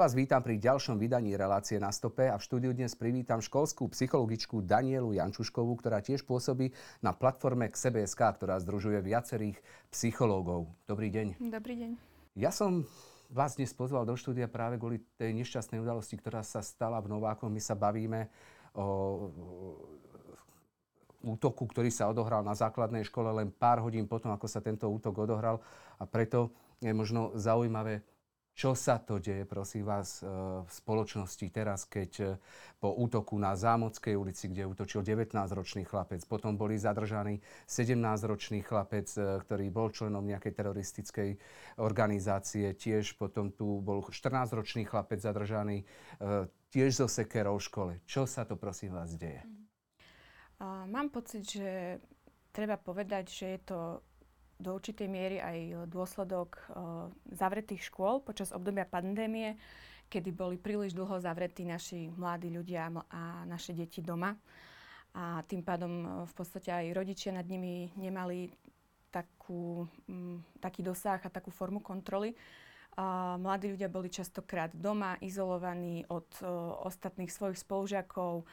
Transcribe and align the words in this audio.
vás 0.00 0.16
vítam 0.16 0.40
pri 0.40 0.56
ďalšom 0.56 0.96
vydaní 0.96 1.36
relácie 1.36 1.76
na 1.76 1.92
stope 1.92 2.24
a 2.24 2.40
v 2.40 2.46
štúdiu 2.48 2.72
dnes 2.72 2.96
privítam 2.96 3.44
školskú 3.44 3.84
psychologičku 3.92 4.64
Danielu 4.64 5.12
Jančuškovú, 5.12 5.76
ktorá 5.76 6.00
tiež 6.00 6.24
pôsobí 6.24 6.72
na 7.04 7.12
platforme 7.12 7.68
KSBSK, 7.68 8.16
ktorá 8.40 8.56
združuje 8.64 8.96
viacerých 9.04 9.60
psychológov. 9.92 10.72
Dobrý 10.88 11.12
deň. 11.12 11.52
Dobrý 11.52 11.74
deň. 11.84 11.90
Ja 12.32 12.48
som 12.48 12.88
vás 13.28 13.60
dnes 13.60 13.76
pozval 13.76 14.08
do 14.08 14.16
štúdia 14.16 14.48
práve 14.48 14.80
kvôli 14.80 15.04
tej 15.20 15.36
nešťastnej 15.36 15.84
udalosti, 15.84 16.16
ktorá 16.16 16.40
sa 16.48 16.64
stala 16.64 16.96
v 17.04 17.12
Novákoch. 17.12 17.52
My 17.52 17.60
sa 17.60 17.76
bavíme 17.76 18.32
o 18.72 19.28
útoku, 21.28 21.68
ktorý 21.68 21.92
sa 21.92 22.08
odohral 22.08 22.40
na 22.40 22.56
základnej 22.56 23.04
škole 23.04 23.28
len 23.36 23.52
pár 23.52 23.84
hodín 23.84 24.08
potom, 24.08 24.32
ako 24.32 24.48
sa 24.48 24.64
tento 24.64 24.88
útok 24.88 25.28
odohral. 25.28 25.60
A 26.00 26.08
preto 26.08 26.56
je 26.80 26.88
možno 26.96 27.36
zaujímavé 27.36 28.00
čo 28.54 28.76
sa 28.76 29.00
to 29.00 29.16
deje, 29.16 29.48
prosím 29.48 29.88
vás, 29.88 30.20
e, 30.20 30.28
v 30.60 30.68
spoločnosti 30.68 31.46
teraz, 31.48 31.88
keď 31.88 32.10
e, 32.20 32.24
po 32.76 32.92
útoku 32.92 33.38
na 33.40 33.56
Zámodskej 33.56 34.18
ulici, 34.18 34.52
kde 34.52 34.68
útočil 34.68 35.00
19-ročný 35.00 35.88
chlapec, 35.88 36.20
potom 36.28 36.58
boli 36.60 36.76
zadržaní 36.76 37.40
17-ročný 37.64 38.60
chlapec, 38.60 39.08
e, 39.16 39.40
ktorý 39.40 39.66
bol 39.72 39.88
členom 39.88 40.26
nejakej 40.26 40.52
teroristickej 40.52 41.30
organizácie, 41.80 42.76
tiež 42.76 43.16
potom 43.16 43.48
tu 43.54 43.80
bol 43.80 44.04
14-ročný 44.04 44.84
chlapec 44.84 45.22
zadržaný 45.22 45.88
tiež 46.70 46.90
zo 47.04 47.06
sekerou 47.08 47.56
v 47.56 47.66
škole. 47.66 47.92
Čo 48.04 48.28
sa 48.28 48.44
to, 48.44 48.60
prosím 48.60 48.94
vás, 48.94 49.16
deje? 49.16 49.42
Mám 50.60 51.08
pocit, 51.08 51.48
že 51.48 51.98
treba 52.52 52.76
povedať, 52.76 53.24
že 53.32 53.46
je 53.56 53.60
to 53.64 53.78
do 54.60 54.76
určitej 54.76 55.08
miery 55.08 55.40
aj 55.40 55.88
dôsledok 55.88 56.60
uh, 56.68 57.08
zavretých 57.32 57.80
škôl 57.88 58.20
počas 58.20 58.52
obdobia 58.52 58.84
pandémie, 58.84 59.56
kedy 60.12 60.30
boli 60.30 60.60
príliš 60.60 60.92
dlho 60.92 61.18
zavretí 61.18 61.64
naši 61.64 62.12
mladí 62.12 62.52
ľudia 62.52 62.92
a 63.08 63.48
naše 63.48 63.72
deti 63.72 64.04
doma. 64.04 64.36
A 65.16 65.42
tým 65.48 65.64
pádom 65.64 65.92
uh, 66.04 66.08
v 66.28 66.32
podstate 66.36 66.68
aj 66.68 66.92
rodičia 66.92 67.32
nad 67.32 67.48
nimi 67.48 67.88
nemali 67.96 68.52
takú, 69.10 69.90
taký 70.62 70.86
dosah 70.86 71.18
a 71.18 71.34
takú 71.34 71.50
formu 71.50 71.82
kontroly. 71.82 72.30
Uh, 72.94 73.40
mladí 73.40 73.74
ľudia 73.74 73.90
boli 73.90 74.06
častokrát 74.06 74.70
doma, 74.70 75.18
izolovaní 75.18 76.06
od 76.06 76.30
ostatných 76.86 77.32
svojich 77.32 77.58
spolužiakov, 77.58 78.46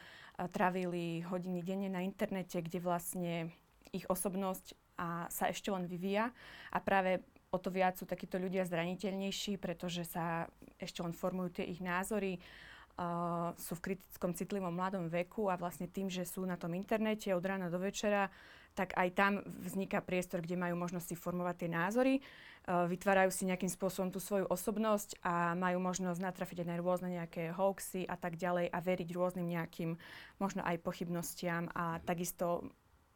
travili 0.54 1.26
hodiny 1.26 1.66
denne 1.66 1.90
na 1.90 2.06
internete, 2.06 2.62
kde 2.62 2.78
vlastne 2.78 3.50
ich 3.90 4.06
osobnosť 4.06 4.78
a 4.98 5.30
sa 5.30 5.46
ešte 5.46 5.70
len 5.70 5.86
vyvíja. 5.86 6.34
A 6.74 6.78
práve 6.82 7.22
o 7.48 7.56
to 7.56 7.72
viac 7.72 7.96
sú 7.96 8.04
takíto 8.04 8.36
ľudia 8.36 8.68
zraniteľnejší, 8.68 9.56
pretože 9.56 10.04
sa 10.04 10.50
ešte 10.76 11.00
len 11.00 11.16
formujú 11.16 11.60
tie 11.60 11.64
ich 11.64 11.80
názory, 11.80 12.36
uh, 12.36 13.56
sú 13.56 13.78
v 13.80 13.84
kritickom 13.92 14.36
citlivom 14.36 14.74
mladom 14.74 15.08
veku 15.08 15.48
a 15.48 15.56
vlastne 15.56 15.88
tým, 15.88 16.12
že 16.12 16.28
sú 16.28 16.44
na 16.44 16.60
tom 16.60 16.76
internete 16.76 17.32
od 17.32 17.40
rána 17.40 17.72
do 17.72 17.80
večera, 17.80 18.28
tak 18.76 18.94
aj 18.94 19.08
tam 19.16 19.32
vzniká 19.64 19.98
priestor, 20.04 20.38
kde 20.44 20.54
majú 20.54 20.78
možnosť 20.78 21.06
si 21.10 21.16
formovať 21.18 21.56
tie 21.56 21.70
názory, 21.72 22.14
uh, 22.20 22.84
vytvárajú 22.84 23.32
si 23.32 23.48
nejakým 23.48 23.72
spôsobom 23.72 24.12
tú 24.12 24.20
svoju 24.20 24.44
osobnosť 24.44 25.24
a 25.24 25.56
majú 25.56 25.80
možnosť 25.80 26.20
natrafiť 26.20 26.62
aj 26.62 26.68
na 26.68 26.76
rôzne 26.76 27.08
nejaké 27.16 27.56
hoaxy 27.56 28.04
a 28.04 28.20
tak 28.20 28.36
ďalej 28.36 28.68
a 28.68 28.78
veriť 28.78 29.08
rôznym 29.16 29.48
nejakým 29.48 29.96
možno 30.36 30.60
aj 30.68 30.76
pochybnostiam 30.84 31.72
a 31.72 31.96
takisto 32.04 32.68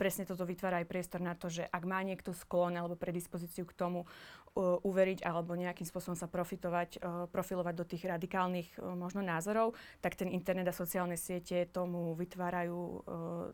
presne 0.03 0.27
toto 0.27 0.43
vytvára 0.43 0.83
aj 0.83 0.91
priestor 0.91 1.23
na 1.23 1.39
to, 1.39 1.47
že 1.47 1.63
ak 1.63 1.87
má 1.87 2.03
niekto 2.03 2.35
sklon 2.35 2.75
alebo 2.75 2.99
predispozíciu 2.99 3.63
k 3.63 3.79
tomu 3.79 4.03
uh, 4.03 4.83
uveriť 4.83 5.23
alebo 5.23 5.55
nejakým 5.55 5.87
spôsobom 5.87 6.19
sa 6.19 6.27
profitovať, 6.27 6.99
uh, 6.99 7.31
profilovať 7.31 7.75
do 7.79 7.87
tých 7.87 8.11
radikálnych 8.11 8.83
uh, 8.83 8.99
možno 8.99 9.23
názorov, 9.23 9.79
tak 10.03 10.19
ten 10.19 10.27
internet 10.27 10.67
a 10.67 10.75
sociálne 10.75 11.15
siete 11.15 11.71
tomu 11.71 12.19
vytvárajú 12.19 12.75
uh, 12.75 12.99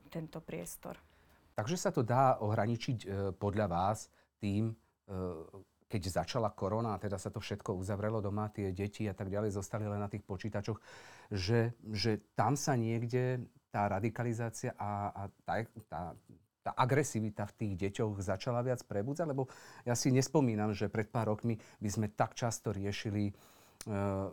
tento 0.08 0.40
priestor. 0.40 0.96
Takže 1.52 1.76
sa 1.76 1.92
to 1.92 2.00
dá 2.00 2.40
ohraničiť 2.40 2.98
uh, 3.04 3.10
podľa 3.36 3.68
vás 3.68 4.08
tým, 4.40 4.72
uh, 4.72 5.44
keď 5.84 6.24
začala 6.24 6.48
korona 6.56 6.96
teda 6.96 7.20
sa 7.20 7.28
to 7.28 7.44
všetko 7.44 7.76
uzavrelo 7.76 8.24
doma, 8.24 8.48
tie 8.48 8.72
deti 8.72 9.04
a 9.04 9.12
tak 9.12 9.28
ďalej 9.28 9.52
zostali 9.52 9.84
len 9.84 10.00
na 10.00 10.08
tých 10.08 10.24
počítačoch, 10.24 10.80
že, 11.28 11.76
že 11.92 12.24
tam 12.32 12.56
sa 12.56 12.72
niekde 12.72 13.44
tá 13.68 13.88
radikalizácia 13.88 14.72
a, 14.76 15.12
a 15.12 15.22
tá, 15.44 15.54
tá, 15.88 16.00
tá 16.64 16.72
agresivita 16.76 17.44
v 17.48 17.56
tých 17.56 17.72
deťoch 17.88 18.20
začala 18.20 18.64
viac 18.64 18.82
prebudzať? 18.84 19.26
Lebo 19.28 19.48
ja 19.84 19.92
si 19.96 20.12
nespomínam, 20.12 20.72
že 20.72 20.92
pred 20.92 21.08
pár 21.08 21.32
rokmi 21.32 21.60
by 21.80 21.88
sme 21.88 22.06
tak 22.12 22.32
často 22.34 22.72
riešili 22.72 23.32
uh, 23.88 24.32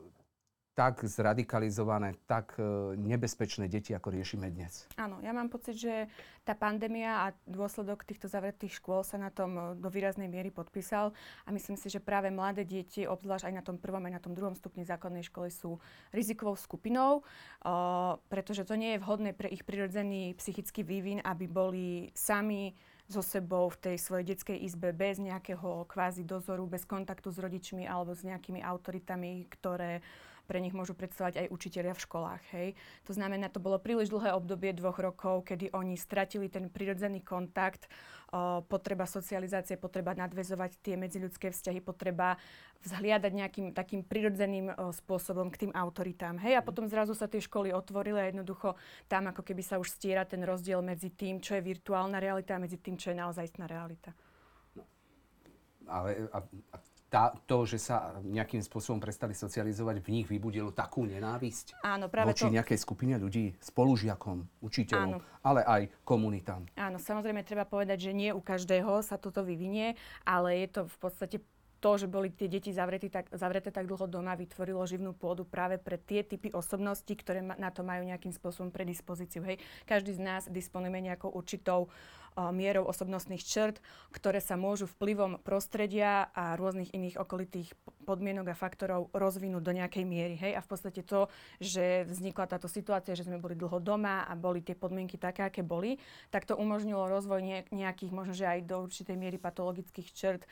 tak 0.75 1.07
zradikalizované, 1.07 2.19
tak 2.27 2.59
e, 2.59 2.99
nebezpečné 2.99 3.71
deti, 3.71 3.95
ako 3.95 4.11
riešime 4.11 4.51
dnes. 4.51 4.91
Áno, 4.99 5.23
ja 5.23 5.31
mám 5.31 5.47
pocit, 5.47 5.79
že 5.79 6.11
tá 6.43 6.51
pandémia 6.51 7.25
a 7.25 7.25
dôsledok 7.47 8.03
týchto 8.03 8.27
zavretých 8.27 8.83
škôl 8.83 9.07
sa 9.07 9.15
na 9.15 9.31
tom 9.31 9.55
e, 9.55 9.61
do 9.79 9.87
výraznej 9.87 10.27
miery 10.27 10.51
podpísal 10.51 11.15
a 11.47 11.49
myslím 11.55 11.79
si, 11.79 11.87
že 11.87 12.03
práve 12.03 12.27
mladé 12.27 12.67
deti, 12.67 13.07
obzvlášť 13.07 13.47
aj 13.47 13.55
na 13.55 13.63
tom 13.63 13.79
prvom, 13.79 14.03
aj 14.03 14.19
na 14.19 14.21
tom 14.21 14.35
druhom 14.35 14.51
stupni 14.51 14.83
základnej 14.83 15.23
školy 15.23 15.47
sú 15.47 15.79
rizikovou 16.11 16.59
skupinou, 16.59 17.23
uh, 17.23 18.19
pretože 18.27 18.67
to 18.67 18.75
nie 18.75 18.95
je 18.95 19.01
vhodné 19.03 19.31
pre 19.31 19.47
ich 19.47 19.63
prirodzený 19.63 20.35
psychický 20.35 20.83
vývin, 20.83 21.23
aby 21.23 21.47
boli 21.47 22.11
sami 22.11 22.75
so 23.05 23.21
sebou 23.21 23.69
v 23.69 23.77
tej 23.77 23.97
svojej 24.01 24.33
detskej 24.33 24.57
izbe 24.65 24.89
bez 24.89 25.21
nejakého 25.21 25.85
kvázi 25.85 26.25
dozoru, 26.25 26.65
bez 26.65 26.89
kontaktu 26.89 27.29
s 27.29 27.37
rodičmi 27.37 27.85
alebo 27.85 28.17
s 28.17 28.25
nejakými 28.25 28.65
autoritami, 28.65 29.45
ktoré 29.53 30.01
pre 30.45 30.61
nich 30.61 30.71
môžu 30.71 30.93
predstavovať 30.93 31.45
aj 31.45 31.47
učitelia 31.51 31.93
v 31.97 32.03
školách. 32.05 32.43
Hej. 32.53 32.77
To 33.09 33.11
znamená, 33.17 33.49
to 33.49 33.57
bolo 33.57 33.81
príliš 33.81 34.13
dlhé 34.13 34.31
obdobie 34.37 34.71
dvoch 34.77 35.01
rokov, 35.01 35.49
kedy 35.49 35.73
oni 35.73 35.97
stratili 35.97 36.47
ten 36.47 36.69
prirodzený 36.69 37.25
kontakt, 37.25 37.89
o, 38.29 38.61
potreba 38.63 39.09
socializácie, 39.09 39.75
potreba 39.75 40.13
nadvezovať 40.13 40.79
tie 40.85 40.95
medziľudské 40.95 41.49
vzťahy, 41.49 41.81
potreba 41.81 42.37
vzhliadať 42.85 43.31
nejakým 43.33 43.67
takým 43.73 44.05
prirodzeným 44.05 44.71
o, 44.71 44.93
spôsobom 44.93 45.49
k 45.49 45.67
tým 45.67 45.73
autoritám. 45.73 46.37
Hej. 46.39 46.57
A 46.57 46.61
mhm. 46.61 46.67
potom 46.69 46.85
zrazu 46.85 47.17
sa 47.17 47.25
tie 47.25 47.41
školy 47.41 47.73
otvorili 47.73 48.21
a 48.21 48.29
jednoducho 48.29 48.77
tam 49.09 49.33
ako 49.33 49.41
keby 49.41 49.65
sa 49.65 49.81
už 49.81 49.89
stiera 49.89 50.23
ten 50.23 50.45
rozdiel 50.45 50.79
medzi 50.85 51.09
tým, 51.09 51.41
čo 51.41 51.57
je 51.57 51.65
virtuálna 51.65 52.21
realita 52.21 52.55
a 52.55 52.63
medzi 52.63 52.77
tým, 52.77 52.95
čo 52.95 53.11
je 53.11 53.17
naozajstná 53.17 53.65
realita. 53.65 54.13
No, 54.77 54.85
ale 55.89 56.29
a, 56.29 56.39
a 56.73 56.77
tá, 57.15 57.31
to, 57.47 57.63
že 57.63 57.79
sa 57.79 58.19
nejakým 58.27 58.59
spôsobom 58.59 58.99
prestali 58.99 59.31
socializovať, 59.31 60.03
v 60.03 60.09
nich 60.19 60.27
vybudilo 60.27 60.75
takú 60.75 61.07
nenávisť 61.07 61.79
Áno, 61.79 62.11
práve 62.11 62.35
voči 62.35 62.51
to... 62.51 62.51
nejakej 62.51 62.75
skupine 62.75 63.15
ľudí, 63.15 63.55
spolužiakom, 63.63 64.43
učiteľom, 64.59 65.23
Áno. 65.23 65.39
ale 65.39 65.63
aj 65.63 65.81
komunitám. 66.03 66.67
Áno, 66.75 66.99
samozrejme 66.99 67.47
treba 67.47 67.63
povedať, 67.63 68.11
že 68.11 68.11
nie 68.11 68.35
u 68.35 68.43
každého 68.43 68.99
sa 68.99 69.15
toto 69.15 69.47
vyvinie, 69.47 69.95
ale 70.27 70.67
je 70.67 70.75
to 70.75 70.81
v 70.91 70.97
podstate 70.99 71.37
to, 71.79 71.99
že 71.99 72.07
boli 72.09 72.31
tie 72.31 72.49
deti 72.49 72.73
zavreté 72.73 73.11
tak, 73.11 73.29
zavreté 73.33 73.69
tak 73.69 73.85
dlho 73.85 74.07
doma, 74.09 74.33
vytvorilo 74.33 74.81
živnú 74.87 75.13
pôdu 75.13 75.45
práve 75.45 75.77
pre 75.77 75.99
tie 75.99 76.25
typy 76.25 76.51
osobností, 76.51 77.13
ktoré 77.19 77.43
na 77.43 77.69
to 77.69 77.85
majú 77.85 78.05
nejakým 78.07 78.33
spôsobom 78.33 78.73
predispozíciu. 78.73 79.43
Hej. 79.45 79.61
Každý 79.85 80.17
z 80.17 80.21
nás 80.21 80.43
disponuje 80.49 80.97
nejakou 81.05 81.29
určitou 81.29 81.87
uh, 81.87 82.49
mierou 82.51 82.83
osobnostných 82.87 83.43
črt, 83.43 83.79
ktoré 84.11 84.43
sa 84.43 84.59
môžu 84.59 84.87
vplyvom 84.91 85.39
prostredia 85.41 86.31
a 86.35 86.59
rôznych 86.59 86.91
iných 86.91 87.19
okolitých 87.19 87.71
podmienok 88.03 88.51
a 88.51 88.59
faktorov 88.59 89.09
rozvinúť 89.15 89.63
do 89.63 89.73
nejakej 89.75 90.03
miery. 90.03 90.35
Hej. 90.35 90.59
A 90.59 90.61
v 90.63 90.69
podstate 90.69 91.01
to, 91.01 91.31
že 91.63 92.05
vznikla 92.05 92.45
táto 92.51 92.67
situácia, 92.67 93.15
že 93.15 93.25
sme 93.25 93.39
boli 93.39 93.55
dlho 93.55 93.79
doma 93.79 94.27
a 94.27 94.33
boli 94.35 94.59
tie 94.61 94.75
podmienky 94.75 95.15
také, 95.15 95.47
aké 95.47 95.63
boli, 95.63 95.97
tak 96.29 96.43
to 96.43 96.59
umožnilo 96.59 97.07
rozvoj 97.07 97.69
nejakých, 97.71 98.11
možno 98.11 98.35
že 98.35 98.45
aj 98.45 98.67
do 98.67 98.83
určitej 98.83 99.15
miery 99.15 99.39
patologických 99.39 100.09
črt 100.11 100.43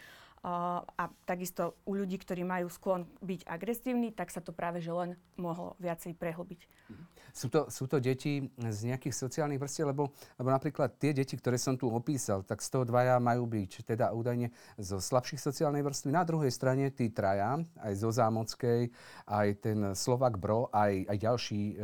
a 0.44 1.04
takisto 1.24 1.80
u 1.88 1.95
ľudí, 1.95 2.19
ktorí 2.19 2.44
majú 2.44 2.68
sklon 2.68 3.07
byť 3.24 3.48
agresívni, 3.48 4.12
tak 4.12 4.28
sa 4.28 4.44
to 4.44 4.51
práve 4.51 4.84
že 4.84 4.92
len 4.92 5.16
mohlo 5.40 5.80
viacej 5.80 6.19
prehlbiť. 6.19 6.62
Mhm. 6.92 7.04
Sú 7.34 7.50
to, 7.50 7.66
sú 7.66 7.90
to 7.90 7.98
deti 7.98 8.45
z 8.62 8.80
nejakých 8.94 9.16
sociálnych 9.18 9.57
vrstiev, 9.57 9.90
lebo, 9.90 10.13
lebo 10.38 10.54
napríklad 10.54 11.01
tie 11.01 11.18
deti, 11.18 11.34
ktoré 11.34 11.57
som 11.57 11.74
tu 11.74 11.90
opísal, 11.90 12.45
tak 12.45 12.62
z 12.62 12.69
toho 12.69 12.86
dvaja 12.86 13.18
majú 13.18 13.50
byť 13.50 13.90
teda 13.90 14.13
údajne 14.13 14.54
zo 14.78 15.01
slabších 15.01 15.42
sociálnej 15.42 15.81
vrstvy. 15.81 16.13
Na 16.13 16.22
druhej 16.22 16.54
strane 16.54 16.94
tí 16.94 17.10
traja, 17.10 17.57
aj 17.81 17.94
zo 17.98 18.13
Zámockej, 18.13 18.94
aj 19.25 19.48
ten 19.66 19.80
Slovak 19.98 20.38
Bro, 20.38 20.69
aj, 20.69 21.10
aj 21.10 21.18
ďalší 21.18 21.62
e, 21.74 21.75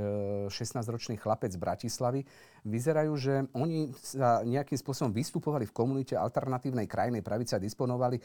16-ročný 0.53 1.17
chlapec 1.17 1.49
z 1.49 1.57
Bratislavy, 1.57 2.21
vyzerajú, 2.65 3.13
že 3.19 3.33
oni 3.55 3.91
sa 3.95 4.41
nejakým 4.43 4.75
spôsobom 4.75 5.11
vystupovali 5.13 5.67
v 5.67 5.75
komunite 5.75 6.15
alternatívnej 6.15 6.87
krajnej 6.89 7.23
pravice 7.23 7.55
a 7.55 7.63
disponovali 7.63 8.17
e, 8.19 8.23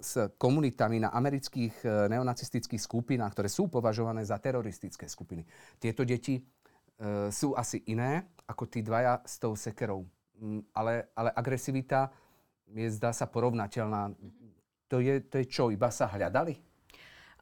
s 0.00 0.30
komunitami 0.36 1.02
na 1.04 1.10
amerických 1.12 1.74
e, 1.84 1.88
neonacistických 2.12 2.80
skupinách, 2.80 3.32
ktoré 3.36 3.48
sú 3.48 3.68
považované 3.68 4.24
za 4.24 4.40
teroristické 4.40 5.08
skupiny. 5.08 5.44
Tieto 5.78 6.04
deti 6.04 6.38
e, 6.38 6.42
sú 7.30 7.54
asi 7.54 7.82
iné 7.90 8.34
ako 8.44 8.64
tí 8.68 8.84
dvaja 8.84 9.24
s 9.24 9.40
tou 9.40 9.56
sekerou. 9.56 10.04
Mm, 10.40 10.66
ale, 10.74 11.08
ale 11.16 11.30
agresivita 11.32 12.12
je 12.74 12.90
zdá 12.90 13.14
sa 13.14 13.30
porovnateľná. 13.30 14.12
To 14.90 15.00
je, 15.00 15.22
to 15.24 15.40
je 15.40 15.46
čo, 15.48 15.64
iba 15.70 15.88
sa 15.88 16.10
hľadali? 16.10 16.73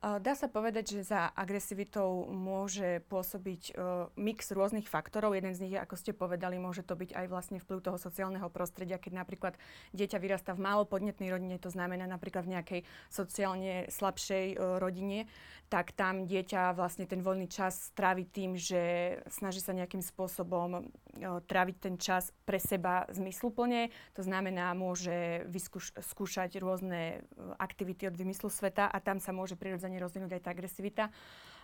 Dá 0.02 0.34
sa 0.34 0.50
povedať, 0.50 0.98
že 0.98 1.14
za 1.14 1.30
agresivitou 1.30 2.26
môže 2.26 3.06
pôsobiť 3.06 3.62
uh, 3.70 4.10
mix 4.18 4.50
rôznych 4.50 4.90
faktorov. 4.90 5.38
Jeden 5.38 5.54
z 5.54 5.62
nich 5.62 5.78
ako 5.78 5.94
ste 5.94 6.10
povedali, 6.10 6.58
môže 6.58 6.82
to 6.82 6.98
byť 6.98 7.14
aj 7.14 7.26
vlastne 7.30 7.62
vplyv 7.62 7.86
toho 7.86 8.02
sociálneho 8.02 8.50
prostredia, 8.50 8.98
keď 8.98 9.22
napríklad 9.22 9.54
dieťa 9.94 10.18
vyrastá 10.18 10.58
v 10.58 10.64
málo 10.66 10.90
podnetnej 10.90 11.30
rodine, 11.30 11.54
to 11.54 11.70
znamená 11.70 12.10
napríklad 12.10 12.42
v 12.42 12.58
nejakej 12.58 12.80
sociálne 13.14 13.86
slabšej 13.94 14.58
uh, 14.58 14.82
rodine, 14.82 15.30
tak 15.70 15.94
tam 15.94 16.26
dieťa 16.26 16.74
vlastne 16.74 17.06
ten 17.06 17.22
voľný 17.22 17.46
čas 17.46 17.94
trávi 17.94 18.26
tým, 18.26 18.58
že 18.58 19.22
snaží 19.30 19.62
sa 19.62 19.70
nejakým 19.70 20.02
spôsobom 20.02 20.82
uh, 20.82 21.38
tráviť 21.46 21.76
ten 21.78 21.94
čas 21.94 22.34
pre 22.42 22.58
seba 22.58 23.06
zmysluplne. 23.14 23.94
To 24.18 24.26
znamená, 24.26 24.74
môže 24.74 25.46
vyskúšať 25.46 26.58
rôzne 26.58 27.22
aktivity 27.62 28.10
od 28.10 28.18
vymyslu 28.18 28.50
sveta 28.50 28.90
a 28.90 28.98
tam 28.98 29.22
sa 29.22 29.30
môže 29.30 29.54
prirodzene 29.54 29.91
rozvinúť 29.98 30.38
aj 30.38 30.42
tá 30.44 30.50
agresivita. 30.52 31.04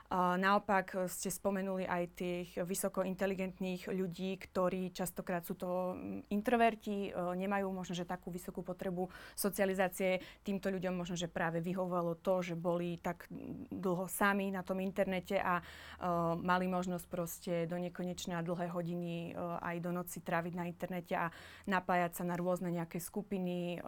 Naopak 0.08 0.87
e, 0.96 0.99
ste 1.12 1.28
spomenuli 1.28 1.84
aj 1.84 2.05
tých 2.16 2.49
vysoko 2.64 3.05
inteligentných 3.05 3.93
ľudí, 3.93 4.40
ktorí 4.40 4.88
častokrát 4.96 5.44
sú 5.44 5.52
to 5.52 6.00
introverti, 6.32 7.12
e, 7.12 7.37
nemajú 7.37 7.69
možno, 7.69 7.93
že 7.93 8.08
takú 8.08 8.32
vysokú 8.32 8.64
potrebu 8.64 9.12
socializácie. 9.37 10.25
Týmto 10.40 10.72
ľuďom 10.72 10.96
možno, 10.96 11.12
že 11.12 11.28
práve 11.28 11.60
vyhovovalo 11.60 12.16
to, 12.25 12.40
že 12.40 12.56
boli 12.56 12.96
tak 13.05 13.28
dlho 13.69 14.08
sami 14.08 14.49
na 14.49 14.64
tom 14.64 14.81
internete 14.81 15.37
a 15.37 15.60
uh, 15.60 16.34
mali 16.38 16.66
možnosť 16.70 17.06
proste 17.06 17.55
do 17.69 17.76
nekonečné 17.76 18.32
a 18.32 18.44
dlhé 18.44 18.72
hodiny 18.72 19.37
aj 19.37 19.76
do 19.82 19.90
noci 19.93 20.25
tráviť 20.25 20.52
na 20.56 20.64
internete 20.66 21.14
a 21.14 21.31
napájať 21.69 22.22
sa 22.22 22.25
na 22.25 22.34
rôzne 22.38 22.72
nejaké 22.72 22.99
skupiny, 22.99 23.81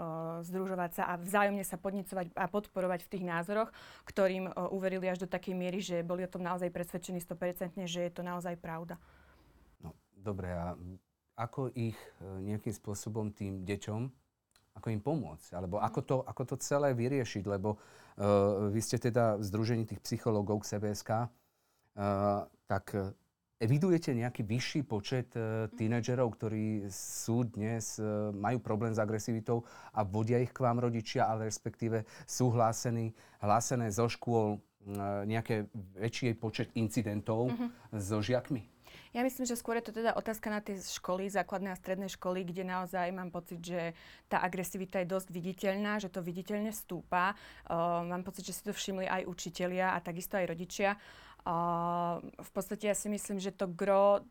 združovať 0.44 0.90
sa 1.00 1.02
a 1.10 1.14
vzájomne 1.16 1.64
sa 1.64 1.80
podnecovať 1.80 2.36
a 2.36 2.46
podporovať 2.46 3.06
v 3.06 3.10
tých 3.16 3.24
názoroch, 3.24 3.70
ktorým 4.04 4.50
uverili 4.74 5.08
až 5.08 5.24
do 5.24 5.28
takej 5.30 5.54
miery, 5.56 5.78
že 5.80 6.02
boli 6.10 6.26
o 6.26 6.32
tom 6.32 6.42
naozaj 6.42 6.74
presvedčení 6.74 7.22
100%, 7.22 7.78
že 7.86 8.10
je 8.10 8.12
to 8.12 8.26
naozaj 8.26 8.58
pravda. 8.58 8.98
No, 9.78 9.94
dobre, 10.18 10.50
a 10.50 10.74
ako 11.38 11.70
ich 11.72 11.94
e, 12.18 12.42
nejakým 12.50 12.74
spôsobom 12.74 13.30
tým 13.30 13.62
deťom, 13.62 14.10
ako 14.74 14.86
im 14.90 15.02
pomôcť? 15.02 15.54
Alebo 15.54 15.78
ako 15.78 16.00
to, 16.02 16.16
ako 16.26 16.42
to 16.54 16.56
celé 16.62 16.94
vyriešiť? 16.94 17.44
Lebo 17.44 17.76
uh, 17.76 18.70
vy 18.70 18.80
ste 18.80 18.96
teda 18.96 19.36
v 19.36 19.42
Združení 19.44 19.84
tých 19.84 20.00
psychológov 20.00 20.62
k 20.62 20.72
CBSK, 20.72 21.10
uh, 21.10 22.46
tak 22.70 22.94
evidujete 23.60 24.14
nejaký 24.16 24.46
vyšší 24.46 24.80
počet 24.86 25.28
uh, 25.36 25.68
tínedžerov, 25.74 26.32
ktorí 26.38 26.88
sú 26.88 27.44
dnes, 27.44 28.00
uh, 28.00 28.32
majú 28.32 28.62
problém 28.62 28.94
s 28.94 29.02
agresivitou 29.02 29.66
a 29.92 30.00
vodia 30.06 30.40
ich 30.40 30.54
k 30.54 30.64
vám 30.64 30.80
rodičia, 30.80 31.28
ale 31.28 31.50
respektíve 31.50 32.06
sú 32.24 32.48
hlásení, 32.54 33.12
hlásené 33.42 33.92
zo 33.92 34.08
škôl 34.08 34.62
nejaké 35.28 35.68
väčší 35.98 36.32
počet 36.40 36.72
incidentov 36.72 37.52
uh-huh. 37.52 37.68
so 38.00 38.24
žiakmi? 38.24 38.64
Ja 39.10 39.26
myslím, 39.26 39.42
že 39.42 39.58
skôr 39.58 39.74
je 39.78 39.90
to 39.90 40.02
teda 40.02 40.14
otázka 40.14 40.50
na 40.50 40.62
tie 40.62 40.78
školy, 40.78 41.26
základné 41.26 41.74
a 41.74 41.78
stredné 41.78 42.06
školy, 42.06 42.46
kde 42.46 42.62
naozaj 42.62 43.10
mám 43.10 43.34
pocit, 43.34 43.58
že 43.58 43.94
tá 44.30 44.38
agresivita 44.38 45.02
je 45.02 45.10
dosť 45.10 45.34
viditeľná, 45.34 45.98
že 45.98 46.10
to 46.10 46.22
viditeľne 46.22 46.70
stúpa. 46.70 47.34
Uh, 47.66 48.06
mám 48.06 48.22
pocit, 48.22 48.46
že 48.46 48.54
si 48.54 48.62
to 48.62 48.70
všimli 48.70 49.10
aj 49.10 49.26
učitelia 49.26 49.94
a 49.94 50.02
takisto 50.02 50.38
aj 50.38 50.46
rodičia. 50.46 50.94
Uh, 51.42 52.22
v 52.38 52.50
podstate 52.54 52.86
ja 52.86 52.94
si 52.94 53.10
myslím, 53.10 53.42
že 53.42 53.50
to 53.50 53.66
gro 53.66 54.22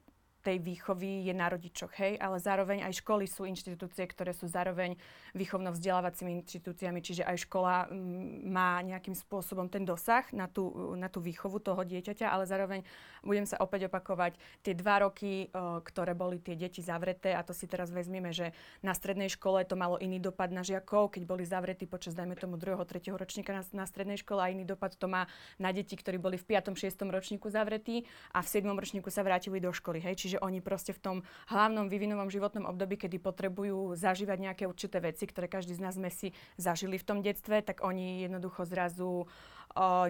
tej 0.49 0.57
výchovy 0.65 1.29
je 1.29 1.33
na 1.37 1.45
rodičoch, 1.45 1.93
hej, 2.01 2.17
ale 2.17 2.41
zároveň 2.41 2.81
aj 2.89 3.05
školy 3.05 3.29
sú 3.29 3.45
inštitúcie, 3.45 4.09
ktoré 4.09 4.33
sú 4.33 4.49
zároveň 4.49 4.97
výchovno-vzdelávacími 5.37 6.41
inštitúciami, 6.41 7.05
čiže 7.05 7.21
aj 7.21 7.45
škola 7.45 7.85
m, 7.93 8.49
má 8.49 8.81
nejakým 8.81 9.13
spôsobom 9.13 9.69
ten 9.69 9.85
dosah 9.85 10.25
na 10.33 10.49
tú, 10.49 10.97
na 10.97 11.05
tú 11.05 11.21
výchovu 11.21 11.61
toho 11.61 11.85
dieťaťa, 11.85 12.25
ale 12.33 12.49
zároveň 12.49 12.81
budem 13.21 13.45
sa 13.45 13.61
opäť 13.61 13.93
opakovať, 13.93 14.41
tie 14.65 14.73
dva 14.73 15.05
roky, 15.05 15.53
o, 15.53 15.85
ktoré 15.85 16.17
boli 16.17 16.41
tie 16.41 16.57
deti 16.57 16.81
zavreté, 16.81 17.37
a 17.37 17.45
to 17.45 17.53
si 17.53 17.69
teraz 17.69 17.93
vezmeme, 17.93 18.33
že 18.33 18.49
na 18.81 18.97
strednej 18.97 19.29
škole 19.29 19.61
to 19.69 19.77
malo 19.77 20.01
iný 20.01 20.17
dopad 20.17 20.49
na 20.49 20.65
žiakov, 20.65 21.13
keď 21.13 21.29
boli 21.29 21.45
zavretí 21.45 21.85
počas, 21.85 22.17
dajme 22.17 22.33
tomu, 22.33 22.57
druhého, 22.57 22.81
tretieho 22.89 23.13
ročníka 23.13 23.53
na, 23.53 23.61
na 23.75 23.85
strednej 23.85 24.17
škole 24.17 24.41
a 24.41 24.49
iný 24.49 24.65
dopad 24.65 24.97
to 24.97 25.05
má 25.05 25.29
na 25.61 25.69
deti, 25.69 25.93
ktorí 25.93 26.17
boli 26.17 26.41
v 26.41 26.57
5. 26.57 26.73
6. 26.73 26.89
ročníku 27.05 27.53
zavretí 27.53 28.07
a 28.33 28.41
v 28.41 28.47
7. 28.49 28.65
ročníku 28.65 29.13
sa 29.13 29.21
vrátili 29.21 29.61
do 29.61 29.69
školy, 29.69 30.01
hej, 30.01 30.15
čiže 30.17 30.38
oni 30.41 30.59
proste 30.63 30.95
v 30.95 31.01
tom 31.01 31.17
hlavnom 31.51 31.87
vývinovom 31.87 32.31
životnom 32.31 32.65
období, 32.65 32.95
kedy 32.95 33.19
potrebujú 33.19 33.93
zažívať 33.95 34.37
nejaké 34.39 34.63
určité 34.65 35.03
veci, 35.03 35.27
ktoré 35.27 35.51
každý 35.51 35.75
z 35.75 35.83
nás 35.83 35.95
sme 35.95 36.09
si 36.09 36.31
zažili 36.55 36.97
v 36.97 37.07
tom 37.07 37.19
detstve, 37.19 37.61
tak 37.61 37.83
oni 37.85 38.25
jednoducho 38.25 38.65
zrazu 38.65 39.25
o, 39.25 39.25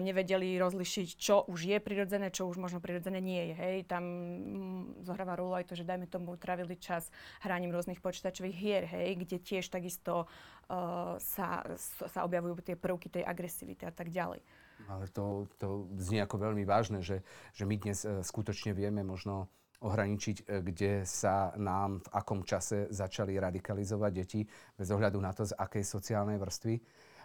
nevedeli 0.00 0.56
rozlišiť, 0.56 1.08
čo 1.18 1.44
už 1.46 1.68
je 1.68 1.78
prirodzené, 1.82 2.32
čo 2.32 2.48
už 2.48 2.56
možno 2.56 2.80
prirodzené 2.80 3.20
nie 3.20 3.52
je. 3.52 3.54
Hej. 3.54 3.76
Tam 3.90 4.04
mm, 4.04 5.04
zohráva 5.04 5.36
rolu 5.36 5.58
aj 5.60 5.68
to, 5.68 5.74
že 5.76 5.88
dajme 5.88 6.08
tomu 6.08 6.38
trávili 6.40 6.78
čas 6.80 7.12
hraním 7.44 7.74
rôznych 7.74 8.00
počítačových 8.00 8.56
hier, 8.56 8.84
hej, 8.86 9.20
kde 9.20 9.36
tiež 9.42 9.68
takisto 9.68 10.24
o, 10.24 11.18
sa, 11.20 11.66
sa 12.08 12.20
objavujú 12.24 12.62
tie 12.64 12.76
prvky 12.78 13.12
tej 13.12 13.24
agresivity 13.26 13.84
a 13.84 13.92
tak 13.92 14.08
ďalej. 14.08 14.40
Ale 14.88 15.04
to, 15.12 15.44
to 15.60 15.90
znie 16.00 16.24
ako 16.24 16.40
veľmi 16.40 16.64
vážne, 16.64 17.04
že, 17.04 17.20
že 17.52 17.68
my 17.68 17.76
dnes 17.76 18.06
e, 18.06 18.24
skutočne 18.24 18.72
vieme 18.72 19.04
možno 19.04 19.50
ohraničiť, 19.80 20.36
e, 20.44 20.60
kde 20.60 20.92
sa 21.08 21.56
nám 21.56 22.04
v 22.04 22.08
akom 22.12 22.44
čase 22.44 22.92
začali 22.92 23.40
radikalizovať 23.40 24.12
deti, 24.12 24.40
bez 24.76 24.88
ohľadu 24.92 25.18
na 25.20 25.32
to, 25.32 25.48
z 25.48 25.56
akej 25.56 25.84
sociálnej 25.84 26.36
vrstvy. 26.36 26.74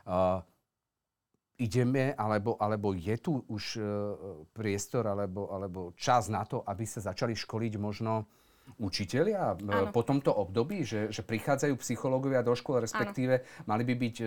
Uh, 0.05 0.37
ideme, 1.57 2.13
alebo, 2.13 2.61
alebo 2.61 2.93
je 2.93 3.15
tu 3.17 3.41
už 3.49 3.63
uh, 3.81 3.85
priestor 4.53 5.09
alebo, 5.09 5.49
alebo 5.49 5.97
čas 5.97 6.29
na 6.29 6.45
to, 6.45 6.61
aby 6.61 6.85
sa 6.85 7.01
začali 7.01 7.33
školiť 7.33 7.73
možno 7.81 8.29
učitelia 8.75 9.55
ano. 9.55 9.93
po 9.93 10.03
tomto 10.03 10.33
období, 10.35 10.83
že, 10.83 11.07
že 11.13 11.23
prichádzajú 11.23 11.73
psychológovia 11.79 12.43
do 12.43 12.51
škôl, 12.57 12.83
respektíve 12.83 13.39
ano. 13.39 13.67
mali 13.69 13.83
by 13.87 13.95
byť 13.95 14.15
e, 14.19 14.25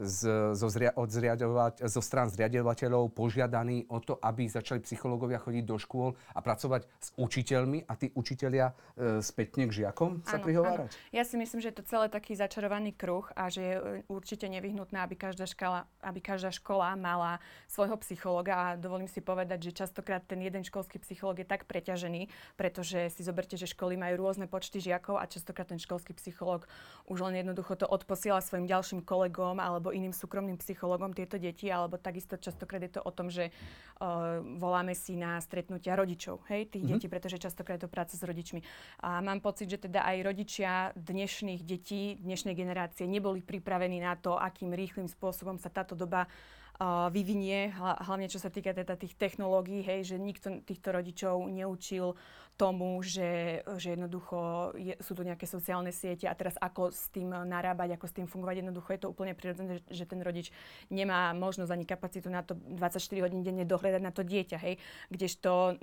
z, 0.00 0.20
zo, 0.56 0.68
zria, 0.68 0.90
od 0.96 1.08
zriadovať, 1.08 1.86
zo 1.86 2.02
strán 2.02 2.26
zriadovateľov 2.32 3.14
požiadaní 3.14 3.86
o 3.86 4.02
to, 4.02 4.18
aby 4.18 4.50
začali 4.50 4.82
psychológovia 4.82 5.38
chodiť 5.38 5.64
do 5.64 5.76
škôl 5.78 6.18
a 6.34 6.40
pracovať 6.42 6.88
s 6.98 7.08
učiteľmi 7.14 7.86
a 7.86 7.92
tí 7.94 8.10
učitelia 8.16 8.72
e, 8.98 9.22
spätne 9.22 9.70
k 9.70 9.84
žiakom 9.84 10.24
sa 10.26 10.40
ano, 10.40 10.44
prihovárať? 10.44 10.90
Ano. 10.90 11.14
Ja 11.14 11.22
si 11.22 11.38
myslím, 11.38 11.62
že 11.62 11.70
je 11.70 11.78
to 11.78 11.84
celé 11.86 12.10
taký 12.10 12.34
začarovaný 12.34 12.90
kruh 12.96 13.28
a 13.38 13.46
že 13.52 13.62
je 13.62 13.74
e, 13.76 13.82
určite 14.10 14.50
nevyhnutné, 14.50 14.98
aby 14.98 15.14
každá, 15.14 15.46
škola, 15.46 15.86
aby 16.02 16.18
každá 16.18 16.50
škola 16.50 16.98
mala 16.98 17.38
svojho 17.70 17.94
psychológa 18.02 18.52
a 18.56 18.66
dovolím 18.74 19.08
si 19.08 19.22
povedať, 19.22 19.70
že 19.70 19.78
častokrát 19.84 20.26
ten 20.26 20.42
jeden 20.42 20.66
školský 20.66 20.98
psychológ 20.98 21.44
je 21.44 21.48
tak 21.48 21.70
preťažený, 21.70 22.26
pretože 22.58 23.14
si 23.14 23.22
zoberte, 23.22 23.54
že 23.54 23.65
že 23.66 23.74
školy 23.74 23.98
majú 23.98 24.22
rôzne 24.22 24.46
počty 24.46 24.78
žiakov 24.78 25.18
a 25.18 25.26
častokrát 25.26 25.66
ten 25.66 25.82
školský 25.82 26.14
psychológ 26.14 26.70
už 27.10 27.18
len 27.26 27.42
jednoducho 27.42 27.74
to 27.74 27.86
odposiela 27.90 28.38
svojim 28.38 28.70
ďalším 28.70 29.02
kolegom 29.02 29.58
alebo 29.58 29.90
iným 29.90 30.14
súkromným 30.14 30.54
psychológom 30.62 31.10
tieto 31.10 31.34
deti, 31.34 31.66
alebo 31.66 31.98
takisto 31.98 32.38
častokrát 32.38 32.86
je 32.86 32.94
to 32.94 33.02
o 33.02 33.10
tom, 33.10 33.26
že 33.26 33.50
uh, 33.50 34.38
voláme 34.62 34.94
si 34.94 35.18
na 35.18 35.42
stretnutia 35.42 35.98
rodičov, 35.98 36.46
hej, 36.46 36.70
tých 36.70 36.86
mm-hmm. 36.86 37.02
detí, 37.02 37.06
pretože 37.10 37.42
častokrát 37.42 37.82
je 37.82 37.90
to 37.90 37.90
práca 37.90 38.14
s 38.14 38.22
rodičmi. 38.22 38.62
A 39.02 39.18
mám 39.18 39.42
pocit, 39.42 39.66
že 39.66 39.82
teda 39.82 40.06
aj 40.06 40.16
rodičia 40.22 40.70
dnešných 40.94 41.66
detí, 41.66 42.14
dnešnej 42.22 42.54
generácie 42.54 43.10
neboli 43.10 43.42
pripravení 43.42 43.98
na 43.98 44.14
to, 44.14 44.38
akým 44.38 44.70
rýchlým 44.70 45.10
spôsobom 45.10 45.58
sa 45.58 45.66
táto 45.66 45.98
doba 45.98 46.26
uh, 46.26 47.08
vyvinie, 47.08 47.72
hlavne 47.78 48.28
čo 48.28 48.36
sa 48.36 48.52
týka 48.52 48.76
teda 48.76 49.00
tých 49.00 49.16
technológií, 49.16 49.80
hej, 49.80 50.14
že 50.14 50.16
nikto 50.20 50.60
týchto 50.62 50.92
rodičov 50.92 51.48
neučil 51.48 52.14
tomu, 52.56 53.04
že, 53.04 53.60
že 53.76 53.92
jednoducho 53.92 54.72
je, 54.80 54.96
sú 55.04 55.12
tu 55.12 55.20
nejaké 55.20 55.44
sociálne 55.44 55.92
siete 55.92 56.24
a 56.24 56.32
teraz 56.32 56.56
ako 56.56 56.88
s 56.88 57.12
tým 57.12 57.28
narábať, 57.28 58.00
ako 58.00 58.06
s 58.08 58.16
tým 58.16 58.26
fungovať. 58.26 58.64
Jednoducho 58.64 58.90
je 58.96 59.00
to 59.04 59.12
úplne 59.12 59.36
prirodzené, 59.36 59.84
že, 59.84 59.84
že 59.92 60.04
ten 60.08 60.24
rodič 60.24 60.48
nemá 60.88 61.36
možnosť 61.36 61.68
ani 61.68 61.84
kapacitu 61.84 62.32
na 62.32 62.40
to 62.40 62.56
24 62.56 62.96
hodín 63.20 63.44
denne 63.44 63.68
dohľadať 63.68 64.00
na 64.00 64.08
to 64.08 64.24
dieťa. 64.24 64.56
Hej? 64.56 64.80
Kdežto 65.12 65.76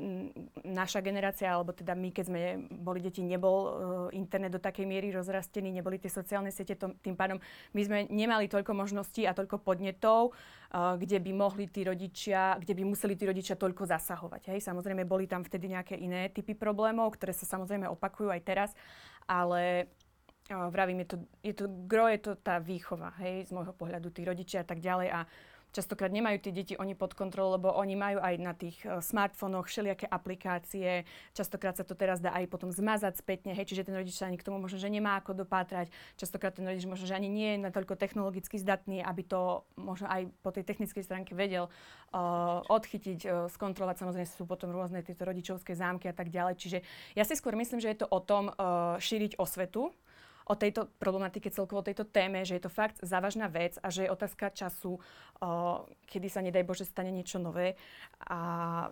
naša 0.65 1.05
generácia, 1.05 1.53
alebo 1.53 1.77
teda 1.77 1.93
my, 1.93 2.09
keď 2.09 2.25
sme 2.25 2.41
boli 2.73 3.05
deti, 3.05 3.21
nebol 3.21 3.57
uh, 3.61 3.69
internet 4.09 4.57
do 4.57 4.61
takej 4.61 4.89
miery 4.89 5.13
rozrastený, 5.13 5.69
neboli 5.69 6.01
tie 6.01 6.09
sociálne 6.09 6.49
siete, 6.49 6.73
to, 6.73 6.97
tým 7.05 7.13
pádom 7.13 7.37
my 7.77 7.81
sme 7.85 7.97
nemali 8.09 8.49
toľko 8.49 8.73
možností 8.73 9.29
a 9.29 9.37
toľko 9.37 9.61
podnetov, 9.61 10.33
uh, 10.33 10.97
kde 10.97 11.21
by 11.21 11.31
mohli 11.37 11.69
tí 11.69 11.85
rodičia, 11.85 12.57
kde 12.57 12.73
by 12.73 12.83
museli 12.89 13.13
tí 13.13 13.29
rodičia 13.29 13.53
toľko 13.53 13.85
zasahovať. 13.85 14.49
Hej? 14.49 14.65
Samozrejme, 14.65 15.05
boli 15.05 15.29
tam 15.29 15.45
vtedy 15.45 15.69
nejaké 15.69 16.01
iné 16.01 16.33
typy 16.33 16.57
problémov, 16.63 17.11
ktoré 17.19 17.35
sa 17.35 17.43
samozrejme 17.43 17.91
opakujú 17.91 18.31
aj 18.31 18.41
teraz, 18.47 18.69
ale 19.27 19.91
vravím, 20.47 21.03
je 21.03 21.07
to, 21.07 21.17
je 21.43 21.53
to, 21.55 21.65
gro 21.67 22.07
je 22.07 22.19
to 22.23 22.31
tá 22.39 22.63
výchova, 22.63 23.11
hej, 23.19 23.47
z 23.47 23.51
môjho 23.51 23.75
pohľadu, 23.75 24.07
tí 24.15 24.23
rodičia 24.23 24.63
a 24.63 24.67
tak 24.67 24.79
ďalej 24.79 25.11
a 25.11 25.19
Častokrát 25.73 26.13
nemajú 26.13 26.37
tie 26.37 26.53
deti 26.53 26.73
oni 26.77 26.93
pod 26.93 27.17
kontrolou, 27.17 27.57
lebo 27.57 27.73
oni 27.73 27.97
majú 27.97 28.21
aj 28.21 28.35
na 28.37 28.53
tých 28.53 28.77
uh, 28.85 29.01
smartfónoch 29.01 29.65
všelijaké 29.65 30.05
aplikácie. 30.05 31.01
Častokrát 31.33 31.73
sa 31.73 31.81
to 31.81 31.97
teraz 31.97 32.21
dá 32.21 32.29
aj 32.29 32.45
potom 32.45 32.69
zmazať 32.69 33.17
spätne, 33.17 33.57
hej, 33.57 33.65
čiže 33.65 33.89
ten 33.89 33.97
rodič 33.97 34.13
sa 34.13 34.29
ani 34.29 34.37
k 34.37 34.45
tomu 34.45 34.61
možno, 34.61 34.77
že 34.77 34.93
nemá 34.93 35.17
ako 35.17 35.33
dopátrať. 35.33 35.89
Častokrát 36.13 36.53
ten 36.53 36.69
rodič 36.69 36.85
možno, 36.85 37.09
že 37.09 37.17
ani 37.17 37.25
nie 37.25 37.57
je 37.57 37.65
natoľko 37.65 37.97
technologicky 37.97 38.61
zdatný, 38.61 39.01
aby 39.01 39.25
to 39.25 39.65
možno 39.73 40.05
aj 40.13 40.29
po 40.45 40.53
tej 40.53 40.61
technickej 40.61 41.01
stránke 41.01 41.33
vedel 41.33 41.65
uh, 41.65 42.61
odchytiť, 42.69 43.19
uh, 43.25 43.49
skontrolovať. 43.49 44.05
Samozrejme 44.05 44.29
sú 44.29 44.45
potom 44.45 44.69
rôzne 44.69 45.01
tieto 45.01 45.25
rodičovské 45.25 45.73
zámky 45.73 46.05
a 46.05 46.13
tak 46.13 46.29
ďalej. 46.29 46.53
Čiže 46.61 46.77
ja 47.17 47.25
si 47.25 47.33
skôr 47.33 47.57
myslím, 47.57 47.81
že 47.81 47.89
je 47.89 48.05
to 48.05 48.07
o 48.13 48.21
tom 48.21 48.53
uh, 48.53 49.01
šíriť 49.01 49.41
osvetu, 49.41 49.89
o 50.47 50.53
tejto 50.55 50.91
problematike, 50.99 51.51
celkovo 51.51 51.81
o 51.81 51.87
tejto 51.87 52.03
téme, 52.03 52.43
že 52.43 52.59
je 52.59 52.63
to 52.63 52.71
fakt 52.71 52.99
závažná 52.99 53.47
vec 53.47 53.79
a 53.79 53.87
že 53.87 54.07
je 54.07 54.13
otázka 54.13 54.51
času, 54.51 54.99
o, 54.99 54.99
kedy 56.07 56.27
sa, 56.27 56.43
nedaj 56.43 56.63
Bože, 56.67 56.85
stane 56.87 57.11
niečo 57.11 57.39
nové. 57.39 57.79
A... 58.27 58.89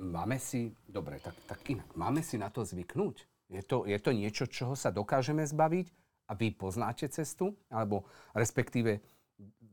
Máme 0.00 0.40
si, 0.40 0.72
dobre, 0.88 1.20
tak, 1.20 1.36
tak 1.44 1.60
inak, 1.68 1.92
máme 1.92 2.24
si 2.24 2.40
na 2.40 2.48
to 2.48 2.64
zvyknúť? 2.64 3.28
Je 3.50 3.62
to, 3.66 3.82
je 3.84 3.98
to 3.98 4.10
niečo, 4.14 4.46
čoho 4.46 4.78
sa 4.78 4.94
dokážeme 4.94 5.42
zbaviť 5.42 5.86
a 6.30 6.38
vy 6.38 6.54
poznáte 6.54 7.10
cestu? 7.10 7.58
Alebo 7.66 8.06
respektíve 8.30 9.02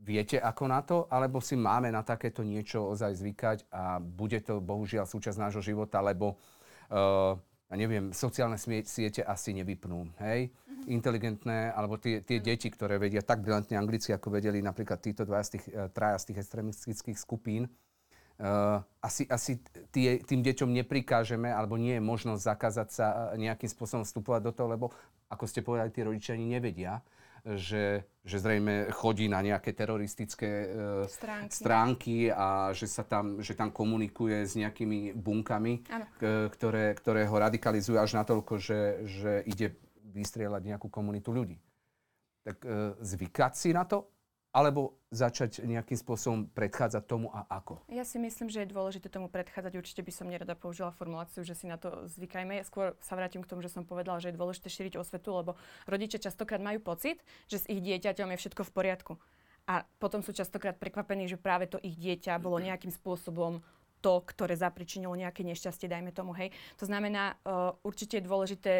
viete 0.02 0.42
ako 0.42 0.64
na 0.66 0.82
to? 0.82 1.06
Alebo 1.14 1.38
si 1.38 1.54
máme 1.54 1.94
na 1.94 2.02
takéto 2.02 2.42
niečo 2.42 2.90
ozaj 2.90 3.14
zvykať 3.22 3.58
a 3.70 4.02
bude 4.02 4.42
to 4.42 4.58
bohužiaľ 4.58 5.06
súčasť 5.06 5.38
nášho 5.38 5.62
života, 5.62 6.02
lebo 6.02 6.34
uh, 6.90 7.38
ja 7.68 7.76
neviem, 7.76 8.16
sociálne 8.16 8.56
siete 8.60 9.22
asi 9.28 9.52
nevypnú, 9.52 10.08
hej? 10.24 10.48
Mm-hmm. 10.48 10.88
Inteligentné, 10.88 11.60
alebo 11.76 12.00
tie, 12.00 12.24
tie 12.24 12.40
deti, 12.40 12.72
ktoré 12.72 12.96
vedia 12.96 13.20
tak 13.20 13.44
brilantne 13.44 13.76
anglicky, 13.76 14.16
ako 14.16 14.40
vedeli 14.40 14.64
napríklad 14.64 15.04
títo 15.04 15.28
dva 15.28 15.44
z 15.44 15.60
tých, 15.60 15.66
uh, 15.76 15.92
traja 15.92 16.16
z 16.24 16.32
tých 16.32 16.40
extremistických 16.48 17.18
skupín, 17.20 17.68
uh, 18.40 18.80
asi, 19.04 19.28
asi 19.28 19.60
tie, 19.92 20.24
tým 20.24 20.40
deťom 20.48 20.72
neprikážeme, 20.80 21.52
alebo 21.52 21.76
nie 21.76 22.00
je 22.00 22.04
možnosť 22.08 22.42
zakázať 22.56 22.88
sa 22.88 23.06
nejakým 23.36 23.68
spôsobom 23.68 24.08
vstupovať 24.08 24.42
do 24.48 24.52
toho, 24.56 24.68
lebo, 24.72 24.86
ako 25.28 25.44
ste 25.44 25.60
povedali, 25.60 25.92
tí 25.92 26.08
rodičia 26.08 26.40
ani 26.40 26.48
nevedia, 26.48 27.04
že, 27.56 28.04
že 28.28 28.38
zrejme 28.44 28.92
chodí 28.92 29.32
na 29.32 29.40
nejaké 29.40 29.72
teroristické 29.72 30.50
e, 30.50 30.68
stránky. 31.08 31.54
stránky 31.56 32.18
a 32.28 32.76
že, 32.76 32.92
sa 32.92 33.08
tam, 33.08 33.40
že 33.40 33.56
tam 33.56 33.72
komunikuje 33.72 34.44
s 34.44 34.60
nejakými 34.60 35.16
bunkami, 35.16 35.88
k, 36.20 36.52
ktoré, 36.52 36.92
ktoré 37.00 37.24
ho 37.24 37.36
radikalizujú 37.40 37.96
až 37.96 38.20
natoľko, 38.20 38.60
že, 38.60 39.08
že 39.08 39.32
ide 39.48 39.80
vystrieľať 40.12 40.76
nejakú 40.76 40.92
komunitu 40.92 41.32
ľudí. 41.32 41.56
Tak 42.44 42.58
e, 42.68 43.00
zvykať 43.00 43.54
si 43.56 43.72
na 43.72 43.88
to 43.88 44.17
alebo 44.56 44.98
začať 45.14 45.64
nejakým 45.64 45.96
spôsobom 45.96 46.50
predchádzať 46.52 47.04
tomu 47.08 47.32
a 47.32 47.46
ako? 47.48 47.80
Ja 47.92 48.04
si 48.04 48.20
myslím, 48.20 48.52
že 48.52 48.64
je 48.64 48.74
dôležité 48.74 49.08
tomu 49.08 49.32
predchádzať. 49.32 49.78
Určite 49.78 50.02
by 50.04 50.12
som 50.12 50.28
nerada 50.28 50.58
použila 50.58 50.92
formuláciu, 50.92 51.46
že 51.48 51.56
si 51.56 51.70
na 51.70 51.80
to 51.80 52.08
zvykajme. 52.12 52.60
Skôr 52.68 52.98
sa 53.00 53.16
vrátim 53.16 53.44
k 53.44 53.50
tomu, 53.50 53.64
že 53.64 53.72
som 53.72 53.88
povedala, 53.88 54.20
že 54.20 54.34
je 54.34 54.40
dôležité 54.40 54.68
šíriť 54.68 55.00
osvetu, 55.00 55.32
lebo 55.36 55.56
rodičia 55.86 56.20
častokrát 56.20 56.60
majú 56.60 56.84
pocit, 56.84 57.22
že 57.48 57.64
s 57.64 57.70
ich 57.70 57.80
dieťaťom 57.80 58.34
je 58.36 58.42
všetko 58.42 58.62
v 58.68 58.72
poriadku. 58.74 59.14
A 59.68 59.84
potom 60.00 60.24
sú 60.24 60.32
častokrát 60.32 60.80
prekvapení, 60.80 61.28
že 61.28 61.36
práve 61.36 61.68
to 61.68 61.78
ich 61.84 62.00
dieťa 62.00 62.40
bolo 62.40 62.58
nejakým 62.60 62.92
spôsobom 62.92 63.60
to, 64.00 64.24
ktoré 64.24 64.56
zapričinilo 64.56 65.18
nejaké 65.18 65.44
nešťastie, 65.44 65.90
dajme 65.90 66.14
tomu, 66.14 66.32
hej. 66.38 66.54
To 66.78 66.86
znamená, 66.86 67.36
uh, 67.44 67.74
určite 67.82 68.22
je 68.22 68.28
dôležité 68.30 68.74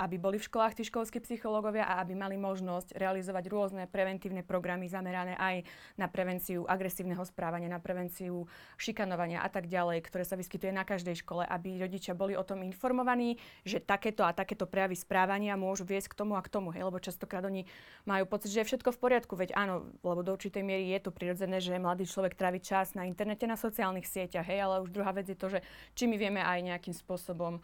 aby 0.00 0.16
boli 0.16 0.40
v 0.40 0.48
školách 0.48 0.80
tí 0.80 0.88
školskí 0.88 1.20
psychológovia 1.20 1.84
a 1.84 2.00
aby 2.00 2.16
mali 2.16 2.40
možnosť 2.40 2.96
realizovať 2.96 3.44
rôzne 3.52 3.84
preventívne 3.84 4.40
programy 4.40 4.88
zamerané 4.88 5.36
aj 5.36 5.68
na 6.00 6.08
prevenciu 6.08 6.64
agresívneho 6.64 7.20
správania, 7.28 7.68
na 7.68 7.76
prevenciu 7.76 8.48
šikanovania 8.80 9.44
a 9.44 9.48
tak 9.52 9.68
ďalej, 9.68 10.00
ktoré 10.08 10.24
sa 10.24 10.40
vyskytuje 10.40 10.72
na 10.72 10.88
každej 10.88 11.20
škole, 11.20 11.44
aby 11.44 11.76
rodičia 11.76 12.16
boli 12.16 12.32
o 12.32 12.40
tom 12.40 12.64
informovaní, 12.64 13.36
že 13.60 13.84
takéto 13.84 14.24
a 14.24 14.32
takéto 14.32 14.64
prejavy 14.64 14.96
správania 14.96 15.60
môžu 15.60 15.84
viesť 15.84 16.16
k 16.16 16.18
tomu 16.24 16.32
a 16.32 16.40
k 16.40 16.48
tomu, 16.48 16.72
hej, 16.72 16.88
lebo 16.88 16.96
častokrát 16.96 17.44
oni 17.44 17.68
majú 18.08 18.24
pocit, 18.24 18.56
že 18.56 18.64
je 18.64 18.68
všetko 18.72 18.96
v 18.96 19.00
poriadku, 19.04 19.36
veď 19.36 19.52
áno, 19.52 19.92
lebo 20.00 20.24
do 20.24 20.32
určitej 20.32 20.64
miery 20.64 20.96
je 20.96 21.04
to 21.04 21.12
prirodzené, 21.12 21.60
že 21.60 21.76
mladý 21.76 22.08
človek 22.08 22.32
trávi 22.32 22.64
čas 22.64 22.96
na 22.96 23.04
internete, 23.04 23.44
na 23.44 23.60
sociálnych 23.60 24.08
sieťach, 24.08 24.48
hej, 24.48 24.64
ale 24.64 24.80
už 24.80 24.88
druhá 24.88 25.12
vec 25.12 25.28
je 25.28 25.36
to, 25.36 25.52
že 25.52 25.60
či 25.92 26.08
my 26.08 26.16
vieme 26.16 26.40
aj 26.40 26.64
nejakým 26.64 26.96
spôsobom 26.96 27.60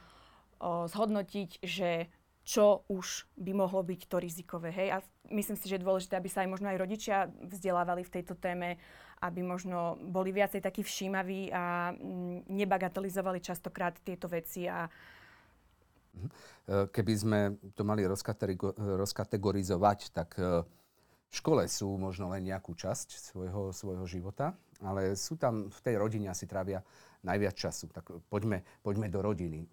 zhodnotiť, 0.63 1.61
že 1.61 2.09
čo 2.47 2.87
už 2.87 3.27
by 3.35 3.59
mohlo 3.59 3.83
byť 3.83 4.07
to 4.07 4.23
rizikové. 4.23 4.71
Hej? 4.71 4.95
A 4.95 5.03
myslím 5.35 5.59
si, 5.59 5.67
že 5.67 5.77
je 5.77 5.83
dôležité, 5.83 6.15
aby 6.15 6.31
sa 6.31 6.47
aj 6.47 6.51
možno 6.55 6.71
aj 6.71 6.79
rodičia 6.79 7.27
vzdelávali 7.43 8.07
v 8.07 8.15
tejto 8.15 8.39
téme, 8.39 8.79
aby 9.19 9.43
možno 9.43 9.99
boli 9.99 10.31
viacej 10.31 10.63
takí 10.63 10.87
všímaví 10.87 11.51
a 11.51 11.91
mm, 11.91 12.47
nebagatelizovali 12.47 13.43
častokrát 13.43 13.99
tieto 13.99 14.31
veci. 14.31 14.71
A... 14.71 14.87
Mhm. 16.15 16.29
E, 16.31 16.33
keby 16.95 17.15
sme 17.19 17.59
to 17.75 17.83
mali 17.83 18.07
rozkategorizovať, 18.07 20.15
tak 20.15 20.39
e, 20.39 20.63
v 21.27 21.35
škole 21.35 21.67
sú 21.67 21.99
možno 21.99 22.31
len 22.31 22.47
nejakú 22.47 22.79
časť 22.79 23.35
svojho, 23.35 23.75
svojho 23.75 24.07
života, 24.07 24.55
ale 24.79 25.19
sú 25.19 25.35
tam 25.35 25.67
v 25.67 25.79
tej 25.83 25.99
rodine 25.99 26.31
asi 26.31 26.47
trávia 26.47 26.79
najviac 27.27 27.59
času. 27.59 27.91
Tak 27.91 28.07
poďme, 28.31 28.63
poďme 28.87 29.11
do 29.11 29.19
rodiny. 29.19 29.67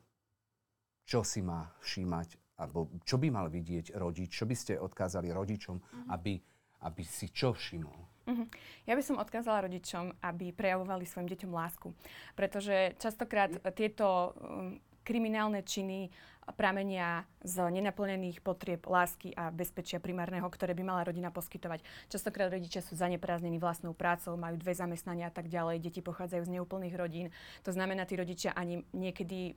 Čo 1.06 1.22
si 1.22 1.46
má 1.46 1.70
všímať 1.86 2.43
alebo 2.58 2.90
čo 3.04 3.18
by 3.18 3.34
mal 3.34 3.48
vidieť 3.50 3.98
rodič, 3.98 4.30
čo 4.34 4.46
by 4.46 4.56
ste 4.56 4.74
odkázali 4.78 5.34
rodičom, 5.34 5.76
uh-huh. 5.78 6.14
aby, 6.14 6.38
aby 6.86 7.04
si 7.04 7.34
čo 7.34 7.54
všimol? 7.54 7.98
Uh-huh. 8.24 8.48
Ja 8.88 8.94
by 8.96 9.04
som 9.04 9.20
odkázala 9.20 9.68
rodičom, 9.68 10.16
aby 10.24 10.56
prejavovali 10.56 11.04
svojim 11.04 11.28
deťom 11.28 11.52
lásku. 11.52 11.92
Pretože 12.38 12.96
častokrát 13.02 13.52
tieto 13.76 14.32
um, 14.38 14.80
kriminálne 15.04 15.66
činy 15.68 16.08
pramenia 16.56 17.24
z 17.40 17.72
nenaplnených 17.72 18.44
potrieb 18.44 18.84
lásky 18.84 19.32
a 19.32 19.48
bezpečia 19.48 20.04
primárneho, 20.04 20.44
ktoré 20.52 20.76
by 20.76 20.84
mala 20.84 21.08
rodina 21.08 21.32
poskytovať. 21.32 21.84
Častokrát 22.12 22.52
rodičia 22.52 22.84
sú 22.84 23.00
zaneprázdnení 23.00 23.64
vlastnou 23.64 23.96
prácou, 23.96 24.36
majú 24.36 24.60
dve 24.60 24.76
zamestnania 24.76 25.32
a 25.32 25.34
tak 25.36 25.48
ďalej, 25.48 25.80
deti 25.80 26.04
pochádzajú 26.04 26.44
z 26.44 26.54
neúplných 26.60 26.96
rodín. 27.00 27.32
To 27.64 27.72
znamená, 27.72 28.04
tí 28.04 28.20
rodičia 28.20 28.52
ani 28.52 28.84
niekedy 28.92 29.56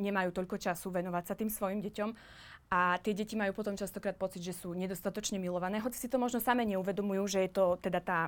nemajú 0.00 0.32
toľko 0.32 0.56
času 0.56 0.88
venovať 0.88 1.24
sa 1.28 1.34
tým 1.36 1.52
svojim 1.52 1.84
deťom 1.84 2.10
a 2.70 2.96
tie 3.02 3.12
deti 3.12 3.34
majú 3.34 3.52
potom 3.52 3.74
častokrát 3.74 4.14
pocit, 4.14 4.40
že 4.40 4.54
sú 4.54 4.72
nedostatočne 4.72 5.36
milované, 5.36 5.82
hoci 5.82 5.98
si 5.98 6.08
to 6.08 6.16
možno 6.16 6.40
same 6.40 6.64
neuvedomujú, 6.64 7.22
že 7.26 7.38
je 7.46 7.50
to 7.52 7.64
teda 7.82 8.00
tá 8.00 8.18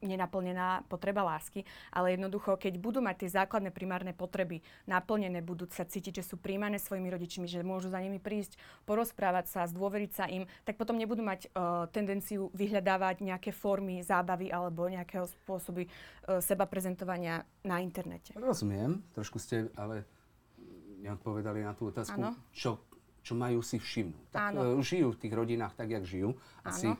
nenaplnená 0.00 0.84
potreba 0.88 1.20
lásky, 1.20 1.64
ale 1.92 2.16
jednoducho, 2.16 2.56
keď 2.56 2.80
budú 2.80 3.04
mať 3.04 3.24
tie 3.24 3.36
základné 3.40 3.68
primárne 3.68 4.16
potreby 4.16 4.64
naplnené, 4.88 5.44
budú 5.44 5.68
sa 5.68 5.84
cítiť, 5.84 6.20
že 6.20 6.24
sú 6.24 6.40
príjmané 6.40 6.80
svojimi 6.80 7.08
rodičmi, 7.12 7.44
že 7.44 7.60
môžu 7.60 7.92
za 7.92 8.00
nimi 8.00 8.16
prísť, 8.16 8.56
porozprávať 8.88 9.52
sa, 9.52 9.68
zdôveriť 9.68 10.12
sa 10.12 10.24
im, 10.28 10.48
tak 10.64 10.80
potom 10.80 10.96
nebudú 10.96 11.20
mať 11.20 11.52
uh, 11.52 11.84
tendenciu 11.92 12.48
vyhľadávať 12.56 13.20
nejaké 13.20 13.52
formy 13.52 14.00
zábavy 14.00 14.48
alebo 14.48 14.88
nejakého 14.88 15.28
spôsoby 15.28 15.86
uh, 15.86 16.40
seba 16.40 16.64
prezentovania 16.64 17.44
na 17.60 17.84
internete. 17.84 18.32
Rozumiem, 18.36 19.04
trošku 19.12 19.36
ste 19.36 19.68
ale 19.76 20.08
neodpovedali 21.00 21.64
na 21.64 21.72
tú 21.72 21.88
otázku, 21.88 22.20
čo, 22.52 22.78
čo 23.24 23.32
majú 23.32 23.64
si 23.64 23.80
všimnúť. 23.80 24.24
Tak 24.32 24.52
uh, 24.56 24.78
žijú 24.80 25.16
v 25.16 25.20
tých 25.20 25.34
rodinách 25.34 25.74
tak, 25.74 25.88
jak 25.90 26.04
žijú. 26.04 26.36
Asi 26.60 26.92
uh, 26.92 26.96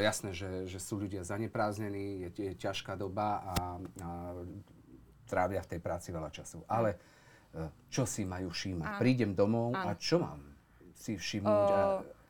jasné, 0.00 0.32
že, 0.32 0.64
že 0.66 0.80
sú 0.80 0.96
ľudia 0.96 1.22
zanepráznení, 1.22 2.28
je, 2.28 2.30
je 2.32 2.52
ťažká 2.56 2.96
doba 2.96 3.44
a, 3.44 3.54
a 4.02 4.08
trávia 5.28 5.60
v 5.60 5.70
tej 5.76 5.80
práci 5.84 6.08
veľa 6.10 6.32
času. 6.32 6.64
Ale 6.66 6.96
uh, 6.96 7.68
čo 7.92 8.08
si 8.08 8.24
majú 8.24 8.48
všímať? 8.50 8.88
Áno. 8.96 9.00
Prídem 9.00 9.32
domov 9.36 9.76
Áno. 9.76 9.92
a 9.92 10.00
čo 10.00 10.24
mám 10.24 10.40
si 10.96 11.20
všimnúť? 11.20 11.68
Uh, 11.70 11.76
a, 11.76 11.82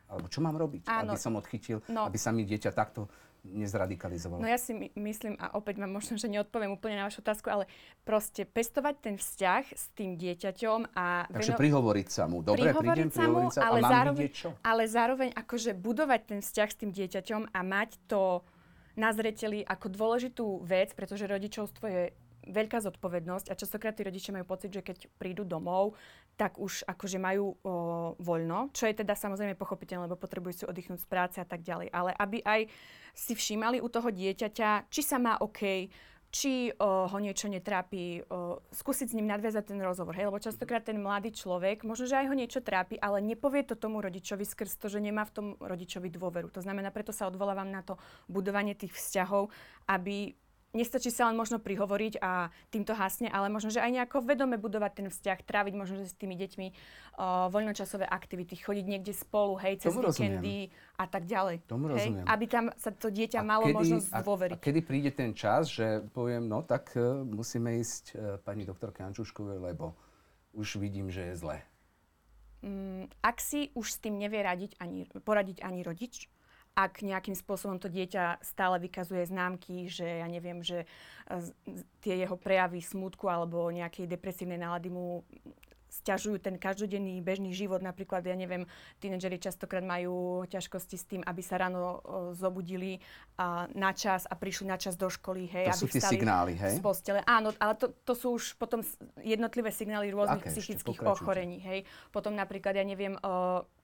alebo 0.06 0.26
čo 0.30 0.38
mám 0.38 0.54
robiť, 0.54 0.86
áno. 0.86 1.14
aby 1.14 1.18
som 1.18 1.34
odchytil, 1.34 1.82
no. 1.90 2.06
aby 2.06 2.14
sa 2.14 2.30
mi 2.30 2.46
dieťa 2.46 2.70
takto 2.70 3.10
nezradikalizovalo? 3.54 4.42
No 4.42 4.48
ja 4.50 4.58
si 4.58 4.74
my, 4.74 4.90
myslím, 4.98 5.38
a 5.38 5.54
opäť 5.54 5.78
vám 5.78 5.92
možno, 5.94 6.18
že 6.18 6.26
neodpoviem 6.26 6.74
úplne 6.74 6.98
na 6.98 7.06
vašu 7.06 7.22
otázku, 7.22 7.46
ale 7.46 7.64
proste 8.02 8.42
pestovať 8.42 8.94
ten 8.98 9.14
vzťah 9.14 9.62
s 9.70 9.84
tým 9.94 10.18
dieťaťom 10.18 10.96
a... 10.98 11.30
Takže 11.30 11.54
veno... 11.54 11.60
prihovoriť 11.62 12.08
sa 12.10 12.24
mu. 12.26 12.42
Dobre, 12.42 12.74
prídem, 12.74 13.10
sa 13.14 13.26
mu, 13.30 13.48
sa 13.54 13.70
ale, 13.70 13.80
a 13.80 13.84
mám 13.86 13.92
zároveň, 13.92 14.28
čo? 14.34 14.48
ale 14.60 14.82
zároveň 14.90 15.28
akože 15.34 15.70
budovať 15.78 16.20
ten 16.26 16.40
vzťah 16.42 16.68
s 16.68 16.76
tým 16.76 16.90
dieťaťom 16.90 17.42
a 17.54 17.60
mať 17.62 17.90
to 18.10 18.42
na 18.96 19.12
zreteli 19.12 19.60
ako 19.62 19.86
dôležitú 19.92 20.46
vec, 20.64 20.96
pretože 20.96 21.28
rodičovstvo 21.28 21.84
je 21.86 22.02
veľká 22.46 22.78
zodpovednosť 22.78 23.50
a 23.50 23.58
častokrát 23.58 23.92
tí 23.92 24.06
rodičia 24.06 24.32
majú 24.32 24.46
pocit, 24.46 24.70
že 24.70 24.82
keď 24.82 25.10
prídu 25.18 25.42
domov, 25.42 25.98
tak 26.36 26.60
už 26.60 26.84
akože 26.84 27.16
majú 27.16 27.56
o, 27.56 27.56
voľno, 28.20 28.68
čo 28.76 28.84
je 28.84 29.00
teda 29.00 29.16
samozrejme 29.16 29.56
pochopiteľné, 29.56 30.04
lebo 30.04 30.20
potrebujú 30.20 30.52
si 30.52 30.64
oddychnúť 30.68 31.00
z 31.00 31.08
práce 31.08 31.36
a 31.40 31.48
tak 31.48 31.64
ďalej. 31.64 31.88
Ale 31.88 32.12
aby 32.12 32.44
aj 32.44 32.68
si 33.16 33.32
všímali 33.32 33.80
u 33.80 33.88
toho 33.88 34.12
dieťaťa, 34.12 34.92
či 34.92 35.00
sa 35.00 35.16
má 35.16 35.40
OK, 35.40 35.88
či 36.28 36.68
o, 36.76 37.08
ho 37.08 37.18
niečo 37.18 37.48
netrápi, 37.48 38.20
o, 38.28 38.60
skúsiť 38.68 39.08
s 39.08 39.16
ním 39.16 39.32
nadviazať 39.32 39.72
ten 39.72 39.80
rozhovor. 39.80 40.12
Hej? 40.12 40.28
Lebo 40.28 40.36
častokrát 40.36 40.84
ten 40.84 41.00
mladý 41.00 41.32
človek, 41.32 41.80
možno, 41.88 42.04
že 42.04 42.20
aj 42.20 42.28
ho 42.28 42.36
niečo 42.36 42.60
trápi, 42.60 43.00
ale 43.00 43.24
nepovie 43.24 43.64
to 43.64 43.72
tomu 43.72 44.04
rodičovi 44.04 44.44
skrz 44.44 44.76
to, 44.76 44.92
že 44.92 45.00
nemá 45.00 45.24
v 45.24 45.32
tom 45.32 45.46
rodičovi 45.56 46.12
dôveru. 46.12 46.52
To 46.52 46.60
znamená, 46.60 46.92
preto 46.92 47.16
sa 47.16 47.24
odvolávam 47.24 47.72
na 47.72 47.80
to 47.80 47.96
budovanie 48.28 48.76
tých 48.76 48.92
vzťahov, 48.92 49.48
aby 49.88 50.36
nestačí 50.74 51.08
sa 51.14 51.30
len 51.30 51.36
možno 51.38 51.62
prihovoriť 51.62 52.18
a 52.18 52.50
týmto 52.68 52.92
hasne, 52.92 53.30
ale 53.30 53.48
možno, 53.48 53.70
že 53.70 53.80
aj 53.80 53.90
nejako 54.02 54.24
vedome 54.26 54.58
budovať 54.58 54.92
ten 54.92 55.08
vzťah, 55.08 55.38
tráviť 55.46 55.74
možno, 55.76 56.02
že 56.02 56.10
s 56.10 56.16
tými 56.18 56.34
deťmi 56.34 56.66
uh, 56.68 57.48
voľnočasové 57.48 58.04
aktivity, 58.04 58.58
chodiť 58.58 58.84
niekde 58.84 59.12
spolu, 59.16 59.56
hej, 59.62 59.80
cez 59.80 59.94
Tomu 59.94 60.10
víkendy 60.10 60.68
rozumiem. 60.68 61.00
a 61.00 61.04
tak 61.06 61.22
ďalej. 61.24 61.56
Tomu 61.64 61.86
hej, 61.88 61.92
rozumiem. 61.94 62.24
Aby 62.26 62.44
tam 62.50 62.64
sa 62.76 62.90
to 62.92 63.08
dieťa 63.08 63.38
a 63.40 63.44
malo 63.44 63.66
kedy, 63.70 63.76
možnosť 63.76 64.08
dôveriť. 64.20 64.56
A, 64.56 64.60
a 64.60 64.64
kedy 64.64 64.80
príde 64.84 65.10
ten 65.14 65.32
čas, 65.32 65.72
že 65.72 66.04
poviem, 66.12 66.44
no 66.44 66.60
tak 66.60 66.92
uh, 66.98 67.22
musíme 67.24 67.76
ísť 67.80 68.04
uh, 68.12 68.18
pani 68.42 68.68
doktorke 68.68 69.00
Ančuškovej, 69.00 69.62
lebo 69.62 69.96
už 70.56 70.80
vidím, 70.80 71.12
že 71.12 71.32
je 71.32 71.34
zle. 71.36 71.58
Um, 72.64 73.04
ak 73.20 73.38
si 73.38 73.68
už 73.76 73.86
s 73.86 74.00
tým 74.00 74.16
nevie 74.16 74.40
radiť 74.40 74.80
ani, 74.80 75.04
poradiť 75.22 75.60
ani 75.60 75.84
rodič, 75.84 76.32
ak 76.76 77.00
nejakým 77.00 77.32
spôsobom 77.32 77.80
to 77.80 77.88
dieťa 77.88 78.44
stále 78.44 78.76
vykazuje 78.76 79.24
známky, 79.24 79.88
že 79.88 80.20
ja 80.20 80.28
neviem, 80.28 80.60
že 80.60 80.84
tie 82.04 82.20
jeho 82.20 82.36
prejavy 82.36 82.84
smutku 82.84 83.24
alebo 83.32 83.72
nejakej 83.72 84.04
depresívnej 84.04 84.60
nálady 84.60 84.92
mu 84.92 85.24
stiažujú 85.88 86.42
ten 86.42 86.58
každodenný 86.60 87.22
bežný 87.22 87.54
život. 87.54 87.80
Napríklad, 87.80 88.26
ja 88.26 88.34
neviem, 88.34 88.66
tínedžeri 88.98 89.38
častokrát 89.38 89.82
majú 89.82 90.44
ťažkosti 90.50 90.96
s 90.98 91.04
tým, 91.06 91.22
aby 91.24 91.42
sa 91.42 91.56
ráno 91.56 92.02
zobudili 92.34 92.98
a, 93.38 93.70
na 93.72 93.94
čas 93.94 94.26
a 94.26 94.34
prišli 94.34 94.66
na 94.68 94.76
čas 94.76 94.98
do 94.98 95.06
školy. 95.06 95.46
Hej, 95.46 95.70
to 95.70 95.72
aby 95.72 95.82
sú 95.82 95.88
tie 95.90 96.02
signály, 96.02 96.52
hej? 96.58 96.78
Z 96.78 96.82
postele. 96.82 97.20
Áno, 97.24 97.54
ale 97.56 97.74
to, 97.78 97.94
to 98.02 98.12
sú 98.12 98.36
už 98.36 98.58
potom 98.58 98.82
jednotlivé 99.22 99.70
signály 99.70 100.10
rôznych 100.10 100.44
Aké 100.44 100.50
psychických 100.52 101.00
ochorení. 101.06 101.62
Hej. 101.62 101.86
Potom 102.10 102.34
napríklad, 102.34 102.74
ja 102.76 102.84
neviem, 102.84 103.14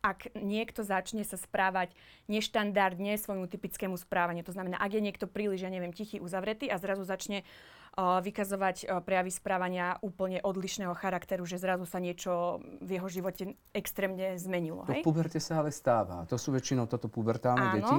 ak 0.03 0.35
niekto 0.35 0.83
začne 0.83 1.23
sa 1.23 1.39
správať 1.39 1.95
neštandardne 2.27 3.15
svojmu 3.15 3.47
typickému 3.47 3.95
správaniu. 3.95 4.43
To 4.43 4.55
znamená, 4.55 4.77
ak 4.83 4.99
je 4.99 5.03
niekto 5.03 5.31
príliš, 5.31 5.63
ja 5.63 5.71
neviem, 5.71 5.95
tichý, 5.95 6.19
uzavretý 6.19 6.67
a 6.67 6.77
zrazu 6.83 7.07
začne 7.07 7.47
vykazovať 7.97 9.05
prejavy 9.05 9.29
správania 9.29 10.01
úplne 10.01 10.41
odlišného 10.41 10.97
charakteru, 10.97 11.45
že 11.45 11.61
zrazu 11.61 11.85
sa 11.85 12.01
niečo 12.01 12.65
v 12.81 12.97
jeho 12.97 13.09
živote 13.09 13.55
extrémne 13.77 14.41
zmenilo. 14.41 14.89
To 14.89 14.97
hej? 14.97 15.05
v 15.05 15.07
puberte 15.07 15.37
sa 15.37 15.61
ale 15.61 15.69
stáva. 15.69 16.25
To 16.33 16.41
sú 16.41 16.57
väčšinou 16.57 16.89
toto 16.89 17.13
pubertálne 17.13 17.69
Áno. 17.69 17.77
deti. 17.77 17.99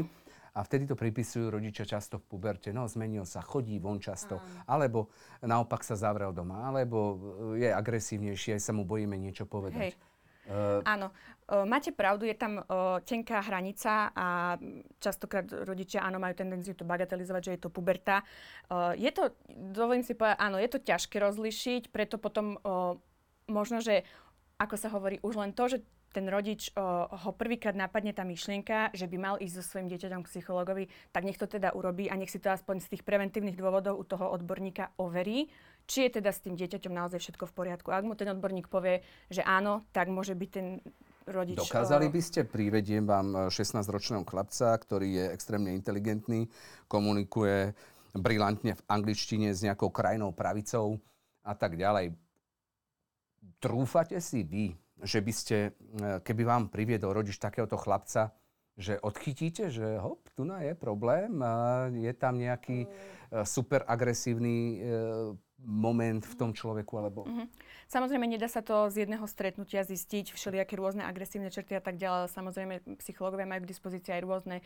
A 0.54 0.62
vtedy 0.62 0.86
to 0.86 0.94
pripisujú 0.94 1.50
rodičia 1.50 1.82
často 1.82 2.22
v 2.22 2.30
puberte. 2.30 2.70
No, 2.70 2.86
zmenil 2.86 3.26
sa, 3.26 3.42
chodí 3.42 3.82
von 3.82 3.98
často. 3.98 4.38
Áno. 4.38 4.70
Alebo 4.70 5.00
naopak 5.42 5.82
sa 5.82 5.98
zavrel 5.98 6.30
doma. 6.30 6.70
Alebo 6.70 7.18
je 7.58 7.74
agresívnejší, 7.74 8.54
aj 8.58 8.62
sa 8.62 8.74
mu 8.74 8.86
bojíme 8.86 9.18
niečo 9.18 9.50
povedať. 9.50 9.94
Hej. 9.94 10.13
Uh, 10.44 10.84
Áno, 10.84 11.16
uh, 11.16 11.64
máte 11.64 11.96
pravdu, 11.96 12.28
je 12.28 12.36
tam 12.36 12.60
uh, 12.60 13.00
tenká 13.08 13.40
hranica 13.40 14.12
a 14.12 14.60
častokrát 15.00 15.48
rodičia 15.48 16.04
áno 16.04 16.20
majú 16.20 16.36
tendenciu 16.36 16.76
to 16.76 16.84
bagatelizovať, 16.84 17.42
že 17.48 17.54
je 17.56 17.62
to 17.64 17.72
puberta. 17.72 18.28
Uh, 18.68 18.92
je 19.00 19.08
to, 19.16 19.32
dovolím 19.48 20.04
si 20.04 20.20
povedať, 20.20 20.44
áno, 20.44 20.60
je 20.60 20.68
to 20.68 20.84
ťažké 20.84 21.16
rozlišiť, 21.16 21.84
preto 21.96 22.20
potom 22.20 22.60
uh, 22.60 23.00
možno, 23.48 23.80
že 23.80 24.04
ako 24.60 24.76
sa 24.76 24.92
hovorí, 24.92 25.24
už 25.24 25.40
len 25.40 25.56
to, 25.56 25.72
že 25.72 25.80
ten 26.14 26.30
rodič 26.30 26.70
uh, 26.78 27.10
ho 27.10 27.32
prvýkrát 27.34 27.74
napadne 27.74 28.14
tá 28.14 28.22
myšlienka, 28.22 28.94
že 28.94 29.10
by 29.10 29.18
mal 29.18 29.36
ísť 29.42 29.56
so 29.58 29.64
svojím 29.66 29.90
dieťaťom 29.90 30.22
k 30.22 30.30
psychologovi, 30.30 30.86
tak 31.10 31.26
nech 31.26 31.42
to 31.42 31.50
teda 31.50 31.74
urobí 31.74 32.06
a 32.12 32.20
nech 32.20 32.30
si 32.30 32.38
to 32.38 32.54
aspoň 32.54 32.86
z 32.86 32.92
tých 32.94 33.04
preventívnych 33.08 33.58
dôvodov 33.58 33.98
u 33.98 34.06
toho 34.06 34.30
odborníka 34.30 34.94
overí 35.02 35.50
či 35.84 36.08
je 36.08 36.20
teda 36.20 36.32
s 36.32 36.44
tým 36.44 36.56
dieťaťom 36.56 36.94
naozaj 36.94 37.20
všetko 37.20 37.50
v 37.50 37.54
poriadku. 37.54 37.90
Ak 37.92 38.08
mu 38.08 38.16
ten 38.16 38.32
odborník 38.32 38.72
povie, 38.72 39.04
že 39.28 39.44
áno, 39.44 39.84
tak 39.92 40.08
môže 40.08 40.36
byť 40.36 40.50
ten 40.50 40.80
rodič... 41.28 41.60
Dokázali 41.60 42.08
by 42.08 42.22
ste, 42.24 42.48
privediem 42.48 43.04
vám 43.04 43.52
16-ročného 43.52 44.24
chlapca, 44.24 44.76
ktorý 44.80 45.10
je 45.20 45.26
extrémne 45.36 45.72
inteligentný, 45.76 46.48
komunikuje 46.88 47.76
brilantne 48.16 48.78
v 48.78 48.86
angličtine 48.88 49.52
s 49.52 49.66
nejakou 49.66 49.90
krajnou 49.90 50.32
pravicou 50.32 51.02
a 51.44 51.54
tak 51.58 51.76
ďalej. 51.76 52.14
Trúfate 53.60 54.20
si 54.24 54.46
vy, 54.46 54.72
že 55.04 55.20
by 55.20 55.34
ste, 55.36 55.58
e, 55.76 56.24
keby 56.24 56.44
vám 56.48 56.64
priviedol 56.72 57.12
rodič 57.12 57.36
takéhoto 57.36 57.76
chlapca, 57.76 58.32
že 58.74 58.98
odchytíte, 58.98 59.70
že 59.70 60.02
hop, 60.02 60.26
tu 60.34 60.50
je 60.50 60.74
problém, 60.74 61.30
je 61.94 62.10
tam 62.18 62.42
nejaký 62.42 62.90
super 63.46 63.86
agresívny 63.86 64.82
moment 65.64 66.22
v 66.22 66.36
tom 66.36 66.52
človeku? 66.52 66.94
Alebo... 67.00 67.26
Mm-hmm. 67.26 67.48
Samozrejme, 67.88 68.26
nedá 68.28 68.48
sa 68.52 68.64
to 68.64 68.88
z 68.92 69.08
jedného 69.08 69.24
stretnutia 69.28 69.84
zistiť, 69.84 70.36
všelijaké 70.36 70.76
rôzne 70.76 71.04
agresívne 71.08 71.52
črty 71.52 71.80
a 71.80 71.84
tak 71.84 71.98
ďalej. 72.00 72.32
Samozrejme, 72.32 72.74
psychológovia 73.00 73.48
majú 73.48 73.64
k 73.66 73.72
dispozícii 73.72 74.12
aj 74.16 74.22
rôzne 74.24 74.58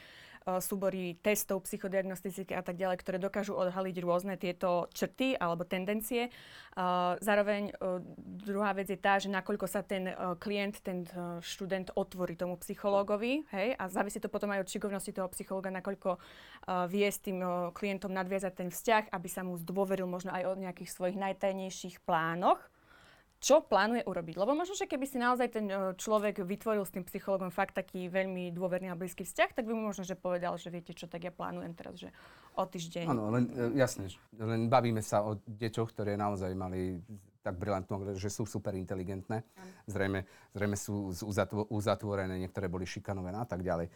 súbory 0.63 1.19
testov, 1.19 1.67
psychodiagnostiky 1.67 2.55
a 2.55 2.63
tak 2.63 2.79
ďalej, 2.79 3.03
ktoré 3.03 3.17
dokážu 3.19 3.53
odhaliť 3.60 3.95
rôzne 3.99 4.39
tieto 4.39 4.88
črty 4.95 5.36
alebo 5.36 5.67
tendencie. 5.67 6.31
Uh, 6.77 7.19
zároveň 7.19 7.75
uh, 7.75 7.99
druhá 8.23 8.71
vec 8.71 8.88
je 8.88 8.95
tá, 8.95 9.19
že 9.19 9.27
nakoľko 9.27 9.67
sa 9.67 9.83
ten 9.83 10.15
klient, 10.39 10.79
ten 10.79 11.03
študent 11.43 11.91
otvorí 11.93 12.39
tomu 12.39 12.55
psychológovi, 12.62 13.43
hej, 13.51 13.75
a 13.75 13.83
závisí 13.91 14.23
to 14.23 14.31
potom 14.31 14.53
aj 14.55 14.63
od 14.63 14.71
šikovnosti 14.71 15.12
toho 15.12 15.27
psychológa, 15.36 15.73
nakoľko 15.73 16.21
vie 16.88 17.07
s 17.07 17.19
tým 17.19 17.43
klientom 17.73 18.13
nadviazať 18.13 18.53
ten 18.55 18.69
vzťah, 18.71 19.12
aby 19.12 19.27
sa 19.27 19.43
mu 19.43 19.60
zdôveril 19.60 20.07
možno 20.07 20.31
aj 20.31 20.43
o 20.47 20.60
nejakých 20.60 20.89
svojich 20.91 21.17
najtajnejších 21.19 22.03
plánoch, 22.03 22.60
čo 23.38 23.62
plánuje 23.62 24.02
urobiť. 24.06 24.36
Lebo 24.38 24.58
možno, 24.58 24.73
že 24.73 24.89
keby 24.89 25.06
si 25.06 25.21
naozaj 25.21 25.47
ten 25.54 25.65
e, 25.69 25.93
človek 25.93 26.41
vytvoril 26.41 26.82
s 26.82 26.93
tým 26.93 27.06
psychologom 27.06 27.54
fakt 27.54 27.78
taký 27.78 28.10
veľmi 28.10 28.50
dôverný 28.50 28.89
a 28.89 28.97
blízky 28.97 29.21
vzťah, 29.21 29.54
tak 29.54 29.65
by 29.69 29.73
mu 29.78 29.93
možno, 29.93 30.02
že 30.02 30.17
povedal, 30.17 30.58
že 30.58 30.73
viete 30.73 30.97
čo, 30.97 31.06
tak 31.06 31.26
ja 31.26 31.34
plánujem 31.34 31.73
teraz, 31.78 32.02
že 32.02 32.10
o 32.58 32.65
týždeň. 32.65 33.06
Áno, 33.06 33.30
len 33.30 33.45
e, 33.54 33.78
jasne, 33.78 34.10
len 34.34 34.65
bavíme 34.65 35.06
sa 35.06 35.21
o 35.21 35.38
deťoch, 35.45 35.93
ktoré 35.93 36.17
naozaj 36.17 36.50
mali 36.58 36.97
tak 37.45 37.56
brilantnú, 37.56 38.19
že 38.19 38.28
sú 38.28 38.43
super 38.43 38.76
inteligentné. 38.76 39.39
Zrejme, 39.88 40.28
zrejme 40.52 40.76
sú 40.76 41.15
uzatvorené, 41.71 42.43
niektoré 42.43 42.67
boli 42.67 42.84
šikanované 42.84 43.39
a 43.39 43.47
tak 43.47 43.63
ďalej 43.63 43.88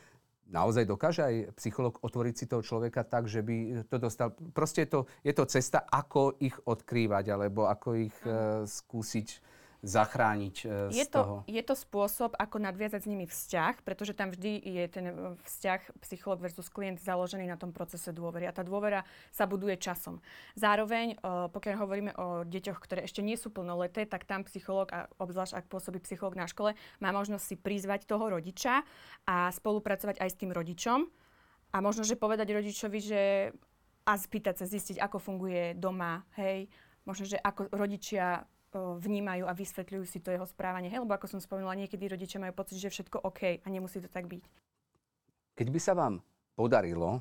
naozaj 0.51 0.83
dokáže 0.83 1.23
aj 1.23 1.35
psycholog 1.57 1.97
otvoriť 2.03 2.35
si 2.35 2.45
toho 2.45 2.61
človeka 2.61 3.07
tak, 3.07 3.31
že 3.31 3.39
by 3.41 3.87
to 3.87 3.97
dostal... 3.97 4.35
Proste 4.51 4.83
je 4.85 4.89
to, 4.91 4.99
je 5.23 5.33
to 5.33 5.43
cesta, 5.47 5.79
ako 5.87 6.35
ich 6.43 6.53
odkrývať, 6.67 7.31
alebo 7.31 7.71
ako 7.71 7.89
ich 7.95 8.17
uh, 8.27 8.67
skúsiť 8.67 9.50
zachrániť 9.81 10.55
je 10.93 11.05
z 11.05 11.09
to, 11.09 11.17
toho. 11.17 11.35
Je 11.49 11.61
to 11.65 11.73
spôsob, 11.73 12.37
ako 12.37 12.61
nadviazať 12.61 13.01
s 13.05 13.09
nimi 13.09 13.25
vzťah, 13.25 13.81
pretože 13.81 14.13
tam 14.13 14.29
vždy 14.29 14.61
je 14.61 14.83
ten 14.85 15.05
e, 15.09 15.13
vzťah 15.41 15.81
psycholog 16.05 16.37
versus 16.37 16.69
klient 16.69 17.01
založený 17.01 17.49
na 17.49 17.57
tom 17.57 17.73
procese 17.73 18.13
dôvery. 18.13 18.45
A 18.45 18.53
tá 18.53 18.61
dôvera 18.61 19.01
sa 19.33 19.49
buduje 19.49 19.81
časom. 19.81 20.21
Zároveň, 20.53 21.17
uh, 21.17 21.49
pokiaľ 21.49 21.75
hovoríme 21.81 22.11
o 22.13 22.27
deťoch, 22.45 22.77
ktoré 22.77 23.09
ešte 23.09 23.25
nie 23.25 23.33
sú 23.33 23.49
plnoleté, 23.49 24.05
tak 24.05 24.29
tam 24.29 24.45
psycholog, 24.45 24.93
a 24.93 25.09
obzvlášť 25.17 25.57
ak 25.57 25.65
pôsobí 25.71 25.97
psycholog 26.05 26.37
na 26.37 26.45
škole, 26.45 26.77
má 27.01 27.09
možnosť 27.09 27.43
si 27.43 27.55
prizvať 27.57 28.05
toho 28.05 28.29
rodiča 28.29 28.85
a 29.25 29.49
spolupracovať 29.49 30.21
aj 30.21 30.29
s 30.29 30.39
tým 30.39 30.53
rodičom. 30.53 31.09
A 31.71 31.77
možno, 31.79 32.05
že 32.05 32.19
povedať 32.19 32.53
rodičovi, 32.53 32.99
že 33.01 33.21
a 34.05 34.13
spýtať 34.17 34.61
sa, 34.61 34.65
zistiť, 34.65 34.97
ako 34.97 35.17
funguje 35.21 35.77
doma, 35.77 36.25
hej, 36.37 36.65
možno, 37.05 37.25
že 37.29 37.37
ako 37.37 37.69
rodičia 37.73 38.43
vnímajú 38.79 39.43
a 39.47 39.53
vysvetľujú 39.53 40.03
si 40.07 40.23
to 40.23 40.31
jeho 40.31 40.47
správanie. 40.47 40.87
Hej, 40.87 41.03
lebo 41.03 41.11
ako 41.11 41.27
som 41.27 41.43
spomínala, 41.43 41.75
niekedy 41.75 42.07
rodičia 42.07 42.39
majú 42.39 42.55
pocit, 42.55 42.79
že 42.79 42.87
všetko 42.87 43.27
OK 43.27 43.59
a 43.59 43.67
nemusí 43.67 43.99
to 43.99 44.07
tak 44.07 44.31
byť. 44.31 44.43
Keď 45.59 45.67
by 45.67 45.79
sa 45.83 45.93
vám 45.93 46.23
podarilo, 46.55 47.19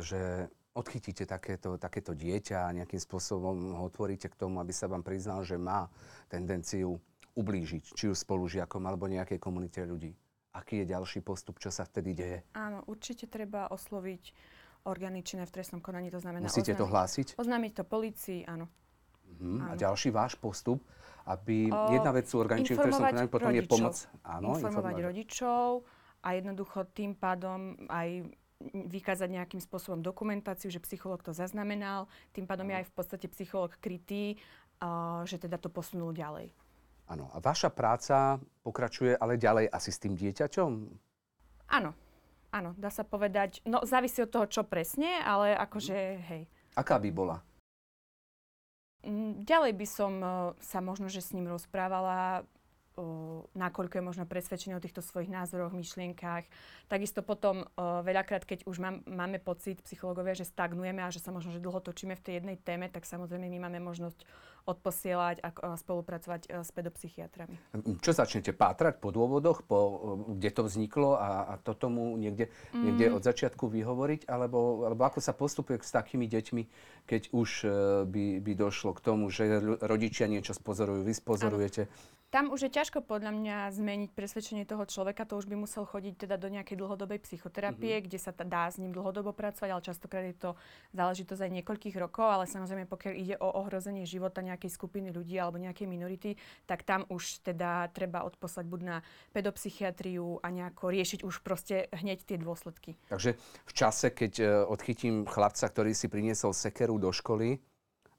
že 0.00 0.48
odchytíte 0.72 1.24
takéto, 1.28 1.76
takéto 1.76 2.16
dieťa 2.16 2.68
a 2.68 2.74
nejakým 2.76 3.00
spôsobom 3.00 3.76
ho 3.76 3.84
otvoríte 3.88 4.28
k 4.28 4.36
tomu, 4.36 4.60
aby 4.60 4.72
sa 4.72 4.88
vám 4.88 5.04
priznal, 5.04 5.44
že 5.44 5.60
má 5.60 5.88
tendenciu 6.28 7.00
ublížiť, 7.32 7.96
či 7.96 8.04
už 8.12 8.24
spolužiakom 8.28 8.84
alebo 8.84 9.08
nejakej 9.08 9.40
komunite 9.40 9.80
ľudí. 9.84 10.12
Aký 10.52 10.84
je 10.84 10.92
ďalší 10.92 11.24
postup, 11.24 11.56
čo 11.56 11.72
sa 11.72 11.88
vtedy 11.88 12.12
deje? 12.12 12.38
Áno, 12.52 12.84
určite 12.84 13.24
treba 13.24 13.72
osloviť 13.72 14.36
orgány 14.84 15.24
činné 15.24 15.48
v 15.48 15.54
trestnom 15.56 15.80
konaní, 15.80 16.12
to 16.12 16.20
znamená... 16.20 16.44
Musíte 16.44 16.76
oznámiť, 16.76 16.80
to 16.80 16.86
hlásiť? 16.92 17.26
Oznámiť 17.40 17.72
to 17.72 17.84
policii, 17.88 18.40
áno. 18.44 18.68
Uh-huh. 19.26 19.58
A 19.68 19.78
ďalší 19.78 20.14
váš 20.14 20.38
postup, 20.38 20.82
aby 21.26 21.70
o, 21.70 21.94
jedna 21.94 22.10
vec 22.14 22.26
sú 22.26 22.38
organičné, 22.42 22.78
povedal, 22.78 23.30
potom 23.30 23.50
rodičov. 23.50 23.62
je 23.62 23.70
pomoc. 23.70 23.96
Áno, 24.22 24.48
informovať, 24.54 24.66
informovať 24.66 24.96
rodičov 25.02 25.66
a 26.22 26.28
jednoducho 26.38 26.78
tým 26.94 27.12
pádom 27.18 27.74
aj 27.90 28.08
vykázať 28.70 29.28
nejakým 29.28 29.58
spôsobom 29.58 29.98
dokumentáciu, 29.98 30.70
že 30.70 30.78
psychológ 30.86 31.26
to 31.26 31.34
zaznamenal. 31.34 32.06
Tým 32.30 32.46
pádom 32.46 32.70
je 32.70 32.78
aj 32.78 32.86
v 32.86 32.94
podstate 32.94 33.26
psychológ 33.34 33.74
krytý, 33.82 34.38
uh, 34.78 35.26
že 35.26 35.42
teda 35.42 35.58
to 35.58 35.66
posunul 35.66 36.14
ďalej. 36.14 36.54
Áno. 37.10 37.26
A 37.34 37.42
vaša 37.42 37.74
práca 37.74 38.38
pokračuje 38.62 39.18
ale 39.18 39.34
ďalej 39.34 39.66
asi 39.66 39.90
s 39.90 39.98
tým 39.98 40.14
dieťaťom? 40.14 40.70
Áno. 41.74 41.90
Áno, 42.52 42.76
dá 42.76 42.92
sa 42.92 43.02
povedať. 43.02 43.64
No, 43.64 43.80
závisí 43.82 44.20
od 44.20 44.28
toho, 44.28 44.44
čo 44.44 44.62
presne, 44.62 45.24
ale 45.24 45.56
akože, 45.56 45.96
hej. 46.28 46.42
Aká 46.76 47.00
by 47.00 47.08
bola? 47.08 47.40
Mm, 49.02 49.42
ďalej 49.42 49.72
by 49.74 49.86
som 49.86 50.12
uh, 50.22 50.30
sa 50.62 50.78
možno, 50.78 51.10
že 51.10 51.18
s 51.18 51.34
ním 51.34 51.50
rozprávala 51.50 52.46
nakoľko 53.56 53.94
je 53.98 54.04
možno 54.04 54.24
presvedčený 54.28 54.76
o 54.76 54.84
týchto 54.84 55.00
svojich 55.00 55.32
názoroch, 55.32 55.72
myšlienkách. 55.72 56.44
Takisto 56.88 57.24
potom 57.24 57.64
veľakrát, 57.78 58.44
keď 58.44 58.68
už 58.68 58.76
mám, 58.80 59.00
máme 59.08 59.40
pocit 59.40 59.80
psychológovia, 59.84 60.36
že 60.36 60.48
stagnujeme 60.48 61.00
a 61.00 61.12
že 61.12 61.24
sa 61.24 61.32
možno, 61.32 61.56
že 61.56 61.64
dlho 61.64 61.80
točíme 61.80 62.12
v 62.16 62.24
tej 62.24 62.34
jednej 62.40 62.56
téme, 62.60 62.92
tak 62.92 63.08
samozrejme 63.08 63.48
my 63.48 63.58
máme 63.68 63.80
možnosť 63.80 64.24
odposielať 64.62 65.42
a 65.42 65.74
spolupracovať 65.74 66.62
s 66.62 66.70
pedopsychiatrami. 66.70 67.58
Čo 67.98 68.14
začnete 68.14 68.54
pátrať 68.54 69.02
po 69.02 69.10
dôvodoch, 69.10 69.66
po, 69.66 69.78
kde 70.38 70.50
to 70.54 70.62
vzniklo 70.62 71.18
a, 71.18 71.50
a 71.50 71.54
to 71.58 71.74
tomu 71.74 72.14
niekde, 72.14 72.46
mm. 72.70 72.78
niekde 72.78 73.06
od 73.10 73.26
začiatku 73.26 73.66
vyhovoriť? 73.66 74.30
Alebo, 74.30 74.86
alebo 74.86 75.02
ako 75.02 75.18
sa 75.18 75.34
postupuje 75.34 75.82
s 75.82 75.90
takými 75.90 76.30
deťmi, 76.30 76.62
keď 77.10 77.34
už 77.34 77.50
e, 77.66 77.68
by, 78.06 78.38
by 78.38 78.52
došlo 78.54 78.94
k 78.94 79.02
tomu, 79.02 79.34
že 79.34 79.50
rodičia 79.82 80.30
niečo 80.30 80.54
spozorujú, 80.54 81.02
vy 81.02 81.14
spozorujete? 81.14 81.90
Ano 81.90 82.21
tam 82.32 82.48
už 82.48 82.64
je 82.64 82.70
ťažko 82.72 83.04
podľa 83.04 83.28
mňa 83.28 83.56
zmeniť 83.76 84.16
presvedčenie 84.16 84.64
toho 84.64 84.88
človeka, 84.88 85.28
to 85.28 85.36
už 85.36 85.44
by 85.44 85.52
musel 85.52 85.84
chodiť 85.84 86.24
teda 86.24 86.40
do 86.40 86.48
nejakej 86.48 86.80
dlhodobej 86.80 87.20
psychoterapie, 87.28 88.00
mm-hmm. 88.00 88.08
kde 88.08 88.18
sa 88.18 88.32
t- 88.32 88.48
dá 88.48 88.72
s 88.72 88.80
ním 88.80 88.96
dlhodobo 88.96 89.36
pracovať, 89.36 89.68
ale 89.68 89.84
častokrát 89.84 90.24
je 90.24 90.36
to 90.40 90.50
záležitosť 90.96 91.44
aj 91.44 91.52
niekoľkých 91.60 91.96
rokov, 92.00 92.24
ale 92.24 92.48
samozrejme 92.48 92.88
pokiaľ 92.88 93.12
ide 93.20 93.36
o 93.36 93.52
ohrozenie 93.60 94.08
života 94.08 94.40
nejakej 94.40 94.72
skupiny 94.72 95.12
ľudí 95.12 95.36
alebo 95.36 95.60
nejakej 95.60 95.84
minority, 95.84 96.40
tak 96.64 96.88
tam 96.88 97.04
už 97.12 97.44
teda 97.44 97.92
treba 97.92 98.24
odposlať 98.24 98.64
buď 98.64 98.80
na 98.80 98.96
pedopsychiatriu 99.36 100.40
a 100.40 100.48
nejako 100.48 100.88
riešiť 100.88 101.28
už 101.28 101.44
proste 101.44 101.92
hneď 101.92 102.24
tie 102.24 102.40
dôsledky. 102.40 102.96
Takže 103.12 103.36
v 103.68 103.72
čase, 103.76 104.08
keď 104.08 104.32
e, 104.40 104.44
odchytím 104.72 105.28
chlapca, 105.28 105.68
ktorý 105.68 105.92
si 105.92 106.08
priniesol 106.08 106.56
sekeru 106.56 106.96
do 106.96 107.12
školy, 107.12 107.60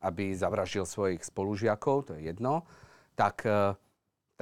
aby 0.05 0.37
zavraždil 0.37 0.85
svojich 0.85 1.25
spolužiakov, 1.25 2.13
to 2.13 2.21
je 2.21 2.29
jedno, 2.29 2.69
tak 3.17 3.41
e, 3.49 3.73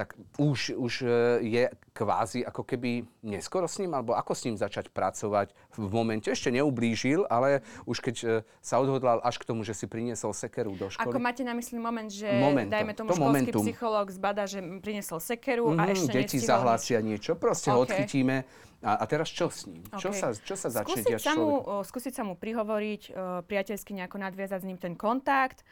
tak 0.02 0.18
už, 0.42 0.74
už 0.74 1.06
e, 1.06 1.08
je 1.46 1.64
kvázi 1.94 2.42
ako 2.42 2.66
keby 2.66 3.06
neskoro 3.22 3.70
s 3.70 3.78
ním, 3.78 3.94
alebo 3.94 4.18
ako 4.18 4.34
s 4.34 4.50
ním 4.50 4.58
začať 4.58 4.90
pracovať 4.90 5.54
v 5.78 5.86
momente, 5.86 6.26
ešte 6.26 6.50
neublížil, 6.50 7.22
ale 7.30 7.62
už 7.86 8.02
keď 8.02 8.16
e, 8.18 8.26
sa 8.58 8.82
odhodlal 8.82 9.22
až 9.22 9.38
k 9.38 9.46
tomu, 9.46 9.62
že 9.62 9.78
si 9.78 9.86
priniesol 9.86 10.34
sekeru 10.34 10.74
do 10.74 10.90
školy. 10.90 11.06
Ako 11.06 11.22
máte 11.22 11.46
na 11.46 11.54
mysli 11.54 11.78
moment, 11.78 12.10
že 12.10 12.26
momentum, 12.34 12.74
dajme 12.74 12.92
tomu 12.98 13.08
to 13.08 13.14
školský 13.14 13.30
momentum. 13.30 13.62
psychológ 13.62 14.06
zbada, 14.10 14.42
že 14.50 14.58
priniesol 14.82 15.22
sekeru 15.22 15.70
mm, 15.70 15.78
a 15.78 15.82
mhm, 15.86 15.92
ešte 15.94 16.10
Deti 16.18 16.38
zahlásia 16.42 16.98
niečo, 16.98 17.38
proste 17.38 17.70
okay. 17.70 17.76
ho 17.78 17.78
odchytíme. 17.86 18.36
A, 18.82 18.98
a 18.98 19.04
teraz 19.06 19.30
čo 19.30 19.46
s 19.46 19.70
ním? 19.70 19.86
Okay. 19.94 20.02
Čo, 20.02 20.10
sa, 20.10 20.34
čo 20.34 20.54
sa 20.58 20.66
začne 20.66 21.06
skúsiť 21.06 21.22
sa, 21.22 21.38
mu, 21.38 21.54
o, 21.62 21.86
skúsiť 21.86 22.12
sa 22.18 22.26
mu 22.26 22.34
prihovoriť, 22.34 23.02
o, 23.06 23.12
priateľsky 23.46 23.94
nejako 23.94 24.18
nadviazať 24.18 24.58
s 24.58 24.66
ním 24.66 24.74
ten 24.74 24.98
kontakt, 24.98 25.62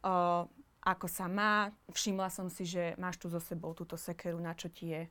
o, 0.00 0.48
ako 0.84 1.08
sa 1.08 1.26
má. 1.26 1.72
Všimla 1.88 2.28
som 2.28 2.52
si, 2.52 2.68
že 2.68 2.92
máš 3.00 3.16
tu 3.16 3.32
so 3.32 3.40
sebou 3.40 3.72
túto 3.72 3.96
sekeru, 3.96 4.36
na 4.36 4.52
čo 4.52 4.68
ti 4.68 4.92
je 4.92 5.08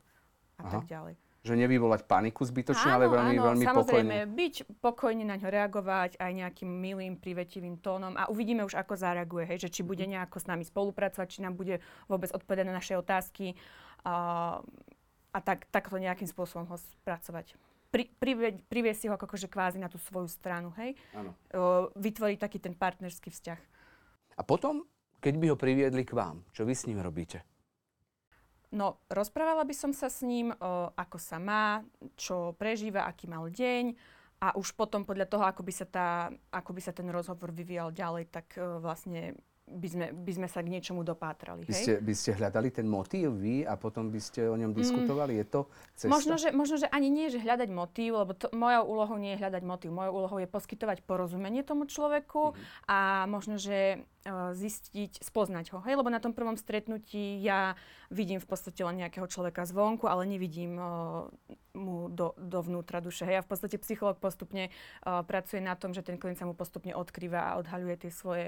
a 0.54 0.62
Aha. 0.62 0.70
tak 0.78 0.86
ďalej. 0.86 1.18
Že 1.44 1.60
nevyvolať 1.60 2.08
paniku 2.08 2.40
zbytočne, 2.40 2.88
ale 2.88 3.04
veľmi, 3.04 3.36
áno, 3.36 3.46
veľmi 3.52 3.64
samozrejme, 3.68 4.16
pokojne. 4.16 4.32
byť 4.32 4.54
pokojne 4.80 5.24
na 5.28 5.36
ňo 5.36 5.48
reagovať 5.52 6.16
aj 6.16 6.32
nejakým 6.32 6.70
milým, 6.72 7.20
privetivým 7.20 7.76
tónom 7.84 8.16
a 8.16 8.32
uvidíme 8.32 8.64
už, 8.64 8.80
ako 8.80 8.96
zareaguje, 8.96 9.44
hej, 9.52 9.68
že 9.68 9.68
či 9.68 9.84
bude 9.84 10.08
mhm. 10.08 10.16
nejako 10.16 10.40
s 10.40 10.48
nami 10.48 10.64
spolupracovať, 10.64 11.26
či 11.28 11.44
nám 11.44 11.58
bude 11.58 11.84
vôbec 12.08 12.32
odpovedať 12.32 12.64
na 12.64 12.78
naše 12.80 12.96
otázky 12.96 13.60
a, 14.08 14.56
a 15.36 15.38
tak, 15.44 15.68
takto 15.68 16.00
nejakým 16.00 16.30
spôsobom 16.30 16.64
ho 16.64 16.80
spracovať. 17.02 17.60
Pri, 17.92 18.10
priviesť 18.66 19.06
si 19.06 19.06
ho 19.06 19.14
akože 19.14 19.46
kvázi 19.46 19.78
na 19.78 19.86
tú 19.86 20.02
svoju 20.02 20.26
stranu, 20.26 20.74
hej? 20.80 20.98
Áno. 21.14 21.30
vytvoriť 21.94 22.38
taký 22.42 22.58
ten 22.58 22.74
partnerský 22.74 23.30
vzťah. 23.30 23.60
A 24.34 24.42
potom 24.42 24.82
keď 25.24 25.34
by 25.40 25.46
ho 25.48 25.56
priviedli 25.56 26.04
k 26.04 26.12
vám, 26.12 26.44
čo 26.52 26.68
vy 26.68 26.76
s 26.76 26.84
ním 26.84 27.00
robíte? 27.00 27.40
No, 28.76 29.00
rozprávala 29.08 29.64
by 29.64 29.72
som 29.72 29.96
sa 29.96 30.12
s 30.12 30.20
ním, 30.20 30.52
o, 30.52 30.92
ako 30.92 31.16
sa 31.16 31.40
má, 31.40 31.80
čo 32.12 32.52
prežíva, 32.60 33.08
aký 33.08 33.24
mal 33.24 33.48
deň 33.48 33.96
a 34.44 34.52
už 34.58 34.76
potom 34.76 35.06
podľa 35.08 35.30
toho, 35.30 35.46
ako 35.46 35.64
by 35.64 35.72
sa, 35.72 35.86
tá, 35.88 36.08
ako 36.52 36.76
by 36.76 36.82
sa 36.84 36.92
ten 36.92 37.08
rozhovor 37.08 37.54
vyvíjal 37.54 37.94
ďalej, 37.94 38.28
tak 38.28 38.58
o, 38.60 38.82
vlastne 38.84 39.38
by 39.64 39.88
sme, 39.88 40.06
by 40.12 40.32
sme 40.36 40.48
sa 40.48 40.60
k 40.60 40.68
niečomu 40.68 41.00
dopátrali. 41.00 41.64
By 41.64 41.72
ste, 41.72 41.96
by 41.96 42.12
ste 42.12 42.36
hľadali 42.36 42.68
ten 42.68 42.84
motív 42.84 43.40
vy 43.40 43.64
a 43.64 43.80
potom 43.80 44.12
by 44.12 44.20
ste 44.20 44.44
o 44.44 44.56
ňom 44.60 44.76
mm. 44.76 44.76
diskutovali? 44.76 45.32
Mm. 45.34 45.38
Je 45.40 45.46
to 45.48 45.60
cesta? 45.96 46.12
Možno 46.12 46.34
že, 46.36 46.48
možno, 46.52 46.76
že 46.76 46.88
ani 46.92 47.08
nie, 47.08 47.32
že 47.32 47.40
hľadať 47.40 47.72
motív, 47.72 48.20
lebo 48.20 48.36
to, 48.36 48.52
mojou 48.52 48.84
úlohou 48.84 49.16
nie 49.16 49.32
je 49.32 49.40
hľadať 49.40 49.62
motív. 49.64 49.96
Mojou 49.96 50.12
úlohou 50.20 50.36
je 50.36 50.48
poskytovať 50.48 51.00
porozumenie 51.08 51.64
tomu 51.64 51.88
človeku 51.88 52.52
mm. 52.52 52.56
a 52.92 53.24
možno, 53.24 53.56
že 53.56 54.04
uh, 54.28 54.52
zistiť, 54.52 55.24
spoznať 55.24 55.72
ho. 55.72 55.80
Hej? 55.88 55.96
Lebo 55.96 56.12
na 56.12 56.20
tom 56.20 56.36
prvom 56.36 56.60
stretnutí 56.60 57.40
ja 57.40 57.72
vidím 58.12 58.44
v 58.44 58.48
podstate 58.48 58.84
len 58.84 59.00
nejakého 59.00 59.24
človeka 59.32 59.64
zvonku, 59.64 60.04
ale 60.04 60.28
nevidím 60.28 60.76
uh, 60.76 61.24
mu 61.72 62.12
do, 62.12 62.36
dovnútra 62.36 63.00
duše. 63.00 63.24
Hej? 63.24 63.40
A 63.40 63.44
v 63.44 63.48
podstate 63.48 63.80
psychológ 63.80 64.20
postupne 64.20 64.68
uh, 64.68 65.24
pracuje 65.24 65.64
na 65.64 65.72
tom, 65.72 65.96
že 65.96 66.04
ten 66.04 66.20
klient 66.20 66.36
sa 66.36 66.44
mu 66.44 66.52
postupne 66.52 66.92
odkrýva 66.92 67.48
a 67.48 67.56
odhaľuje 67.64 67.96
tie 68.04 68.12
svoje 68.12 68.46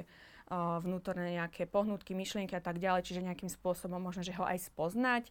vnútorné 0.55 1.43
nejaké 1.43 1.67
pohnutky, 1.67 2.15
myšlienky 2.15 2.55
a 2.55 2.63
tak 2.63 2.79
ďalej, 2.79 3.03
čiže 3.03 3.27
nejakým 3.27 3.51
spôsobom 3.51 3.99
možno, 3.99 4.23
že 4.23 4.35
ho 4.39 4.47
aj 4.47 4.71
spoznať, 4.71 5.25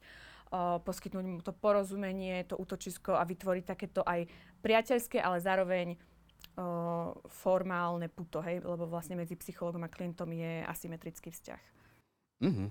poskytnúť 0.83 1.25
mu 1.25 1.39
to 1.39 1.55
porozumenie, 1.55 2.43
to 2.43 2.59
útočisko 2.59 3.15
a 3.15 3.23
vytvoriť 3.23 3.63
takéto 3.63 4.03
aj 4.03 4.27
priateľské, 4.59 5.23
ale 5.23 5.39
zároveň 5.39 5.95
formálne 7.27 8.07
puto, 8.07 8.39
hej, 8.39 8.63
lebo 8.63 8.87
vlastne 8.87 9.19
medzi 9.19 9.35
psychologom 9.35 9.83
a 9.83 9.91
klientom 9.91 10.31
je 10.31 10.63
asymetrický 10.63 11.31
vzťah. 11.31 11.61
Mm-hmm. 12.43 12.69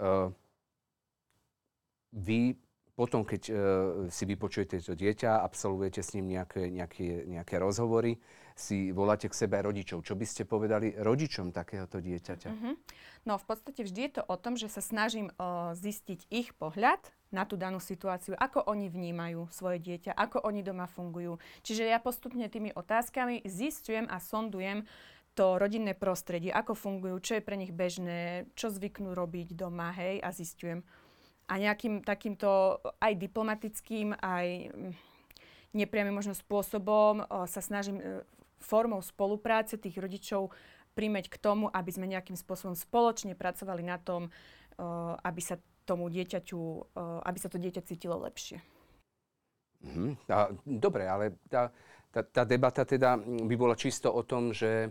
Uh, 0.00 0.28
vy 2.12 2.56
potom, 2.92 3.24
keď 3.24 3.42
uh, 3.48 3.56
si 4.12 4.28
vypočujete 4.28 4.84
to 4.84 4.92
dieťa, 4.92 5.40
absolvujete 5.40 6.04
s 6.04 6.12
ním 6.12 6.36
nejaké, 6.36 6.68
nejaké, 6.68 7.24
nejaké 7.24 7.56
rozhovory, 7.56 8.20
si 8.54 8.94
voláte 8.94 9.26
k 9.26 9.34
sebe 9.34 9.58
rodičov. 9.58 10.06
Čo 10.06 10.14
by 10.14 10.26
ste 10.26 10.46
povedali 10.46 10.94
rodičom 10.94 11.50
takéhoto 11.50 11.98
dieťaťa? 11.98 12.48
Mm-hmm. 12.54 12.74
No 13.26 13.34
v 13.34 13.44
podstate 13.50 13.82
vždy 13.82 14.00
je 14.06 14.12
to 14.20 14.22
o 14.30 14.36
tom, 14.38 14.54
že 14.54 14.70
sa 14.70 14.78
snažím 14.78 15.34
uh, 15.34 15.74
zistiť 15.74 16.30
ich 16.30 16.54
pohľad 16.54 17.02
na 17.34 17.42
tú 17.42 17.58
danú 17.58 17.82
situáciu, 17.82 18.38
ako 18.38 18.62
oni 18.70 18.86
vnímajú 18.86 19.50
svoje 19.50 19.82
dieťa, 19.82 20.14
ako 20.14 20.46
oni 20.46 20.62
doma 20.62 20.86
fungujú. 20.86 21.42
Čiže 21.66 21.90
ja 21.90 21.98
postupne 21.98 22.46
tými 22.46 22.70
otázkami 22.70 23.42
zistujem 23.42 24.06
a 24.06 24.22
sondujem 24.22 24.86
to 25.34 25.58
rodinné 25.58 25.98
prostredie, 25.98 26.54
ako 26.54 26.78
fungujú, 26.78 27.18
čo 27.18 27.32
je 27.38 27.42
pre 27.42 27.58
nich 27.58 27.74
bežné, 27.74 28.46
čo 28.54 28.70
zvyknú 28.70 29.18
robiť 29.18 29.58
doma, 29.58 29.90
hej, 29.90 30.22
a 30.22 30.30
zistujem. 30.30 30.86
A 31.50 31.58
nejakým 31.58 32.06
takýmto 32.06 32.78
aj 33.02 33.12
diplomatickým, 33.18 34.14
aj 34.14 34.46
mm, 34.70 34.92
nepriamým 35.74 36.14
možno 36.14 36.32
spôsobom 36.38 37.26
o, 37.26 37.44
sa 37.50 37.60
snažím 37.60 37.98
e, 37.98 38.22
formou 38.64 39.04
spolupráce 39.04 39.76
tých 39.76 40.00
rodičov 40.00 40.50
prímeť 40.94 41.28
k 41.28 41.36
tomu, 41.42 41.68
aby 41.68 41.90
sme 41.90 42.06
nejakým 42.08 42.38
spôsobom 42.38 42.78
spoločne 42.78 43.34
pracovali 43.34 43.82
na 43.82 43.98
tom, 43.98 44.30
uh, 44.30 45.18
aby 45.26 45.42
sa 45.42 45.58
tomu 45.84 46.08
dieťaťu, 46.08 46.60
uh, 46.96 47.20
aby 47.28 47.38
sa 47.38 47.52
to 47.52 47.60
dieťa 47.60 47.82
cítilo 47.84 48.16
lepšie. 48.24 48.62
Mm-hmm. 49.84 50.10
A, 50.32 50.48
dobre, 50.64 51.04
ale 51.04 51.36
tá, 51.50 51.68
tá, 52.08 52.24
tá 52.24 52.42
debata 52.48 52.88
teda 52.88 53.20
by 53.20 53.54
bola 53.58 53.76
čisto 53.76 54.08
o 54.08 54.24
tom, 54.24 54.54
že 54.54 54.88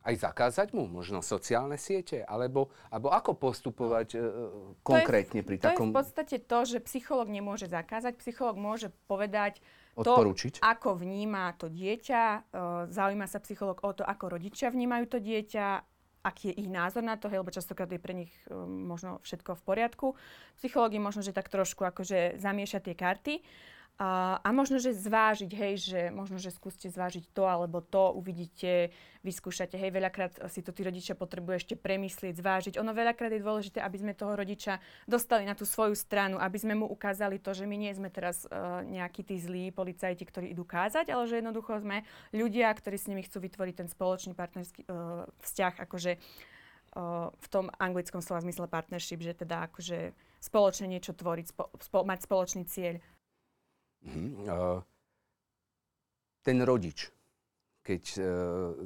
aj 0.00 0.16
zakázať 0.16 0.72
mu 0.72 0.88
možno 0.88 1.20
sociálne 1.20 1.76
siete? 1.76 2.24
Alebo, 2.24 2.72
alebo 2.88 3.12
ako 3.12 3.36
postupovať 3.36 4.08
uh, 4.16 4.22
konkrétne 4.80 5.44
to 5.44 5.44
je, 5.44 5.48
pri 5.50 5.56
takom... 5.60 5.92
To 5.92 5.92
je 5.92 5.96
v 5.98 6.00
podstate 6.00 6.36
to, 6.40 6.58
že 6.64 6.78
psychológ 6.88 7.28
nemôže 7.28 7.68
zakázať. 7.68 8.16
Psychológ 8.16 8.56
môže 8.56 8.88
povedať 9.04 9.60
odporučiť. 9.96 10.60
To, 10.60 10.66
ako 10.66 11.00
vníma 11.00 11.56
to 11.58 11.66
dieťa. 11.66 12.22
Uh, 12.52 12.86
zaujíma 12.90 13.26
sa 13.26 13.42
psychológ 13.42 13.82
o 13.82 13.90
to, 13.90 14.06
ako 14.06 14.38
rodičia 14.38 14.70
vnímajú 14.70 15.04
to 15.10 15.18
dieťa, 15.18 15.66
aký 16.20 16.52
je 16.52 16.60
ich 16.64 16.68
názor 16.68 17.00
na 17.00 17.16
to, 17.16 17.32
hej, 17.32 17.40
lebo 17.40 17.54
častokrát 17.54 17.88
je 17.88 18.00
pre 18.00 18.12
nich 18.12 18.32
um, 18.52 18.86
možno 18.86 19.18
všetko 19.24 19.56
v 19.56 19.62
poriadku. 19.64 20.06
Psychológi 20.60 21.00
možno, 21.00 21.24
že 21.24 21.32
tak 21.32 21.48
trošku 21.48 21.82
akože 21.82 22.36
zamieša 22.36 22.84
tie 22.84 22.92
karty. 22.92 23.40
A, 24.00 24.40
a 24.40 24.48
možno, 24.56 24.80
že 24.80 24.96
zvážiť, 24.96 25.52
hej, 25.52 25.74
že 25.76 26.00
možno, 26.08 26.40
že 26.40 26.48
skúste 26.48 26.88
zvážiť 26.88 27.36
to 27.36 27.44
alebo 27.44 27.84
to, 27.84 28.16
uvidíte, 28.16 28.96
vyskúšate, 29.20 29.76
hej, 29.76 29.92
veľakrát 29.92 30.40
si 30.48 30.64
to 30.64 30.72
tí 30.72 30.80
rodičia 30.80 31.12
potrebujú 31.12 31.60
ešte 31.60 31.74
premyslieť, 31.76 32.40
zvážiť. 32.40 32.74
Ono 32.80 32.96
veľakrát 32.96 33.28
je 33.28 33.44
dôležité, 33.44 33.84
aby 33.84 34.00
sme 34.00 34.16
toho 34.16 34.32
rodiča 34.32 34.80
dostali 35.04 35.44
na 35.44 35.52
tú 35.52 35.68
svoju 35.68 35.92
stranu, 35.92 36.40
aby 36.40 36.56
sme 36.56 36.80
mu 36.80 36.88
ukázali 36.88 37.44
to, 37.44 37.52
že 37.52 37.68
my 37.68 37.76
nie 37.76 37.92
sme 37.92 38.08
teraz 38.08 38.48
uh, 38.48 38.80
nejakí 38.88 39.20
tí 39.20 39.36
zlí 39.36 39.68
policajti, 39.68 40.24
ktorí 40.24 40.56
idú 40.56 40.64
kázať, 40.64 41.12
ale 41.12 41.28
že 41.28 41.44
jednoducho 41.44 41.84
sme 41.84 42.00
ľudia, 42.32 42.72
ktorí 42.72 42.96
s 42.96 43.04
nimi 43.04 43.20
chcú 43.28 43.44
vytvoriť 43.44 43.84
ten 43.84 43.88
spoločný 43.92 44.32
partnerský 44.32 44.88
uh, 44.88 45.28
vzťah, 45.44 45.76
akože 45.76 46.16
uh, 46.16 47.28
v 47.36 47.46
tom 47.52 47.68
anglickom 47.76 48.24
slova 48.24 48.40
zmysle 48.40 48.64
partnership, 48.64 49.20
že 49.20 49.36
teda 49.36 49.68
akože 49.68 50.16
spoločne 50.40 50.88
niečo 50.88 51.12
tvoriť, 51.12 51.46
spo, 51.52 51.68
spo, 51.84 52.00
mať 52.08 52.24
spoločný 52.24 52.64
cieľ. 52.64 52.96
Mhm. 54.04 54.48
Ten 56.40 56.56
rodič, 56.64 57.12
keď 57.84 58.02
e, 58.16 58.20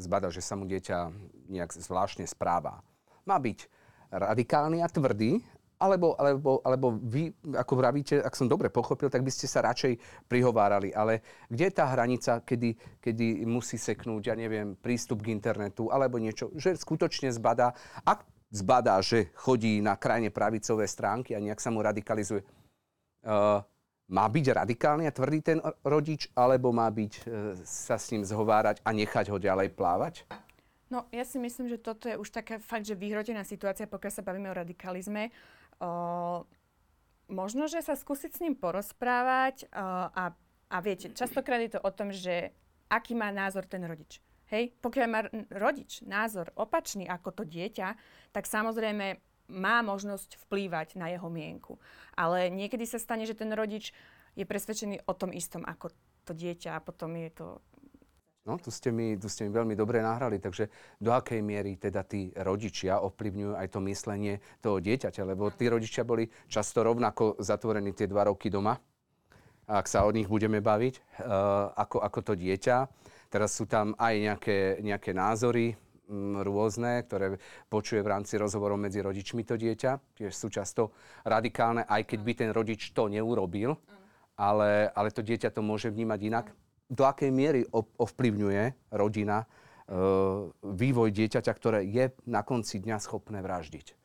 zbada, 0.02 0.26
že 0.34 0.42
sa 0.42 0.58
mu 0.58 0.66
dieťa 0.66 1.14
nejak 1.54 1.70
zvláštne 1.70 2.26
správa, 2.26 2.82
má 3.22 3.38
byť 3.38 3.70
radikálny 4.10 4.82
a 4.82 4.90
tvrdý, 4.90 5.38
alebo, 5.78 6.14
alebo, 6.16 6.62
alebo 6.62 6.86
vy, 7.02 7.34
ako 7.50 7.72
vravíte, 7.74 8.22
ak 8.22 8.34
som 8.38 8.46
dobre 8.46 8.70
pochopil, 8.70 9.10
tak 9.10 9.26
by 9.26 9.30
ste 9.30 9.50
sa 9.50 9.66
radšej 9.66 9.98
prihovárali. 10.30 10.94
Ale 10.94 11.20
kde 11.50 11.64
je 11.68 11.74
tá 11.74 11.84
hranica, 11.90 12.40
kedy, 12.40 12.78
kedy 13.02 13.42
musí 13.44 13.76
seknúť, 13.76 14.32
ja 14.32 14.34
neviem, 14.38 14.78
prístup 14.78 15.26
k 15.26 15.34
internetu 15.34 15.90
alebo 15.90 16.16
niečo, 16.22 16.54
že 16.54 16.78
skutočne 16.78 17.34
zbadá, 17.34 17.74
ak 18.06 18.22
zbadá, 18.54 19.02
že 19.02 19.34
chodí 19.34 19.82
na 19.82 19.98
krajne 19.98 20.30
pravicové 20.30 20.86
stránky 20.86 21.34
a 21.34 21.42
nejak 21.42 21.58
sa 21.58 21.74
mu 21.74 21.82
radikalizuje, 21.82 22.46
uh, 23.26 23.60
má 24.10 24.28
byť 24.28 24.44
radikálny 24.52 25.08
a 25.08 25.14
tvrdý 25.14 25.40
ten 25.40 25.58
rodič, 25.84 26.28
alebo 26.36 26.72
má 26.72 26.88
byť 26.92 27.12
uh, 27.24 27.56
sa 27.64 27.96
s 27.96 28.12
ním 28.12 28.24
zhovárať 28.24 28.84
a 28.84 28.90
nechať 28.92 29.32
ho 29.32 29.38
ďalej 29.40 29.72
plávať? 29.72 30.28
No, 30.92 31.08
ja 31.10 31.24
si 31.24 31.40
myslím, 31.40 31.66
že 31.66 31.82
toto 31.82 32.06
je 32.06 32.14
už 32.14 32.30
taká 32.30 32.60
fakt, 32.60 32.86
že 32.86 32.94
vyhrotená 32.94 33.42
situácia, 33.42 33.88
pokiaľ 33.88 34.12
sa 34.12 34.22
bavíme 34.22 34.52
o 34.52 34.54
radikalizme. 34.54 35.32
O, 35.82 36.46
možno, 37.32 37.66
že 37.66 37.82
sa 37.82 37.98
skúsiť 37.98 38.30
s 38.30 38.42
ním 38.44 38.54
porozprávať 38.54 39.66
o, 39.66 40.12
a, 40.12 40.30
a 40.70 40.76
viete, 40.84 41.10
častokrát 41.10 41.58
je 41.66 41.74
to 41.74 41.82
o 41.82 41.90
tom, 41.90 42.14
že 42.14 42.54
aký 42.86 43.18
má 43.18 43.32
názor 43.34 43.66
ten 43.66 43.82
rodič. 43.82 44.22
Hej, 44.52 44.76
pokiaľ 44.78 45.06
má 45.08 45.20
rodič 45.50 46.04
názor 46.04 46.52
opačný 46.54 47.08
ako 47.08 47.42
to 47.42 47.44
dieťa, 47.48 47.96
tak 48.30 48.44
samozrejme 48.44 49.18
má 49.54 49.80
možnosť 49.86 50.42
vplývať 50.46 50.98
na 50.98 51.08
jeho 51.14 51.30
mienku. 51.30 51.78
Ale 52.18 52.50
niekedy 52.50 52.84
sa 52.84 52.98
stane, 52.98 53.24
že 53.24 53.38
ten 53.38 53.54
rodič 53.54 53.94
je 54.34 54.42
presvedčený 54.42 55.06
o 55.06 55.14
tom 55.14 55.30
istom 55.30 55.62
ako 55.62 55.94
to 56.26 56.34
dieťa 56.34 56.76
a 56.76 56.84
potom 56.84 57.14
je 57.14 57.30
to 57.30 57.46
No, 58.44 58.60
tu 58.60 58.68
ste, 58.68 58.92
mi, 58.92 59.16
tu 59.16 59.24
ste 59.24 59.48
mi 59.48 59.56
veľmi 59.56 59.72
dobre 59.72 60.04
nahrali, 60.04 60.36
takže 60.36 60.68
do 61.00 61.16
akej 61.16 61.40
miery 61.40 61.80
teda 61.80 62.04
tí 62.04 62.28
rodičia 62.36 63.00
ovplyvňujú 63.00 63.56
aj 63.56 63.72
to 63.72 63.80
myslenie 63.88 64.36
toho 64.60 64.84
dieťaťa, 64.84 65.24
lebo 65.24 65.48
tí 65.48 65.64
rodičia 65.64 66.04
boli 66.04 66.28
často 66.44 66.84
rovnako 66.84 67.40
zatvorení 67.40 67.96
tie 67.96 68.04
dva 68.04 68.28
roky 68.28 68.52
doma, 68.52 68.76
ak 69.64 69.88
sa 69.88 70.04
o 70.04 70.12
nich 70.12 70.28
budeme 70.28 70.60
baviť, 70.60 71.24
uh, 71.24 71.72
ako, 71.72 72.04
ako 72.04 72.20
to 72.20 72.32
dieťa. 72.36 72.76
Teraz 73.32 73.56
sú 73.56 73.64
tam 73.64 73.96
aj 73.96 74.12
nejaké, 74.12 74.58
nejaké 74.84 75.16
názory 75.16 75.72
rôzne, 76.44 77.04
ktoré 77.06 77.40
počuje 77.72 78.04
v 78.04 78.10
rámci 78.12 78.36
rozhovorov 78.36 78.76
medzi 78.76 79.00
rodičmi 79.00 79.44
to 79.46 79.56
dieťa. 79.56 80.20
Tiež 80.20 80.32
sú 80.36 80.52
často 80.52 80.92
radikálne, 81.24 81.86
aj 81.88 82.02
keď 82.08 82.20
by 82.20 82.32
ten 82.36 82.50
rodič 82.52 82.92
to 82.92 83.08
neurobil, 83.08 83.78
ale, 84.36 84.90
ale 84.92 85.08
to 85.14 85.24
dieťa 85.24 85.54
to 85.54 85.64
môže 85.64 85.88
vnímať 85.88 86.20
inak 86.24 86.46
do 86.90 87.04
akej 87.08 87.32
miery 87.32 87.64
ovplyvňuje 87.72 88.92
rodina 88.92 89.44
e, 89.44 89.46
vývoj 90.62 91.08
dieťaťa, 91.10 91.52
ktoré 91.56 91.80
je 91.88 92.12
na 92.28 92.44
konci 92.44 92.80
dňa 92.80 92.96
schopné 93.00 93.40
vraždiť. 93.40 93.96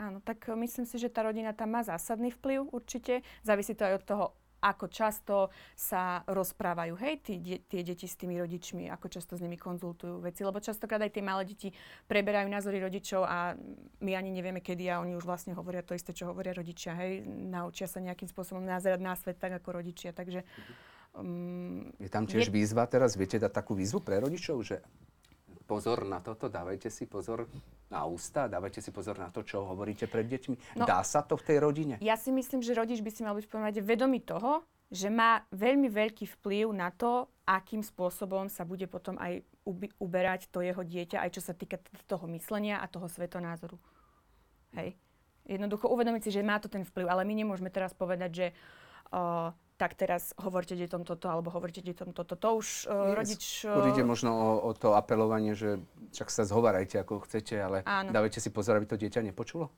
Áno, 0.00 0.18
tak 0.24 0.48
myslím 0.48 0.88
si, 0.88 0.96
že 0.96 1.12
tá 1.12 1.22
rodina 1.22 1.52
tam 1.52 1.76
má 1.76 1.84
zásadný 1.84 2.32
vplyv 2.32 2.72
určite. 2.72 3.20
Závisí 3.44 3.76
to 3.76 3.86
aj 3.86 3.94
od 4.00 4.04
toho, 4.08 4.24
ako 4.62 4.86
často 4.86 5.50
sa 5.74 6.22
rozprávajú, 6.30 6.94
hej, 7.02 7.14
tí, 7.26 7.34
tie 7.66 7.82
deti 7.82 8.06
s 8.06 8.14
tými 8.14 8.38
rodičmi, 8.38 8.86
ako 8.86 9.10
často 9.10 9.34
s 9.34 9.42
nimi 9.42 9.58
konzultujú 9.58 10.22
veci, 10.22 10.46
lebo 10.46 10.62
častokrát 10.62 11.02
aj 11.02 11.18
tie 11.18 11.24
malé 11.26 11.42
deti 11.42 11.74
preberajú 12.06 12.46
názory 12.46 12.78
rodičov 12.78 13.26
a 13.26 13.58
my 13.98 14.12
ani 14.14 14.30
nevieme 14.30 14.62
kedy 14.62 14.86
a 14.86 15.02
oni 15.02 15.18
už 15.18 15.26
vlastne 15.26 15.58
hovoria 15.58 15.82
to 15.82 15.98
isté, 15.98 16.14
čo 16.14 16.30
hovoria 16.30 16.54
rodičia, 16.54 16.94
hej, 16.94 17.26
naučia 17.26 17.90
sa 17.90 17.98
nejakým 17.98 18.30
spôsobom 18.30 18.62
názerať 18.62 19.00
na 19.02 19.18
svet 19.18 19.42
tak 19.42 19.58
ako 19.58 19.82
rodičia, 19.82 20.14
takže 20.14 20.46
Um, 21.12 21.92
je 22.00 22.08
tam 22.08 22.24
tiež 22.24 22.48
je... 22.48 22.52
výzva 22.56 22.88
teraz, 22.88 23.20
viete 23.20 23.36
dať 23.36 23.52
takú 23.52 23.76
výzvu 23.76 24.00
pre 24.00 24.16
rodičov, 24.16 24.64
že 24.64 24.80
pozor 25.62 26.04
na 26.04 26.20
toto, 26.20 26.50
dávajte 26.50 26.90
si 26.90 27.06
pozor 27.06 27.46
na 27.88 28.04
ústa, 28.04 28.50
dávajte 28.50 28.82
si 28.82 28.90
pozor 28.90 29.16
na 29.18 29.30
to, 29.30 29.46
čo 29.46 29.64
hovoríte 29.64 30.10
pred 30.10 30.26
deťmi. 30.26 30.82
No, 30.82 30.84
Dá 30.84 31.00
sa 31.06 31.22
to 31.22 31.38
v 31.38 31.46
tej 31.46 31.58
rodine? 31.62 31.94
Ja 32.02 32.18
si 32.18 32.34
myslím, 32.34 32.60
že 32.60 32.76
rodič 32.76 33.00
by 33.00 33.10
si 33.10 33.22
mal 33.22 33.34
byť 33.38 33.46
v 33.46 33.54
rade 33.56 33.80
vedomý 33.80 34.20
toho, 34.20 34.66
že 34.92 35.08
má 35.08 35.40
veľmi 35.48 35.88
veľký 35.88 36.28
vplyv 36.36 36.68
na 36.76 36.92
to, 36.92 37.24
akým 37.48 37.80
spôsobom 37.80 38.52
sa 38.52 38.68
bude 38.68 38.84
potom 38.84 39.16
aj 39.16 39.40
uberať 39.96 40.52
to 40.52 40.60
jeho 40.60 40.84
dieťa, 40.84 41.24
aj 41.24 41.30
čo 41.32 41.40
sa 41.40 41.56
týka 41.56 41.80
toho 42.04 42.28
myslenia 42.36 42.84
a 42.84 42.90
toho 42.90 43.08
svetonázoru. 43.08 43.80
Hej. 44.76 44.98
Jednoducho 45.48 45.90
uvedomiť 45.90 46.22
si, 46.28 46.30
že 46.30 46.44
má 46.44 46.60
to 46.60 46.68
ten 46.68 46.84
vplyv, 46.84 47.08
ale 47.08 47.24
my 47.24 47.34
nemôžeme 47.34 47.72
teraz 47.72 47.96
povedať, 47.96 48.30
že 48.30 48.46
uh, 49.10 49.50
tak 49.82 49.98
teraz 49.98 50.30
hovorte 50.38 50.78
deťom 50.78 51.02
toto, 51.02 51.26
alebo 51.26 51.50
hovorte 51.50 51.82
deťom 51.82 52.14
toto. 52.14 52.38
To 52.38 52.62
už 52.62 52.86
uh, 52.86 53.18
rodič... 53.18 53.66
Uh... 53.66 53.90
ide 53.90 54.06
možno 54.06 54.30
o, 54.30 54.50
o 54.62 54.78
to 54.78 54.94
apelovanie, 54.94 55.58
že 55.58 55.82
však 56.14 56.30
sa 56.30 56.46
zhovárajte 56.46 57.02
ako 57.02 57.26
chcete, 57.26 57.58
ale 57.58 57.82
Áno. 57.82 58.14
dávajte 58.14 58.38
si 58.38 58.54
pozor, 58.54 58.78
aby 58.78 58.86
to 58.86 58.94
dieťa 58.94 59.26
nepočulo? 59.26 59.74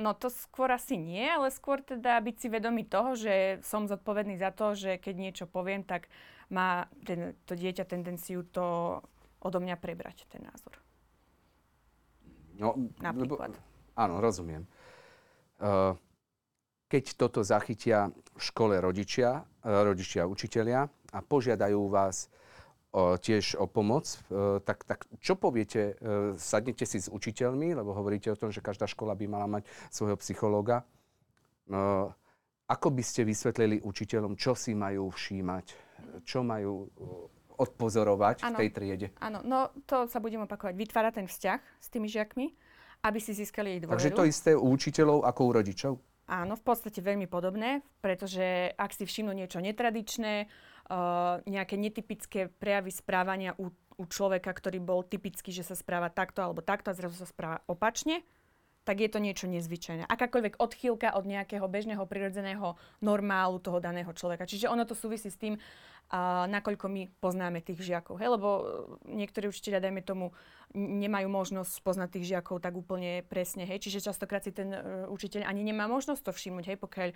No 0.00 0.16
to 0.16 0.32
skôr 0.32 0.72
asi 0.72 0.96
nie, 0.96 1.28
ale 1.28 1.52
skôr 1.52 1.84
teda 1.84 2.16
byť 2.16 2.36
si 2.40 2.48
vedomý 2.48 2.88
toho, 2.88 3.12
že 3.12 3.60
som 3.60 3.84
zodpovedný 3.84 4.40
za 4.40 4.56
to, 4.56 4.72
že 4.72 4.96
keď 4.96 5.14
niečo 5.20 5.44
poviem, 5.44 5.84
tak 5.84 6.08
má 6.48 6.88
ten, 7.04 7.36
to 7.44 7.52
dieťa 7.52 7.84
tendenciu 7.84 8.40
to 8.40 8.98
odo 9.44 9.58
mňa 9.60 9.76
prebrať, 9.76 10.24
ten 10.32 10.48
názor. 10.48 10.80
No, 12.56 12.72
Napríklad. 13.04 13.52
Lebo, 13.52 14.00
áno, 14.00 14.24
rozumiem. 14.24 14.64
Uh, 15.60 15.92
keď 16.88 17.04
toto 17.20 17.44
zachytia 17.44 18.08
v 18.34 18.40
škole 18.40 18.80
rodičia, 18.80 19.44
e, 19.60 19.68
rodičia 19.68 20.24
učitelia 20.24 20.88
a 20.88 21.18
požiadajú 21.20 21.80
vás 21.92 22.32
o, 22.90 23.20
tiež 23.20 23.60
o 23.60 23.68
pomoc, 23.68 24.08
e, 24.08 24.58
tak, 24.64 24.88
tak 24.88 25.04
čo 25.20 25.36
poviete? 25.36 25.94
E, 26.00 26.34
sadnete 26.40 26.88
si 26.88 26.98
s 26.98 27.12
učiteľmi, 27.12 27.76
lebo 27.76 27.92
hovoríte 27.92 28.32
o 28.32 28.40
tom, 28.40 28.48
že 28.48 28.64
každá 28.64 28.88
škola 28.88 29.12
by 29.12 29.24
mala 29.28 29.46
mať 29.60 29.68
svojho 29.92 30.16
psychológa. 30.24 30.82
Ako 32.68 32.88
by 32.88 33.04
ste 33.04 33.28
vysvetlili 33.28 33.84
učiteľom, 33.84 34.40
čo 34.40 34.56
si 34.56 34.72
majú 34.72 35.12
všímať, 35.12 35.66
čo 36.24 36.40
majú 36.40 36.88
odpozorovať 37.60 38.48
ano, 38.48 38.56
v 38.56 38.60
tej 38.64 38.70
triede? 38.72 39.06
Áno, 39.20 39.44
no 39.44 39.68
to 39.84 40.08
sa 40.08 40.16
budem 40.16 40.48
opakovať. 40.48 40.72
Vytvára 40.72 41.12
ten 41.12 41.28
vzťah 41.28 41.60
s 41.60 41.88
tými 41.92 42.08
žiakmi, 42.08 42.56
aby 43.04 43.18
si 43.20 43.36
získali 43.36 43.76
jej 43.76 43.80
dôveru. 43.84 44.00
Takže 44.00 44.16
to 44.16 44.24
isté 44.24 44.50
u 44.56 44.64
učiteľov 44.72 45.28
ako 45.28 45.40
u 45.44 45.52
rodičov? 45.52 45.92
Áno, 46.28 46.60
v 46.60 46.64
podstate 46.64 47.00
veľmi 47.00 47.24
podobné, 47.24 47.80
pretože 48.04 48.76
ak 48.76 48.92
si 48.92 49.08
všimnú 49.08 49.32
niečo 49.32 49.64
netradičné, 49.64 50.44
uh, 50.44 51.40
nejaké 51.48 51.80
netypické 51.80 52.52
prejavy 52.52 52.92
správania 52.92 53.56
u, 53.56 53.72
u 53.96 54.04
človeka, 54.04 54.52
ktorý 54.52 54.76
bol 54.76 55.00
typický, 55.08 55.56
že 55.56 55.64
sa 55.64 55.72
správa 55.72 56.12
takto 56.12 56.44
alebo 56.44 56.60
takto 56.60 56.92
a 56.92 56.96
zrazu 56.96 57.16
sa 57.16 57.24
správa 57.24 57.64
opačne, 57.64 58.20
tak 58.88 59.04
je 59.04 59.10
to 59.12 59.20
niečo 59.20 59.44
nezvyčajné. 59.52 60.08
Akákoľvek 60.08 60.56
odchýlka 60.56 61.12
od 61.12 61.28
nejakého 61.28 61.68
bežného, 61.68 62.08
prirodzeného 62.08 62.76
normálu 63.04 63.60
toho 63.60 63.84
daného 63.84 64.08
človeka. 64.16 64.48
Čiže 64.48 64.72
ono 64.72 64.88
to 64.88 64.96
súvisí 64.96 65.28
s 65.28 65.36
tým, 65.36 65.60
a 66.08 66.48
nakoľko 66.48 66.86
my 66.88 67.02
poznáme 67.20 67.60
tých 67.60 67.84
žiakov. 67.84 68.16
Hej? 68.16 68.32
Lebo 68.32 68.48
e, 68.48 68.62
niektorí 69.12 69.52
učiteľia, 69.52 69.84
dajme 69.84 70.00
tomu, 70.00 70.32
nemajú 70.76 71.32
možnosť 71.32 71.80
poznať 71.80 72.08
tých 72.20 72.28
žiakov 72.36 72.60
tak 72.60 72.76
úplne 72.76 73.24
presne. 73.24 73.64
Hej? 73.64 73.88
Čiže 73.88 74.12
častokrát 74.12 74.44
si 74.44 74.52
ten 74.52 74.68
uh, 74.68 75.08
učiteľ 75.08 75.48
ani 75.48 75.64
nemá 75.64 75.88
možnosť 75.88 76.28
to 76.28 76.32
všimnúť. 76.36 76.64
Hej? 76.68 76.76
Pokiaľ 76.76 77.08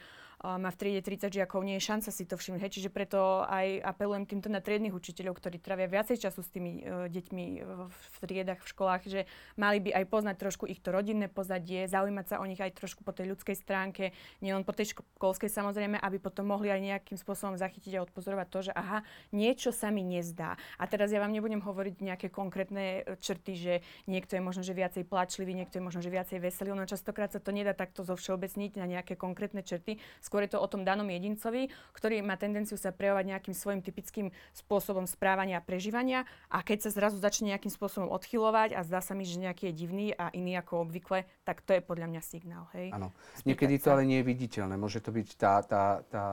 má 0.56 0.72
v 0.72 0.78
triede 0.80 1.04
30 1.04 1.28
žiakov, 1.28 1.60
nie 1.60 1.76
je 1.76 1.84
šanca 1.84 2.10
si 2.10 2.24
to 2.24 2.40
všimnúť. 2.40 2.64
Hej? 2.64 2.72
Čiže 2.80 2.88
preto 2.88 3.44
aj 3.44 3.84
apelujem 3.84 4.24
týmto 4.24 4.48
na 4.48 4.64
triednych 4.64 4.96
učiteľov, 4.96 5.36
ktorí 5.36 5.60
trávia 5.60 5.84
viacej 5.84 6.16
času 6.24 6.40
s 6.40 6.48
tými 6.48 6.80
uh, 6.80 7.12
deťmi 7.12 7.44
v 7.92 8.16
triedach, 8.24 8.64
v 8.64 8.70
školách, 8.72 9.02
že 9.04 9.20
mali 9.60 9.84
by 9.84 10.00
aj 10.00 10.04
poznať 10.08 10.36
trošku 10.40 10.64
ich 10.64 10.80
to 10.80 10.88
rodinné 10.88 11.28
pozadie, 11.28 11.84
zaujímať 11.84 12.26
sa 12.32 12.36
o 12.40 12.48
nich 12.48 12.60
aj 12.60 12.72
trošku 12.80 13.04
po 13.04 13.12
tej 13.12 13.36
ľudskej 13.36 13.56
stránke, 13.60 14.16
nielen 14.40 14.64
po 14.64 14.72
tej 14.72 14.96
školskej 14.96 15.52
samozrejme, 15.52 16.00
aby 16.00 16.16
potom 16.16 16.48
mohli 16.48 16.72
aj 16.72 16.80
nejakým 16.80 17.20
spôsobom 17.20 17.60
zachytiť 17.60 18.00
a 18.00 18.04
odpozorovať 18.08 18.46
to, 18.48 18.58
že 18.64 18.72
aha, 18.82 18.98
niečo 19.30 19.70
sa 19.70 19.94
mi 19.94 20.02
nezdá. 20.02 20.58
A 20.76 20.84
teraz 20.90 21.14
ja 21.14 21.22
vám 21.22 21.30
nebudem 21.30 21.62
hovoriť 21.62 22.02
nejaké 22.02 22.26
konkrétne 22.28 23.06
e, 23.06 23.14
črty, 23.22 23.52
že 23.54 23.74
niekto 24.10 24.34
je 24.34 24.42
možno 24.42 24.66
že 24.66 24.74
viacej 24.74 25.06
plačlivý, 25.06 25.54
niekto 25.54 25.78
je 25.78 25.86
možno 25.86 26.02
že 26.02 26.10
viacej 26.10 26.42
veselý. 26.42 26.74
No 26.74 26.82
častokrát 26.82 27.30
sa 27.30 27.38
to 27.38 27.54
nedá 27.54 27.72
takto 27.72 28.02
zo 28.02 28.18
všeobecniť 28.18 28.76
na 28.76 28.90
nejaké 28.90 29.14
konkrétne 29.14 29.62
črty. 29.62 30.02
Skôr 30.18 30.42
je 30.44 30.52
to 30.52 30.58
o 30.58 30.66
tom 30.66 30.82
danom 30.82 31.06
jedincovi, 31.06 31.70
ktorý 31.94 32.20
má 32.26 32.34
tendenciu 32.34 32.74
sa 32.74 32.90
prejavovať 32.90 33.38
nejakým 33.38 33.54
svojim 33.54 33.80
typickým 33.80 34.34
spôsobom 34.50 35.06
správania 35.06 35.62
a 35.62 35.64
prežívania. 35.64 36.26
A 36.50 36.66
keď 36.66 36.88
sa 36.88 36.90
zrazu 36.90 37.22
začne 37.22 37.54
nejakým 37.54 37.70
spôsobom 37.70 38.10
odchylovať 38.10 38.74
a 38.74 38.82
zdá 38.82 38.98
sa 38.98 39.14
mi, 39.14 39.22
že 39.22 39.38
nejaký 39.38 39.70
je 39.70 39.74
divný 39.74 40.06
a 40.16 40.34
iný 40.34 40.58
ako 40.58 40.88
obvykle, 40.88 41.22
tak 41.46 41.62
to 41.62 41.76
je 41.76 41.82
podľa 41.84 42.10
mňa 42.10 42.22
signál. 42.24 42.66
Áno. 42.90 43.14
Niekedy 43.46 43.78
to 43.78 43.94
ale 43.94 44.08
nie 44.08 44.18
je 44.20 44.26
viditeľné. 44.26 44.74
Môže 44.74 45.04
to 45.04 45.14
byť 45.14 45.28
tá, 45.38 45.54
tá, 45.62 45.84
tá 46.08 46.24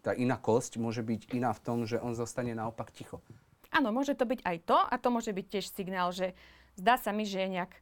tá 0.00 0.14
iná 0.14 0.38
kosť 0.38 0.78
môže 0.78 1.02
byť 1.02 1.34
iná 1.34 1.50
v 1.52 1.62
tom, 1.62 1.78
že 1.84 1.98
on 1.98 2.14
zostane 2.14 2.54
naopak 2.54 2.94
ticho. 2.94 3.20
Áno, 3.68 3.92
môže 3.92 4.16
to 4.16 4.24
byť 4.24 4.40
aj 4.46 4.56
to 4.64 4.78
a 4.78 4.94
to 4.96 5.08
môže 5.12 5.30
byť 5.34 5.46
tiež 5.46 5.66
signál, 5.68 6.08
že 6.14 6.32
zdá 6.78 6.96
sa 6.96 7.12
mi, 7.12 7.28
že 7.28 7.44
je 7.44 7.48
nejak 7.60 7.72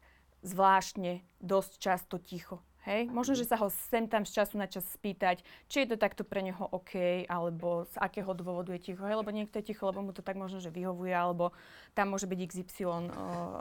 zvláštne 0.43 1.23
dosť 1.39 1.73
často 1.79 2.19
ticho. 2.19 2.59
Hej? 2.87 3.11
Možno, 3.11 3.35
že 3.35 3.47
sa 3.47 3.59
ho 3.59 3.67
sem 3.91 4.07
tam 4.07 4.23
z 4.23 4.43
času 4.43 4.63
na 4.63 4.71
čas 4.71 4.87
spýtať, 4.95 5.43
či 5.67 5.83
je 5.83 5.95
to 5.95 5.97
takto 5.99 6.23
pre 6.23 6.39
neho 6.39 6.71
OK, 6.71 7.27
alebo 7.27 7.83
z 7.91 7.99
akého 7.99 8.31
dôvodu 8.31 8.71
je 8.79 8.81
ticho. 8.91 9.03
Hej? 9.03 9.19
Lebo 9.19 9.35
niekto 9.35 9.59
je 9.59 9.75
ticho, 9.75 9.91
lebo 9.91 10.07
mu 10.07 10.15
to 10.15 10.23
tak 10.23 10.39
možno, 10.39 10.63
že 10.63 10.71
vyhovuje, 10.71 11.11
alebo 11.11 11.51
tam 11.99 12.15
môže 12.15 12.31
byť 12.31 12.39
XY 12.39 12.87
o, 12.87 12.95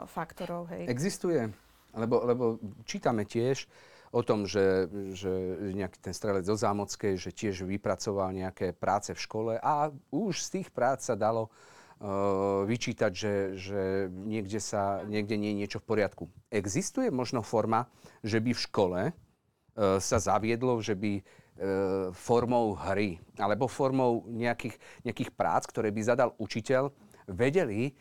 faktorov. 0.06 0.70
Hej? 0.70 0.86
Existuje 0.86 1.50
Lebo, 1.90 2.22
lebo 2.22 2.44
čítame 2.86 3.26
tiež 3.26 3.66
o 4.16 4.20
tom, 4.24 4.48
že, 4.48 4.88
že 5.12 5.28
nejaký 5.76 6.00
ten 6.00 6.16
strelec 6.16 6.48
zo 6.48 6.56
Zámockej, 6.56 7.20
že 7.20 7.36
tiež 7.36 7.68
vypracoval 7.68 8.32
nejaké 8.32 8.72
práce 8.72 9.12
v 9.12 9.20
škole 9.20 9.52
a 9.60 9.92
už 10.08 10.40
z 10.40 10.48
tých 10.60 10.68
prác 10.72 11.04
sa 11.04 11.12
dalo 11.12 11.52
uh, 12.00 12.64
vyčítať, 12.64 13.12
že, 13.12 13.34
že 13.60 14.08
niekde, 14.08 14.56
sa, 14.56 15.04
niekde 15.04 15.36
nie 15.36 15.52
je 15.52 15.60
niečo 15.60 15.78
v 15.84 15.88
poriadku. 15.92 16.24
Existuje 16.48 17.12
možno 17.12 17.44
forma, 17.44 17.92
že 18.24 18.40
by 18.40 18.56
v 18.56 18.64
škole 18.64 19.00
uh, 19.12 20.00
sa 20.00 20.16
zaviedlo, 20.16 20.80
že 20.80 20.96
by 20.96 21.12
uh, 21.20 21.22
formou 22.16 22.72
hry 22.72 23.20
alebo 23.36 23.68
formou 23.68 24.24
nejakých, 24.32 24.80
nejakých 25.04 25.30
prác, 25.36 25.68
ktoré 25.68 25.92
by 25.92 26.00
zadal 26.00 26.32
učiteľ, 26.40 26.88
vedeli 27.26 27.92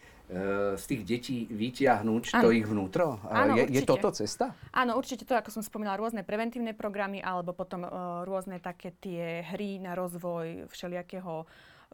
z 0.76 0.84
tých 0.90 1.02
detí 1.06 1.46
vytiahnuť 1.54 2.34
ano. 2.34 2.42
to 2.42 2.50
ich 2.50 2.66
vnútro? 2.66 3.22
Áno, 3.30 3.54
je, 3.62 3.70
je 3.70 3.82
toto 3.86 4.10
cesta? 4.10 4.58
Áno, 4.74 4.98
určite 4.98 5.22
to, 5.22 5.38
ako 5.38 5.54
som 5.54 5.62
spomínala, 5.62 6.02
rôzne 6.02 6.26
preventívne 6.26 6.74
programy 6.74 7.22
alebo 7.22 7.54
potom 7.54 7.86
uh, 7.86 8.26
rôzne 8.26 8.58
také 8.58 8.90
tie 8.98 9.46
hry 9.54 9.78
na 9.78 9.94
rozvoj 9.94 10.66
všelijakého 10.74 11.46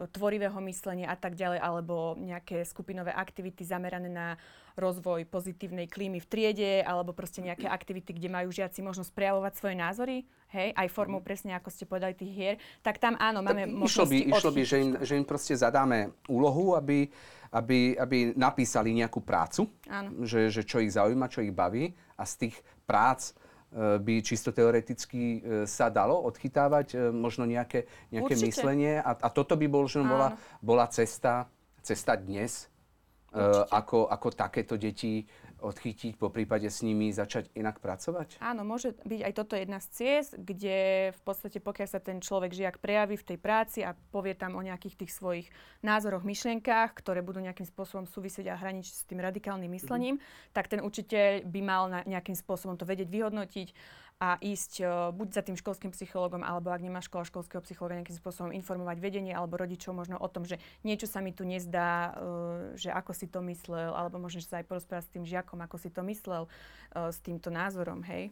tvorivého 0.10 0.58
myslenia 0.66 1.12
a 1.12 1.18
tak 1.20 1.38
ďalej, 1.38 1.60
alebo 1.62 2.18
nejaké 2.18 2.66
skupinové 2.66 3.14
aktivity 3.14 3.62
zamerané 3.62 4.10
na 4.10 4.28
rozvoj 4.80 5.28
pozitívnej 5.28 5.92
klímy 5.92 6.24
v 6.24 6.28
triede, 6.32 6.72
alebo 6.82 7.12
proste 7.12 7.44
nejaké 7.44 7.68
aktivity, 7.78 8.16
kde 8.16 8.30
majú 8.32 8.50
žiaci 8.50 8.82
možnosť 8.82 9.12
prejavovať 9.12 9.54
svoje 9.60 9.76
názory, 9.76 10.16
hej, 10.56 10.72
aj 10.74 10.88
formou 10.90 11.20
mhm. 11.20 11.28
presne, 11.28 11.52
ako 11.54 11.70
ste 11.70 11.86
povedali, 11.86 12.16
tých 12.16 12.34
hier, 12.34 12.56
tak 12.82 12.98
tam 12.98 13.20
áno, 13.20 13.44
máme 13.44 13.68
tak 13.68 13.76
možnosti 13.76 14.08
Išlo 14.08 14.08
by, 14.10 14.18
išlo 14.32 14.52
by 14.52 14.62
že, 14.64 14.78
im, 14.80 14.92
že 15.04 15.14
im 15.20 15.26
proste 15.28 15.54
zadáme 15.54 16.16
úlohu, 16.32 16.74
aby 16.80 17.12
aby, 17.52 18.00
aby 18.00 18.32
napísali 18.40 18.96
nejakú 18.96 19.20
prácu, 19.20 19.68
Že, 20.24 20.48
že 20.48 20.62
čo 20.64 20.80
ich 20.80 20.96
zaujíma, 20.96 21.28
čo 21.28 21.44
ich 21.44 21.52
baví 21.52 21.92
a 22.16 22.24
z 22.24 22.48
tých 22.48 22.56
prác 22.88 23.36
by 23.72 24.20
čisto 24.20 24.52
teoreticky 24.52 25.40
e, 25.40 25.40
sa 25.64 25.88
dalo 25.88 26.20
odchytávať 26.28 26.88
e, 26.92 26.98
možno 27.16 27.48
nejaké, 27.48 27.88
nejaké 28.12 28.36
myslenie? 28.44 29.00
A, 29.00 29.16
a 29.16 29.28
toto 29.32 29.56
by 29.56 29.68
bol, 29.72 29.88
že 29.88 30.04
bola, 30.04 30.36
bola 30.60 30.86
cesta, 30.92 31.48
cesta 31.80 32.20
dnes, 32.20 32.68
ako, 33.72 34.12
ako 34.12 34.28
takéto 34.36 34.76
deti 34.76 35.24
odchytiť, 35.62 36.17
po 36.17 36.34
prípade 36.34 36.67
s 36.67 36.82
nimi 36.82 37.13
začať 37.13 37.54
inak 37.54 37.78
pracovať? 37.80 38.41
Áno, 38.41 38.65
môže 38.65 38.97
byť 39.06 39.21
aj 39.21 39.34
toto 39.38 39.54
jedna 39.54 39.78
z 39.78 39.88
ciest, 39.93 40.34
kde 40.36 41.12
v 41.13 41.21
podstate 41.21 41.62
pokiaľ 41.62 41.88
sa 41.88 42.02
ten 42.02 42.17
človek 42.19 42.52
žiak 42.52 42.76
prejaví 42.82 43.15
v 43.15 43.28
tej 43.34 43.38
práci 43.38 43.80
a 43.86 43.93
povie 44.10 44.34
tam 44.34 44.58
o 44.58 44.65
nejakých 44.65 45.06
tých 45.06 45.13
svojich 45.13 45.47
názoroch, 45.86 46.26
myšlienkách, 46.26 46.97
ktoré 46.97 47.21
budú 47.21 47.39
nejakým 47.39 47.69
spôsobom 47.69 48.10
súvisieť 48.10 48.50
a 48.50 48.60
hraničiť 48.60 48.95
s 48.97 49.08
tým 49.08 49.21
radikálnym 49.21 49.69
myslením, 49.71 50.17
mm-hmm. 50.17 50.54
tak 50.58 50.67
ten 50.67 50.82
učiteľ 50.82 51.45
by 51.45 51.62
mal 51.62 51.84
na 51.88 52.00
nejakým 52.10 52.36
spôsobom 52.36 52.76
to 52.76 52.89
vedieť 52.89 53.08
vyhodnotiť 53.08 53.67
a 54.22 54.38
ísť 54.38 54.86
uh, 54.86 55.10
buď 55.10 55.28
za 55.34 55.42
tým 55.42 55.58
školským 55.58 55.90
psychologom, 55.98 56.46
alebo 56.46 56.70
ak 56.70 56.86
nemá 56.86 57.02
škola 57.02 57.26
školského 57.26 57.66
psychologa, 57.66 57.98
nejakým 57.98 58.22
spôsobom 58.22 58.54
informovať 58.54 59.02
vedenie 59.02 59.34
alebo 59.34 59.58
rodičov 59.58 59.98
možno 59.98 60.22
o 60.22 60.30
tom, 60.30 60.46
že 60.46 60.62
niečo 60.86 61.10
sa 61.10 61.26
mi 61.26 61.34
tu 61.34 61.42
nezdá, 61.42 62.14
uh, 62.14 62.78
že 62.78 62.94
ako 62.94 63.18
si 63.18 63.26
to 63.26 63.42
myslel, 63.50 63.98
alebo 63.98 64.22
možno 64.22 64.46
sa 64.46 64.62
aj 64.62 64.70
porozprávať 64.70 65.10
s 65.10 65.14
tým 65.18 65.26
žiakom, 65.26 65.58
ako 65.66 65.82
si 65.82 65.90
to 65.90 66.06
myslel 66.06 66.46
uh, 66.46 67.10
s 67.10 67.18
týmto 67.26 67.50
názorom, 67.50 68.06
hej? 68.06 68.30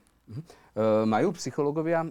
Uh, 0.78 1.10
majú 1.10 1.34
psychológovia 1.34 2.06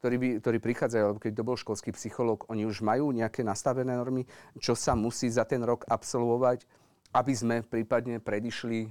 ktorí, 0.00 0.16
by, 0.16 0.28
ktorí 0.40 0.58
prichádzajú, 0.64 1.02
alebo 1.04 1.20
keď 1.20 1.32
to 1.36 1.44
bol 1.44 1.60
školský 1.60 1.92
psychológ, 1.92 2.48
oni 2.48 2.64
už 2.64 2.80
majú 2.80 3.12
nejaké 3.12 3.44
nastavené 3.44 3.92
normy, 3.92 4.24
čo 4.56 4.72
sa 4.72 4.96
musí 4.96 5.28
za 5.28 5.44
ten 5.44 5.60
rok 5.60 5.84
absolvovať, 5.84 6.64
aby 7.12 7.32
sme 7.36 7.56
prípadne 7.60 8.16
predišli 8.16 8.88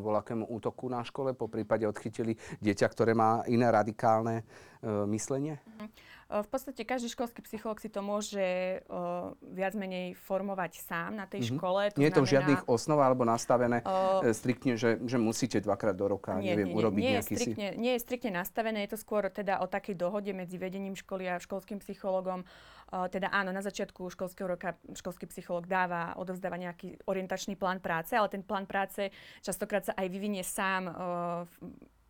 voľakému 0.00 0.46
útoku 0.46 0.86
na 0.86 1.02
škole, 1.02 1.34
po 1.34 1.50
prípade 1.50 1.82
odchytili 1.84 2.38
dieťa, 2.62 2.86
ktoré 2.86 3.12
má 3.12 3.42
iné 3.50 3.66
radikálne 3.66 4.46
uh, 4.80 5.04
myslenie? 5.10 5.58
Uh-huh. 5.58 5.90
V 6.30 6.46
podstate 6.46 6.86
každý 6.86 7.10
školský 7.10 7.42
psycholog 7.42 7.82
si 7.82 7.90
to 7.90 8.06
môže 8.06 8.38
uh, 8.38 9.34
viac 9.50 9.74
menej 9.74 10.14
formovať 10.14 10.78
sám 10.78 11.18
na 11.18 11.26
tej 11.26 11.42
mm-hmm. 11.42 11.58
škole. 11.58 11.80
To 11.90 11.98
nie 11.98 12.06
je 12.06 12.14
to 12.14 12.22
v 12.22 12.30
žiadnych 12.38 12.62
osnov 12.70 13.02
alebo 13.02 13.26
nastavené 13.26 13.82
uh, 13.82 14.22
striktne, 14.30 14.78
že, 14.78 15.02
že 15.10 15.18
musíte 15.18 15.58
dvakrát 15.58 15.98
do 15.98 16.06
roka 16.06 16.38
nie, 16.38 16.54
neviem, 16.54 16.70
nie, 16.70 16.76
urobiť 16.78 17.02
nie, 17.02 17.12
nejaký 17.18 17.34
je 17.34 17.38
striktne, 17.42 17.68
si... 17.74 17.80
Nie 17.82 17.92
je 17.98 18.00
striktne 18.06 18.30
nastavené, 18.38 18.86
je 18.86 18.94
to 18.94 18.98
skôr 19.02 19.26
teda 19.26 19.58
o 19.58 19.66
takej 19.66 19.98
dohode 19.98 20.30
medzi 20.30 20.54
vedením 20.54 20.94
školy 20.94 21.26
a 21.26 21.42
školským 21.42 21.82
psychologom. 21.82 22.46
Uh, 22.46 22.79
teda 22.90 23.30
áno, 23.30 23.54
na 23.54 23.62
začiatku 23.62 24.10
školského 24.10 24.50
roka 24.50 24.74
školský 24.98 25.30
psycholog 25.30 25.70
dáva, 25.70 26.18
odovzdáva 26.18 26.58
nejaký 26.58 27.06
orientačný 27.06 27.54
plán 27.54 27.78
práce, 27.78 28.18
ale 28.18 28.26
ten 28.26 28.42
plán 28.42 28.66
práce 28.66 29.14
častokrát 29.40 29.86
sa 29.86 29.94
aj 29.94 30.06
vyvinie 30.10 30.42
sám 30.42 30.90
uh, 30.90 30.94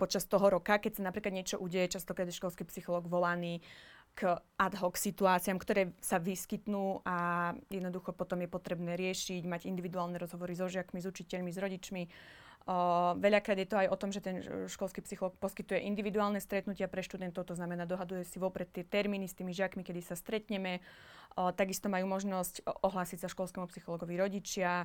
počas 0.00 0.24
toho 0.24 0.48
roka, 0.48 0.80
keď 0.80 0.96
sa 0.96 1.02
napríklad 1.04 1.36
niečo 1.36 1.60
udeje, 1.60 2.00
častokrát 2.00 2.24
je 2.24 2.40
školský 2.40 2.64
psycholog 2.72 3.04
volaný 3.04 3.60
k 4.16 4.34
ad 4.58 4.74
hoc 4.80 4.98
situáciám, 4.98 5.60
ktoré 5.60 5.94
sa 6.02 6.18
vyskytnú 6.18 7.04
a 7.06 7.50
jednoducho 7.70 8.10
potom 8.16 8.42
je 8.42 8.50
potrebné 8.50 8.98
riešiť, 8.98 9.46
mať 9.46 9.70
individuálne 9.70 10.18
rozhovory 10.18 10.56
so 10.56 10.66
žiakmi, 10.66 10.98
s 10.98 11.06
učiteľmi, 11.06 11.50
s 11.52 11.58
rodičmi. 11.62 12.02
Uh, 12.68 13.16
veľakrát 13.16 13.56
je 13.56 13.68
to 13.68 13.80
aj 13.80 13.88
o 13.88 13.96
tom, 13.96 14.12
že 14.12 14.20
ten 14.20 14.44
školský 14.68 15.00
psycholog 15.02 15.32
poskytuje 15.40 15.80
individuálne 15.80 16.38
stretnutia 16.38 16.92
pre 16.92 17.00
študentov, 17.00 17.48
to 17.48 17.56
znamená 17.56 17.88
dohaduje 17.88 18.22
si 18.22 18.36
vopred 18.36 18.68
tie 18.68 18.84
termíny 18.84 19.26
s 19.26 19.34
tými 19.34 19.56
žiakmi, 19.56 19.80
kedy 19.80 20.04
sa 20.04 20.14
stretneme. 20.14 20.84
Takisto 21.34 21.86
majú 21.86 22.10
možnosť 22.10 22.66
ohlásiť 22.66 23.22
sa 23.22 23.28
školskému 23.30 23.70
psychologovi 23.70 24.18
rodičia, 24.18 24.84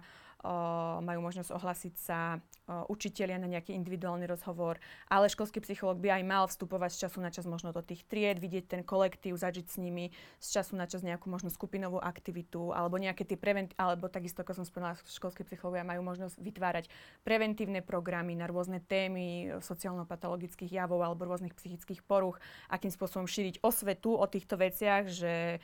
majú 1.02 1.26
možnosť 1.26 1.50
ohlásiť 1.58 1.96
sa 1.98 2.38
učitelia 2.86 3.42
na 3.42 3.50
nejaký 3.50 3.74
individuálny 3.74 4.30
rozhovor, 4.30 4.78
ale 5.10 5.26
školský 5.26 5.58
psychológ 5.66 5.98
by 5.98 6.22
aj 6.22 6.24
mal 6.26 6.46
vstupovať 6.46 6.92
z 6.94 7.00
času 7.06 7.18
na 7.18 7.34
čas 7.34 7.50
možno 7.50 7.74
do 7.74 7.82
tých 7.82 8.06
tried, 8.06 8.38
vidieť 8.38 8.70
ten 8.70 8.82
kolektív, 8.86 9.42
zažiť 9.42 9.66
s 9.66 9.82
nimi 9.82 10.14
z 10.38 10.48
času 10.54 10.78
na 10.78 10.86
čas 10.86 11.02
nejakú 11.02 11.34
možno 11.34 11.50
skupinovú 11.50 11.98
aktivitu 11.98 12.78
alebo 12.78 13.02
nejaké 13.02 13.26
tie 13.26 13.42
prevent- 13.42 13.74
alebo 13.78 14.06
takisto, 14.06 14.46
ako 14.46 14.62
som 14.62 14.66
spomínala, 14.70 15.02
školskí 15.02 15.42
psychológovia 15.50 15.86
majú 15.86 16.06
možnosť 16.06 16.38
vytvárať 16.38 16.86
preventívne 17.26 17.82
programy 17.82 18.38
na 18.38 18.46
rôzne 18.46 18.86
témy 18.86 19.50
sociálno-patologických 19.66 20.78
javov 20.78 21.02
alebo 21.02 21.26
rôznych 21.26 21.58
psychických 21.58 22.06
poruch, 22.06 22.38
akým 22.70 22.94
spôsobom 22.94 23.26
šíriť 23.26 23.66
osvetu 23.66 24.14
o 24.14 24.26
týchto 24.30 24.62
veciach, 24.62 25.10
že 25.10 25.58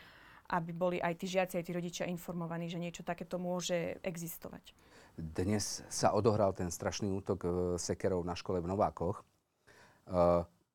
aby 0.52 0.72
boli 0.76 0.98
aj 1.00 1.16
tí 1.16 1.32
žiaci, 1.32 1.56
aj 1.56 1.66
tí 1.66 1.72
rodičia 1.72 2.06
informovaní, 2.12 2.68
že 2.68 2.76
niečo 2.76 3.08
takéto 3.08 3.40
môže 3.40 4.04
existovať. 4.04 4.76
Dnes 5.16 5.84
sa 5.88 6.12
odohral 6.12 6.52
ten 6.52 6.68
strašný 6.68 7.08
útok 7.12 7.40
e, 7.44 7.50
sekerov 7.80 8.24
na 8.28 8.36
škole 8.36 8.60
v 8.60 8.68
Novákoch. 8.68 9.20
E, 9.20 9.24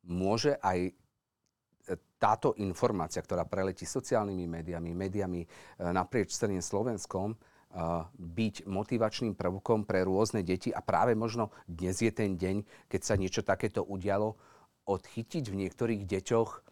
môže 0.09 0.57
aj 0.61 0.79
e, 0.89 0.93
táto 2.17 2.57
informácia, 2.57 3.21
ktorá 3.21 3.45
preletí 3.45 3.85
sociálnymi 3.85 4.45
médiami, 4.49 4.91
médiami 4.97 5.41
naprieč 5.93 6.33
celým 6.33 6.65
Slovenskom, 6.65 7.37
byť 8.17 8.65
motivačným 8.65 9.37
prvkom 9.37 9.85
pre 9.85 10.01
rôzne 10.09 10.41
deti 10.41 10.73
a 10.73 10.81
práve 10.81 11.13
možno 11.13 11.53
dnes 11.69 12.01
je 12.01 12.09
ten 12.09 12.33
deň, 12.33 12.65
keď 12.89 13.01
sa 13.05 13.21
niečo 13.21 13.45
takéto 13.45 13.85
udialo, 13.85 14.33
odchytiť 14.89 15.45
v 15.53 15.59
niektorých 15.61 16.09
deťoch 16.09 16.66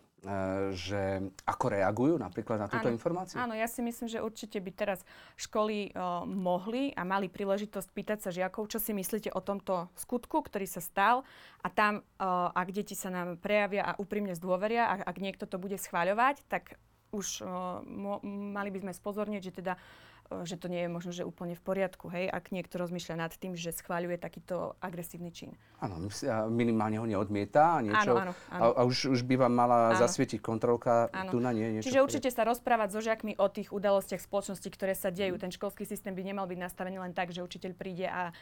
že 0.72 1.20
ako 1.44 1.66
reagujú 1.68 2.14
napríklad 2.16 2.56
na 2.56 2.68
túto 2.68 2.88
áno, 2.88 2.96
informáciu? 2.96 3.36
Áno, 3.36 3.52
ja 3.52 3.68
si 3.68 3.84
myslím, 3.84 4.08
že 4.08 4.24
určite 4.24 4.58
by 4.58 4.70
teraz 4.72 5.00
školy 5.36 5.92
uh, 5.92 6.24
mohli 6.24 6.90
a 6.96 7.04
mali 7.04 7.28
príležitosť 7.28 7.88
pýtať 7.92 8.18
sa 8.24 8.30
žiakov, 8.32 8.72
čo 8.72 8.80
si 8.80 8.96
myslíte 8.96 9.30
o 9.36 9.40
tomto 9.44 9.92
skutku, 9.94 10.40
ktorý 10.40 10.64
sa 10.64 10.80
stal 10.80 11.28
a 11.60 11.68
tam, 11.68 12.00
uh, 12.18 12.50
ak 12.56 12.68
deti 12.72 12.96
sa 12.96 13.12
nám 13.12 13.36
prejavia 13.36 13.84
a 13.84 13.96
úprimne 14.00 14.32
zdôveria, 14.32 14.88
a 14.88 14.94
ak 15.04 15.16
niekto 15.20 15.44
to 15.44 15.60
bude 15.60 15.76
schváľovať, 15.76 16.40
tak 16.48 16.80
už 17.12 17.44
uh, 17.44 17.80
mo- 17.84 18.24
mali 18.26 18.72
by 18.74 18.88
sme 18.88 18.92
spozorniť, 18.96 19.42
že 19.44 19.52
teda 19.62 19.74
E, 19.76 20.13
že 20.44 20.56
to 20.56 20.72
nie 20.72 20.84
je 20.84 20.90
možno, 20.90 21.10
že 21.12 21.22
úplne 21.22 21.52
v 21.52 21.62
poriadku, 21.62 22.08
hej, 22.08 22.26
ak 22.32 22.48
niekto 22.50 22.80
rozmýšľa 22.80 23.28
nad 23.28 23.32
tým, 23.36 23.52
že 23.54 23.70
schváľuje 23.76 24.16
takýto 24.16 24.74
agresívny 24.80 25.30
čin. 25.30 25.52
Áno, 25.84 26.08
minimálne 26.48 26.96
ho 26.96 27.04
neodmieta 27.04 27.78
a 27.78 27.80
niečo. 27.84 28.16
Áno, 28.16 28.32
áno, 28.32 28.32
áno. 28.48 28.62
A, 28.72 28.80
a 28.80 28.88
už, 28.88 29.12
už 29.12 29.20
by 29.28 29.44
vám 29.44 29.52
mala 29.52 29.92
áno. 29.92 30.00
zasvietiť 30.00 30.40
kontrolka, 30.40 31.12
áno. 31.12 31.30
tu 31.30 31.38
na 31.44 31.52
nie 31.52 31.78
niečo. 31.78 31.92
Čiže 31.92 32.00
určite 32.00 32.28
sa 32.32 32.48
rozprávať 32.48 32.88
so 32.96 33.00
žiakmi 33.04 33.36
o 33.36 33.46
tých 33.52 33.68
udalostiach 33.68 34.24
spoločnosti, 34.24 34.68
ktoré 34.72 34.96
sa 34.96 35.12
dejú. 35.12 35.36
Ten 35.36 35.52
školský 35.52 35.84
systém 35.84 36.16
by 36.16 36.24
nemal 36.24 36.48
byť 36.48 36.58
nastavený 36.58 36.96
len 37.04 37.12
tak, 37.12 37.30
že 37.30 37.44
učiteľ 37.44 37.72
príde 37.76 38.08
a 38.08 38.32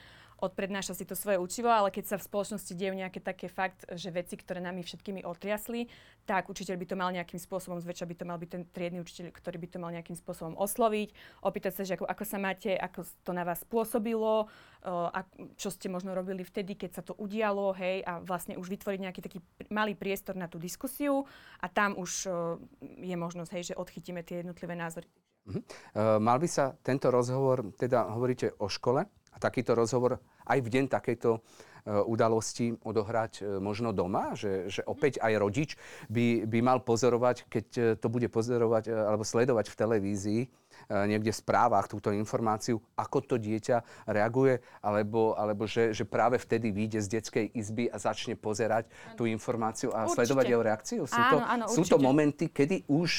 odprednáša 0.42 0.98
si 0.98 1.06
to 1.06 1.14
svoje 1.14 1.38
učivo, 1.38 1.70
ale 1.70 1.94
keď 1.94 2.04
sa 2.10 2.16
v 2.18 2.26
spoločnosti 2.26 2.74
dejú 2.74 2.98
nejaké 2.98 3.22
také 3.22 3.46
fakt, 3.46 3.86
že 3.94 4.10
veci, 4.10 4.34
ktoré 4.34 4.58
nami 4.58 4.82
všetkými 4.82 5.22
otriasli, 5.22 5.86
tak 6.26 6.50
učiteľ 6.50 6.76
by 6.82 6.86
to 6.90 6.98
mal 6.98 7.10
nejakým 7.14 7.38
spôsobom, 7.38 7.78
zväčša 7.78 8.10
by 8.10 8.14
to 8.18 8.24
mal 8.26 8.38
byť 8.42 8.50
ten 8.50 8.62
triedny 8.66 8.98
učiteľ, 8.98 9.30
ktorý 9.30 9.56
by 9.62 9.68
to 9.70 9.78
mal 9.78 9.90
nejakým 9.94 10.18
spôsobom 10.18 10.58
osloviť, 10.58 11.14
opýtať 11.46 11.72
sa, 11.78 11.82
že 11.86 11.94
ako, 11.94 12.10
ako 12.10 12.24
sa 12.26 12.38
máte, 12.42 12.74
ako 12.74 13.06
to 13.22 13.30
na 13.30 13.46
vás 13.46 13.62
spôsobilo, 13.62 14.50
uh, 14.82 15.22
čo 15.54 15.70
ste 15.70 15.86
možno 15.86 16.10
robili 16.18 16.42
vtedy, 16.42 16.74
keď 16.74 16.90
sa 16.98 17.02
to 17.06 17.14
udialo, 17.14 17.70
hej, 17.78 18.02
a 18.02 18.18
vlastne 18.18 18.58
už 18.58 18.66
vytvoriť 18.66 18.98
nejaký 18.98 19.20
taký 19.22 19.38
malý 19.70 19.94
priestor 19.94 20.34
na 20.34 20.50
tú 20.50 20.58
diskusiu 20.58 21.22
a 21.62 21.70
tam 21.70 21.94
už 21.94 22.26
uh, 22.26 22.58
je 22.98 23.14
možnosť, 23.14 23.50
hej, 23.54 23.64
že 23.72 23.78
odchytíme 23.78 24.26
tie 24.26 24.42
jednotlivé 24.42 24.74
názory. 24.74 25.06
Uh-huh. 25.42 25.58
Uh, 25.94 26.22
mal 26.22 26.38
by 26.38 26.46
sa 26.46 26.74
tento 26.86 27.10
rozhovor, 27.10 27.74
teda 27.74 28.06
hovoríte 28.14 28.54
o 28.62 28.70
škole, 28.70 29.06
a 29.32 29.36
takýto 29.40 29.72
rozhovor 29.72 30.20
aj 30.46 30.58
v 30.60 30.68
deň 30.68 30.84
takejto 30.92 31.40
udalosti 31.82 32.78
odohrať 32.86 33.58
možno 33.58 33.90
doma, 33.90 34.38
že, 34.38 34.70
že 34.70 34.86
opäť 34.86 35.18
aj 35.18 35.32
rodič 35.34 35.70
by, 36.06 36.46
by 36.46 36.58
mal 36.62 36.78
pozorovať, 36.78 37.50
keď 37.50 37.98
to 37.98 38.06
bude 38.06 38.30
pozorovať 38.30 38.86
alebo 38.86 39.26
sledovať 39.26 39.66
v 39.66 39.78
televízii, 39.78 40.42
niekde 40.90 41.34
v 41.34 41.40
správach 41.42 41.90
túto 41.90 42.14
informáciu, 42.14 42.78
ako 42.94 43.18
to 43.22 43.36
dieťa 43.38 44.06
reaguje, 44.06 44.62
alebo, 44.78 45.34
alebo 45.34 45.66
že, 45.66 45.90
že 45.90 46.06
práve 46.06 46.38
vtedy 46.38 46.70
vyjde 46.70 47.02
z 47.02 47.08
detskej 47.18 47.46
izby 47.50 47.90
a 47.90 47.98
začne 47.98 48.38
pozerať 48.38 48.86
ano. 48.86 49.18
tú 49.18 49.24
informáciu 49.26 49.90
a 49.90 50.06
určite. 50.06 50.22
sledovať 50.22 50.44
jeho 50.46 50.62
reakciu? 50.62 51.02
Sú, 51.06 51.18
áno, 51.18 51.30
to, 51.30 51.38
áno, 51.42 51.64
sú 51.66 51.82
to 51.86 51.98
momenty, 51.98 52.46
kedy 52.50 52.86
už 52.86 53.10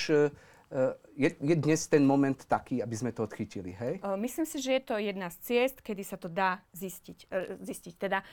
je, 1.13 1.29
je 1.37 1.55
dnes 1.55 1.77
ten 1.85 2.01
moment 2.01 2.33
taký, 2.33 2.81
aby 2.81 2.95
sme 2.97 3.13
to 3.13 3.23
odchytili, 3.23 3.77
hej? 3.77 4.01
Myslím 4.17 4.49
si, 4.49 4.57
že 4.57 4.81
je 4.81 4.83
to 4.83 4.95
jedna 4.97 5.29
z 5.29 5.37
ciest, 5.45 5.77
kedy 5.85 6.01
sa 6.01 6.17
to 6.17 6.25
dá 6.25 6.65
zistiť. 6.73 7.29
E, 7.29 7.37
zistiť. 7.61 7.93
Teda 8.01 8.25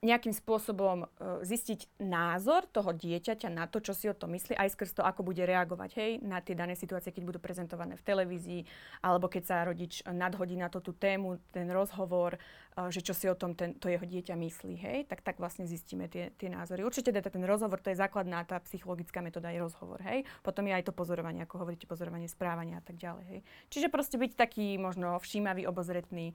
nejakým 0.00 0.32
spôsobom 0.32 1.04
e, 1.04 1.06
zistiť 1.44 2.00
názor 2.00 2.64
toho 2.72 2.96
dieťaťa 2.96 3.52
na 3.52 3.68
to, 3.68 3.84
čo 3.84 3.92
si 3.92 4.08
o 4.08 4.16
to 4.16 4.24
myslí, 4.32 4.56
aj 4.56 4.72
skrz 4.72 4.96
to, 4.96 5.02
ako 5.04 5.20
bude 5.20 5.44
reagovať 5.44 5.90
hej, 6.00 6.10
na 6.24 6.40
tie 6.40 6.56
dané 6.56 6.72
situácie, 6.72 7.12
keď 7.12 7.28
budú 7.28 7.38
prezentované 7.38 8.00
v 8.00 8.06
televízii, 8.08 8.64
alebo 9.04 9.28
keď 9.28 9.42
sa 9.44 9.56
rodič 9.68 10.00
nadhodí 10.08 10.56
na 10.56 10.72
to 10.72 10.80
tú 10.80 10.96
tému, 10.96 11.36
ten 11.52 11.68
rozhovor, 11.68 12.40
e, 12.40 12.88
že 12.88 13.04
čo 13.04 13.12
si 13.12 13.28
o 13.28 13.36
tom 13.36 13.52
ten, 13.52 13.76
to 13.76 13.92
jeho 13.92 14.00
dieťa 14.00 14.40
myslí, 14.40 14.74
hej, 14.80 14.98
tak 15.04 15.20
tak 15.20 15.36
vlastne 15.36 15.68
zistíme 15.68 16.08
tie, 16.08 16.32
tie 16.32 16.48
názory. 16.48 16.80
Určite 16.80 17.12
teda 17.12 17.28
ten 17.28 17.44
rozhovor, 17.44 17.84
to 17.84 17.92
je 17.92 18.00
základná 18.00 18.40
tá 18.48 18.56
psychologická 18.64 19.20
metóda, 19.20 19.52
je 19.52 19.60
rozhovor, 19.60 20.00
hej. 20.00 20.24
Potom 20.40 20.64
je 20.64 20.80
aj 20.80 20.88
to 20.88 20.96
pozorovanie, 20.96 21.44
ako 21.44 21.60
hovoríte, 21.60 21.84
pozorovanie 21.84 22.24
správania 22.24 22.80
a 22.80 22.84
tak 22.88 22.96
ďalej, 22.96 23.24
hej. 23.28 23.40
Čiže 23.68 23.92
proste 23.92 24.16
byť 24.16 24.32
taký 24.32 24.80
možno 24.80 25.20
všímavý, 25.20 25.68
obozretný 25.68 26.32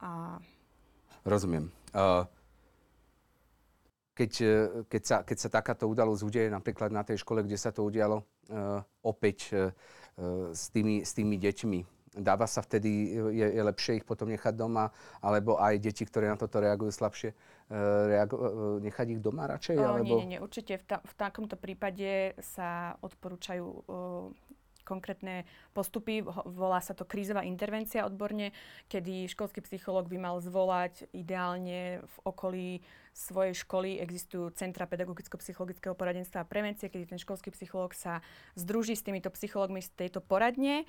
a... 0.00 0.40
Rozumiem. 1.28 1.68
Uh 1.92 2.24
keď, 4.16 4.32
e, 4.40 4.56
keď, 4.88 5.02
sa, 5.04 5.16
keď 5.20 5.36
sa 5.36 5.48
takáto 5.52 5.84
udalosť 5.84 6.22
udeje 6.24 6.48
napríklad 6.48 6.88
na 6.88 7.04
tej 7.04 7.20
škole, 7.20 7.44
kde 7.44 7.60
sa 7.60 7.68
to 7.68 7.84
udialo 7.84 8.24
uh, 8.48 8.80
opäť 9.04 9.52
uh, 9.52 9.68
s, 10.56 10.72
tými, 10.72 11.04
s 11.04 11.12
tými 11.12 11.36
deťmi. 11.36 11.80
Dáva 12.16 12.48
sa 12.48 12.64
vtedy, 12.64 13.12
je, 13.12 13.44
je 13.44 13.60
lepšie 13.60 14.00
ich 14.00 14.08
potom 14.08 14.32
nechať 14.32 14.56
doma, 14.56 14.88
alebo 15.20 15.60
aj 15.60 15.76
deti, 15.76 16.08
ktoré 16.08 16.32
na 16.32 16.40
toto 16.40 16.64
reagujú 16.64 16.88
slabšie, 16.96 17.36
uh, 17.36 18.80
nechať 18.80 19.06
ich 19.12 19.20
doma 19.20 19.44
radšej? 19.52 19.76
O, 19.76 19.84
alebo... 19.84 20.14
Nie, 20.16 20.24
nie, 20.24 20.30
nie, 20.32 20.40
určite 20.40 20.80
v, 20.80 20.84
ta, 20.88 20.96
v 21.04 21.12
takomto 21.12 21.60
prípade 21.60 22.32
sa 22.40 22.96
odporúčajú 23.04 23.68
uh, 23.68 24.32
konkrétne 24.86 25.42
postupy. 25.74 26.22
Volá 26.46 26.78
sa 26.78 26.94
to 26.94 27.02
krízová 27.02 27.42
intervencia 27.42 28.06
odborne, 28.06 28.54
kedy 28.86 29.26
školský 29.26 29.66
psychológ 29.66 30.06
by 30.06 30.22
mal 30.22 30.38
zvolať 30.38 31.10
ideálne 31.10 31.98
v 32.06 32.16
okolí 32.22 32.68
svojej 33.16 33.56
školy 33.56 33.96
existujú 33.96 34.52
Centra 34.52 34.84
pedagogicko-psychologického 34.84 35.96
poradenstva 35.96 36.44
a 36.44 36.48
prevencie, 36.48 36.92
kedy 36.92 37.16
ten 37.16 37.20
školský 37.20 37.48
psychológ 37.56 37.96
sa 37.96 38.20
združí 38.54 38.92
s 38.92 39.00
týmito 39.00 39.32
psychológmi 39.32 39.80
z 39.80 39.88
tejto 39.96 40.20
poradne. 40.20 40.84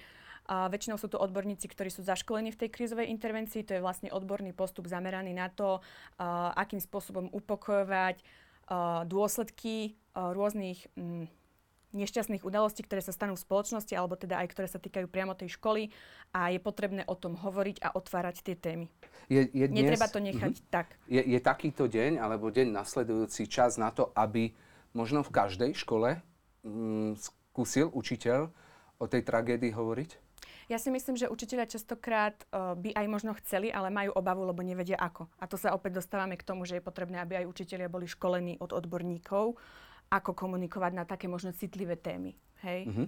A 0.48 0.68
väčšinou 0.68 1.00
sú 1.00 1.08
to 1.12 1.20
odborníci, 1.20 1.68
ktorí 1.72 1.88
sú 1.88 2.04
zaškolení 2.04 2.52
v 2.52 2.60
tej 2.60 2.70
krízovej 2.72 3.12
intervencii. 3.12 3.68
To 3.68 3.76
je 3.80 3.84
vlastne 3.84 4.12
odborný 4.12 4.52
postup 4.52 4.92
zameraný 4.92 5.36
na 5.36 5.48
to, 5.48 5.80
akým 6.56 6.80
spôsobom 6.84 7.32
upokojovať 7.32 8.24
dôsledky 9.08 9.96
rôznych 10.12 10.88
nešťastných 11.96 12.44
udalostí, 12.44 12.84
ktoré 12.84 13.00
sa 13.00 13.16
stanú 13.16 13.40
v 13.40 13.44
spoločnosti, 13.44 13.94
alebo 13.96 14.20
teda 14.20 14.44
aj 14.44 14.48
ktoré 14.52 14.68
sa 14.68 14.80
týkajú 14.82 15.08
priamo 15.08 15.38
tej 15.38 15.56
školy 15.56 15.94
a 16.36 16.52
je 16.52 16.60
potrebné 16.60 17.08
o 17.08 17.16
tom 17.16 17.40
hovoriť 17.40 17.80
a 17.84 17.96
otvárať 17.96 18.44
tie 18.44 18.56
témy. 18.60 18.92
Je, 19.32 19.48
je 19.48 19.66
dnes, 19.72 19.88
Netreba 19.88 20.12
to 20.12 20.20
nechať 20.20 20.54
uh-huh. 20.60 20.72
tak. 20.72 21.00
Je, 21.08 21.24
je 21.24 21.40
takýto 21.40 21.88
deň, 21.88 22.20
alebo 22.20 22.52
deň 22.52 22.76
nasledujúci 22.76 23.48
čas 23.48 23.80
na 23.80 23.92
to, 23.92 24.12
aby 24.16 24.52
možno 24.92 25.24
v 25.24 25.32
každej 25.32 25.72
škole 25.78 26.20
mm, 26.68 27.16
skúsil 27.20 27.88
učiteľ 27.96 28.52
o 28.98 29.06
tej 29.06 29.24
tragédii 29.24 29.72
hovoriť? 29.72 30.28
Ja 30.68 30.76
si 30.84 30.92
myslím, 30.92 31.16
že 31.16 31.32
učiteľia 31.32 31.64
častokrát 31.64 32.44
uh, 32.52 32.76
by 32.76 32.92
aj 32.92 33.08
možno 33.08 33.32
chceli, 33.40 33.72
ale 33.72 33.88
majú 33.88 34.12
obavu, 34.12 34.44
lebo 34.44 34.60
nevedia 34.60 35.00
ako. 35.00 35.32
A 35.40 35.48
to 35.48 35.56
sa 35.56 35.72
opäť 35.72 36.04
dostávame 36.04 36.36
k 36.36 36.44
tomu, 36.44 36.68
že 36.68 36.76
je 36.76 36.84
potrebné, 36.84 37.24
aby 37.24 37.40
aj 37.40 37.48
učiteľia 37.48 37.88
boli 37.88 38.04
školení 38.04 38.60
od 38.60 38.76
odborníkov 38.76 39.56
ako 40.08 40.32
komunikovať 40.34 40.92
na 40.96 41.04
také 41.04 41.28
možno 41.28 41.52
citlivé 41.52 42.00
témy. 42.00 42.36
Hej? 42.64 42.88
Mm-hmm. 42.88 43.08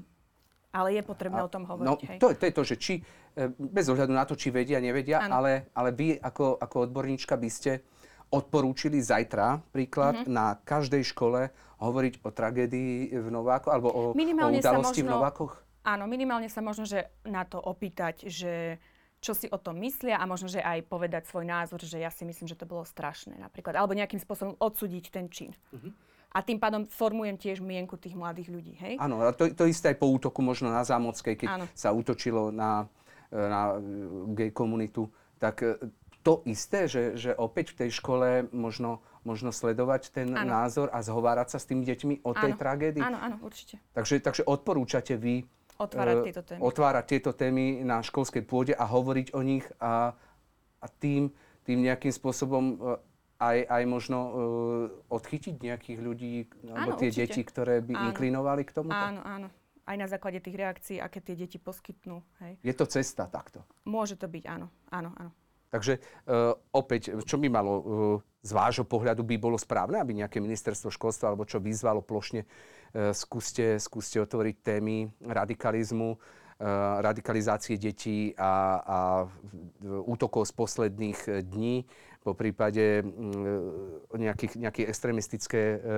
Ale 0.70 0.94
je 0.94 1.02
potrebné 1.02 1.42
a, 1.42 1.46
o 1.48 1.50
tom 1.50 1.66
hovoriť. 1.66 1.88
No, 1.88 1.98
hej? 1.98 2.18
To, 2.22 2.28
to 2.36 2.46
je 2.46 2.54
to, 2.54 2.64
že 2.64 2.76
či, 2.78 2.94
e, 3.34 3.50
bez 3.58 3.90
ohľadu 3.90 4.14
na 4.14 4.28
to, 4.28 4.38
či 4.38 4.54
vedia, 4.54 4.78
nevedia, 4.78 5.26
ale, 5.26 5.74
ale 5.74 5.90
vy 5.96 6.22
ako, 6.22 6.62
ako 6.62 6.76
odborníčka 6.86 7.34
by 7.40 7.50
ste 7.50 7.82
odporúčili 8.30 9.02
zajtra 9.02 9.66
príklad 9.74 10.22
mm-hmm. 10.22 10.30
na 10.30 10.62
každej 10.62 11.02
škole 11.02 11.50
hovoriť 11.82 12.22
o 12.22 12.30
tragédii 12.30 13.18
v 13.18 13.28
Novákoch 13.34 13.74
alebo 13.74 13.90
o, 13.90 14.02
o 14.14 14.48
udalosti 14.54 15.02
možno, 15.02 15.10
v 15.10 15.14
Novákoch? 15.18 15.54
Áno, 15.82 16.06
minimálne 16.06 16.52
sa 16.52 16.62
možno, 16.62 16.86
že 16.86 17.10
na 17.26 17.42
to 17.50 17.58
opýtať, 17.58 18.30
že 18.30 18.78
čo 19.20 19.34
si 19.34 19.50
o 19.50 19.58
tom 19.58 19.82
myslia 19.82 20.22
a 20.22 20.30
možno, 20.30 20.46
že 20.48 20.62
aj 20.62 20.86
povedať 20.86 21.26
svoj 21.26 21.50
názor, 21.50 21.82
že 21.82 21.98
ja 21.98 22.14
si 22.14 22.24
myslím, 22.24 22.46
že 22.46 22.56
to 22.56 22.70
bolo 22.70 22.86
strašné 22.86 23.36
napríklad. 23.42 23.74
Alebo 23.74 23.98
nejakým 23.98 24.22
spôsobom 24.22 24.54
odsúdiť 24.62 25.10
ten 25.10 25.26
čin. 25.34 25.58
Mm-hmm 25.74 26.19
a 26.30 26.40
tým 26.46 26.62
pádom 26.62 26.86
formujem 26.86 27.34
tiež 27.36 27.58
mienku 27.58 27.98
tých 27.98 28.14
mladých 28.14 28.54
ľudí. 28.54 28.74
Hej? 28.78 29.02
Áno, 29.02 29.26
a 29.26 29.34
to, 29.34 29.50
to 29.50 29.66
isté 29.66 29.94
aj 29.94 29.98
po 29.98 30.14
útoku 30.14 30.46
možno 30.46 30.70
na 30.70 30.86
Zámockej, 30.86 31.36
keď 31.36 31.50
Áno. 31.50 31.66
sa 31.74 31.90
útočilo 31.90 32.54
na, 32.54 32.86
na 33.34 33.82
gay 34.38 34.54
komunitu, 34.54 35.10
tak 35.42 35.66
e, 35.66 35.82
to 36.22 36.46
isté, 36.46 36.86
že, 36.86 37.18
že 37.18 37.32
opäť 37.34 37.74
v 37.74 37.78
tej 37.86 37.90
škole 37.98 38.46
možno, 38.54 39.02
možno 39.26 39.50
sledovať 39.50 40.14
ten 40.14 40.30
áno. 40.30 40.46
názor 40.46 40.94
a 40.94 41.02
zhovárať 41.02 41.58
sa 41.58 41.58
s 41.58 41.66
tými 41.66 41.82
deťmi 41.82 42.22
o 42.22 42.32
tej 42.38 42.54
áno. 42.54 42.60
tragédii. 42.62 43.02
Áno, 43.02 43.18
áno, 43.18 43.36
určite. 43.42 43.82
Takže, 43.98 44.22
takže 44.22 44.46
odporúčate 44.46 45.18
vy 45.18 45.50
otvárať 45.82 46.16
tieto 46.30 46.42
témy. 46.46 46.60
Otvárať 46.62 47.06
tieto 47.08 47.32
témy 47.34 47.66
na 47.82 48.04
školskej 48.06 48.44
pôde 48.46 48.78
a 48.78 48.86
hovoriť 48.86 49.34
o 49.34 49.42
nich 49.42 49.66
a, 49.82 50.14
a 50.78 50.88
tým, 51.02 51.34
tým 51.66 51.80
nejakým 51.88 52.12
spôsobom 52.12 52.78
aj, 53.40 53.58
aj 53.72 53.84
možno 53.88 54.18
uh, 54.20 54.34
odchytiť 55.16 55.56
nejakých 55.64 56.00
ľudí, 56.04 56.52
alebo 56.68 56.94
áno, 56.94 57.00
tie 57.00 57.10
určite. 57.10 57.24
deti, 57.24 57.42
ktoré 57.48 57.80
by 57.80 57.94
áno. 57.96 58.06
inklinovali 58.12 58.64
k 58.68 58.72
tomu? 58.76 58.92
Áno, 58.92 59.24
áno. 59.24 59.48
Aj 59.88 59.98
na 59.98 60.06
základe 60.06 60.44
tých 60.44 60.60
reakcií, 60.60 60.98
aké 61.02 61.24
tie 61.24 61.34
deti 61.34 61.58
poskytnú. 61.58 62.22
Hej. 62.44 62.62
Je 62.62 62.74
to 62.76 62.86
cesta 62.86 63.26
takto? 63.26 63.64
Môže 63.88 64.20
to 64.20 64.30
byť, 64.30 64.44
áno. 64.46 64.68
áno, 64.92 65.16
áno. 65.18 65.32
Takže 65.70 66.02
uh, 66.28 66.54
opäť, 66.74 67.16
čo 67.24 67.38
by 67.40 67.48
malo 67.48 67.74
uh, 67.74 67.84
z 68.42 68.52
vášho 68.54 68.86
pohľadu 68.86 69.22
by 69.22 69.38
bolo 69.38 69.56
správne, 69.56 70.02
aby 70.02 70.18
nejaké 70.18 70.42
ministerstvo 70.42 70.90
školstva 70.90 71.32
alebo 71.32 71.46
čo 71.46 71.62
vyzvalo 71.62 72.02
plošne, 72.02 72.44
uh, 72.44 73.14
skúste, 73.16 73.78
skúste 73.78 74.18
otvoriť 74.18 74.56
témy 74.66 75.14
radikalizmu, 75.22 76.18
uh, 76.18 76.20
radikalizácie 77.06 77.78
detí 77.78 78.34
a, 78.34 78.82
a 78.82 78.98
útokov 80.10 80.50
z 80.50 80.54
posledných 80.58 81.20
dní 81.46 81.86
po 82.30 82.38
prípade 82.38 83.02
mm, 83.02 84.14
nejakých, 84.14 84.54
nejaké 84.62 84.82
extremistické 84.86 85.82
e, 85.82 85.98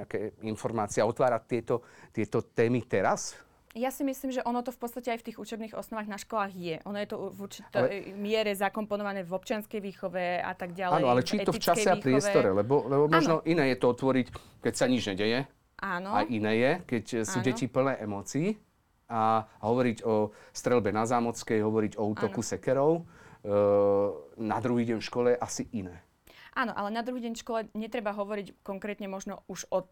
nejaké 0.00 0.32
informácie 0.40 1.04
a 1.04 1.06
otvárať 1.06 1.42
tieto, 1.44 1.84
tieto 2.16 2.40
témy 2.40 2.80
teraz? 2.88 3.36
Ja 3.74 3.90
si 3.90 4.06
myslím, 4.06 4.30
že 4.30 4.40
ono 4.46 4.62
to 4.62 4.70
v 4.70 4.78
podstate 4.78 5.10
aj 5.10 5.18
v 5.20 5.26
tých 5.28 5.38
učebných 5.42 5.74
osnovách 5.74 6.06
na 6.06 6.14
školách 6.14 6.54
je. 6.54 6.76
Ono 6.86 6.94
je 6.94 7.08
to 7.10 7.16
v 7.34 7.38
určitej 7.42 7.74
ale... 7.74 8.14
miere 8.14 8.54
zakomponované 8.54 9.26
v 9.26 9.34
občianskej 9.34 9.82
výchove 9.82 10.38
a 10.38 10.54
tak 10.54 10.78
ďalej. 10.78 11.02
Áno, 11.02 11.10
ale 11.10 11.26
či 11.26 11.42
to 11.42 11.50
v 11.50 11.58
čase 11.58 11.90
výchove... 11.90 11.98
a 11.98 12.04
priestore, 12.06 12.48
lebo, 12.54 12.86
lebo 12.86 13.10
možno 13.10 13.42
ano. 13.42 13.46
iné 13.50 13.74
je 13.74 13.76
to 13.82 13.90
otvoriť, 13.90 14.26
keď 14.62 14.72
sa 14.78 14.86
nič 14.86 15.02
nedeje. 15.10 15.50
Áno. 15.82 16.14
A 16.14 16.22
iné 16.30 16.52
je, 16.54 16.72
keď 16.86 17.04
sú 17.26 17.42
ano. 17.42 17.46
deti 17.50 17.66
plné 17.66 17.98
emócií 17.98 18.54
a 19.10 19.42
hovoriť 19.60 20.06
o 20.06 20.30
strelbe 20.54 20.94
na 20.94 21.02
Zámockej, 21.02 21.58
hovoriť 21.58 21.92
o 21.98 22.02
útoku 22.14 22.40
ano. 22.40 22.50
sekerov 22.54 22.92
na 24.40 24.58
druhý 24.64 24.88
deň 24.88 24.98
v 25.00 25.08
škole 25.08 25.30
asi 25.36 25.68
iné. 25.76 26.00
Áno, 26.54 26.72
ale 26.72 26.94
na 26.94 27.02
druhý 27.02 27.20
deň 27.28 27.34
v 27.34 27.42
škole 27.42 27.60
netreba 27.74 28.14
hovoriť 28.14 28.62
konkrétne 28.62 29.10
možno 29.10 29.42
už 29.50 29.66
o 29.74 29.84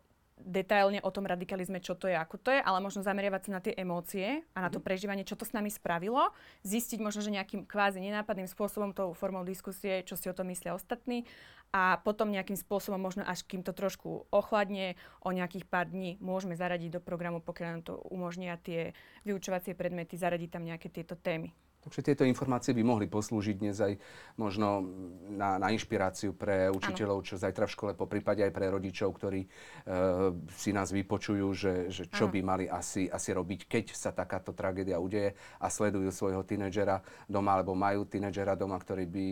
detailne 0.42 0.98
o 1.02 1.10
tom 1.14 1.28
radikalizme, 1.28 1.78
čo 1.78 1.94
to 1.94 2.10
je, 2.10 2.16
ako 2.18 2.40
to 2.40 2.50
je, 2.50 2.58
ale 2.58 2.82
možno 2.82 3.04
zameriavať 3.06 3.40
sa 3.46 3.50
na 3.52 3.60
tie 3.62 3.74
emócie 3.78 4.42
a 4.56 4.58
na 4.66 4.68
to 4.72 4.82
mhm. 4.82 4.86
prežívanie, 4.86 5.28
čo 5.28 5.38
to 5.38 5.46
s 5.46 5.54
nami 5.54 5.70
spravilo, 5.70 6.34
zistiť 6.66 6.98
možno, 6.98 7.22
že 7.22 7.34
nejakým 7.34 7.68
kvázi 7.68 8.02
nenápadným 8.02 8.50
spôsobom, 8.50 8.90
tou 8.90 9.14
formou 9.14 9.46
diskusie, 9.46 10.02
čo 10.02 10.18
si 10.18 10.26
o 10.26 10.34
tom 10.34 10.50
myslia 10.50 10.74
ostatní 10.74 11.28
a 11.72 11.96
potom 12.04 12.28
nejakým 12.28 12.58
spôsobom, 12.58 13.00
možno 13.00 13.24
až 13.24 13.48
kým 13.48 13.64
to 13.64 13.72
trošku 13.72 14.28
ochladne, 14.28 15.00
o 15.24 15.32
nejakých 15.32 15.64
pár 15.64 15.88
dní 15.88 16.20
môžeme 16.20 16.52
zaradiť 16.52 16.98
do 16.98 17.00
programu, 17.00 17.40
pokiaľ 17.40 17.68
nám 17.72 17.82
to 17.86 17.94
umožnia 18.12 18.60
tie 18.60 18.92
vyučovacie 19.24 19.72
predmety, 19.72 20.20
zaradiť 20.20 20.50
tam 20.52 20.68
nejaké 20.68 20.92
tieto 20.92 21.16
témy. 21.16 21.56
Takže 21.82 22.06
tieto 22.06 22.22
informácie 22.22 22.70
by 22.78 22.86
mohli 22.86 23.10
poslúžiť 23.10 23.56
dnes 23.58 23.82
aj 23.82 23.98
možno 24.38 24.86
na, 25.34 25.58
na 25.58 25.74
inšpiráciu 25.74 26.30
pre 26.30 26.70
učiteľov, 26.70 27.18
ano. 27.20 27.26
čo 27.26 27.34
zajtra 27.34 27.66
v 27.66 27.74
škole, 27.74 27.92
po 27.98 28.06
prípade 28.06 28.38
aj 28.46 28.54
pre 28.54 28.70
rodičov, 28.70 29.10
ktorí 29.18 29.42
uh, 29.42 30.30
si 30.54 30.70
nás 30.70 30.94
vypočujú, 30.94 31.46
že, 31.50 31.74
že 31.90 32.06
čo 32.06 32.30
ano. 32.30 32.38
by 32.38 32.40
mali 32.46 32.64
asi, 32.70 33.10
asi 33.10 33.34
robiť, 33.34 33.66
keď 33.66 33.84
sa 33.98 34.14
takáto 34.14 34.54
tragédia 34.54 35.02
udeje 35.02 35.34
a 35.58 35.66
sledujú 35.66 36.14
svojho 36.14 36.46
tínedžera 36.46 37.02
doma, 37.26 37.58
alebo 37.58 37.74
majú 37.74 38.06
tínedžera 38.06 38.54
doma, 38.54 38.78
ktorý 38.78 39.02
by 39.10 39.26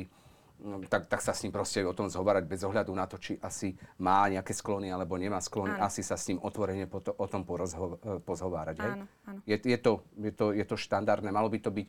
no, 0.66 0.82
tak, 0.90 1.08
tak 1.08 1.20
sa 1.22 1.32
s 1.32 1.46
ním 1.46 1.54
proste 1.54 1.86
o 1.86 1.94
tom 1.94 2.10
zhovárať 2.10 2.44
bez 2.50 2.60
ohľadu 2.66 2.92
na 2.92 3.06
to, 3.06 3.16
či 3.16 3.38
asi 3.40 3.78
má 4.02 4.28
nejaké 4.28 4.52
sklony 4.52 4.92
alebo 4.92 5.16
nemá 5.16 5.40
sklony. 5.40 5.78
Áno. 5.78 5.86
Asi 5.86 6.04
sa 6.04 6.18
s 6.18 6.28
ním 6.28 6.42
otvorene 6.42 6.90
po 6.90 7.00
to, 7.00 7.14
o 7.16 7.26
tom 7.26 7.46
porozho- 7.46 7.96
pozhovárať. 8.26 8.76
Áno, 8.84 9.06
áno. 9.24 9.40
Je, 9.46 9.56
je, 9.56 9.78
to, 9.80 10.04
je, 10.18 10.32
to, 10.34 10.46
je 10.52 10.64
to 10.66 10.76
štandardné. 10.76 11.30
Malo 11.32 11.48
by 11.48 11.58
to 11.62 11.70
byť 11.72 11.86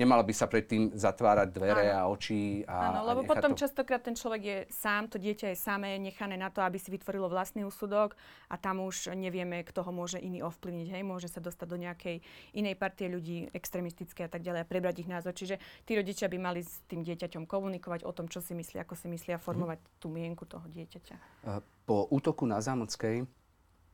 nemala 0.00 0.24
by 0.24 0.32
sa 0.32 0.48
predtým 0.48 0.96
zatvárať 0.96 1.52
dvere 1.52 1.92
Áno. 1.92 2.00
a 2.00 2.00
oči. 2.08 2.64
A, 2.64 2.96
Áno, 2.96 3.04
lebo 3.04 3.28
a 3.28 3.28
potom 3.28 3.52
to... 3.52 3.60
častokrát 3.60 4.00
ten 4.00 4.16
človek 4.16 4.40
je 4.40 4.58
sám, 4.72 5.12
to 5.12 5.20
dieťa 5.20 5.52
je 5.52 5.56
samé, 5.60 6.00
nechané 6.00 6.40
na 6.40 6.48
to, 6.48 6.64
aby 6.64 6.80
si 6.80 6.88
vytvorilo 6.88 7.28
vlastný 7.28 7.68
úsudok 7.68 8.16
a 8.48 8.56
tam 8.56 8.80
už 8.80 9.12
nevieme, 9.12 9.60
kto 9.60 9.84
ho 9.84 9.92
môže 9.92 10.16
iný 10.16 10.40
ovplyvniť. 10.40 10.88
Hej? 10.96 11.02
Môže 11.04 11.28
sa 11.28 11.44
dostať 11.44 11.66
do 11.68 11.76
nejakej 11.76 12.24
inej 12.56 12.80
partie 12.80 13.12
ľudí, 13.12 13.52
extrémistické 13.52 14.24
a 14.24 14.30
tak 14.32 14.40
ďalej 14.40 14.64
a 14.64 14.70
prebrať 14.70 15.04
ich 15.04 15.10
názor. 15.12 15.36
Čiže 15.36 15.60
tí 15.84 15.92
rodičia 15.92 16.32
by 16.32 16.38
mali 16.40 16.64
s 16.64 16.80
tým 16.88 17.04
dieťaťom 17.04 17.44
komunikovať 17.44 18.08
o 18.08 18.12
tom, 18.16 18.24
čo 18.32 18.40
si 18.40 18.56
myslí, 18.56 18.80
ako 18.80 18.96
si 18.96 19.12
myslí 19.12 19.36
a 19.36 19.42
formovať 19.42 19.84
mm. 19.84 19.88
tú 20.00 20.08
mienku 20.08 20.48
toho 20.48 20.64
dieťaťa. 20.64 21.44
Po 21.84 22.08
útoku 22.08 22.48
na 22.48 22.62
Zámockej 22.62 23.39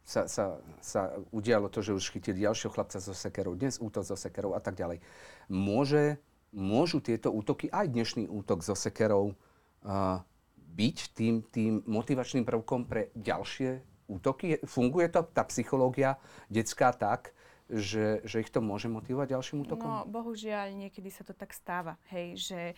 sa, 0.06 0.30
sa, 0.30 0.62
sa 0.78 1.18
udialo 1.34 1.66
to, 1.66 1.82
že 1.82 1.90
už 1.90 2.14
chytili 2.14 2.46
ďalšieho 2.46 2.70
chlapca 2.70 3.02
so 3.02 3.10
sekerou, 3.10 3.58
dnes 3.58 3.82
útok 3.82 4.06
so 4.06 4.14
sekerou 4.14 4.54
a 4.54 4.62
tak 4.62 4.78
ďalej. 4.78 5.02
Môže, 5.50 6.22
môžu 6.54 7.02
tieto 7.02 7.34
útoky, 7.34 7.66
aj 7.74 7.90
dnešný 7.90 8.30
útok 8.30 8.62
so 8.62 8.78
sekerou, 8.78 9.34
uh, 9.82 10.22
byť 10.78 10.96
tým, 11.10 11.42
tým 11.50 11.82
motivačným 11.90 12.46
prvkom 12.46 12.86
pre 12.86 13.10
ďalšie 13.18 13.82
útoky? 14.06 14.62
Funguje 14.62 15.10
to, 15.10 15.26
tá 15.26 15.42
psychológia 15.50 16.22
detská 16.46 16.94
tak, 16.94 17.34
že, 17.66 18.22
že 18.22 18.46
ich 18.46 18.50
to 18.54 18.62
môže 18.62 18.86
motivovať 18.86 19.34
ďalším 19.34 19.66
útokom? 19.66 19.90
No, 19.90 20.06
bohužiaľ, 20.06 20.70
niekedy 20.70 21.10
sa 21.10 21.26
to 21.26 21.34
tak 21.34 21.50
stáva, 21.50 21.98
hej, 22.14 22.38
že 22.38 22.58
E, 22.60 22.74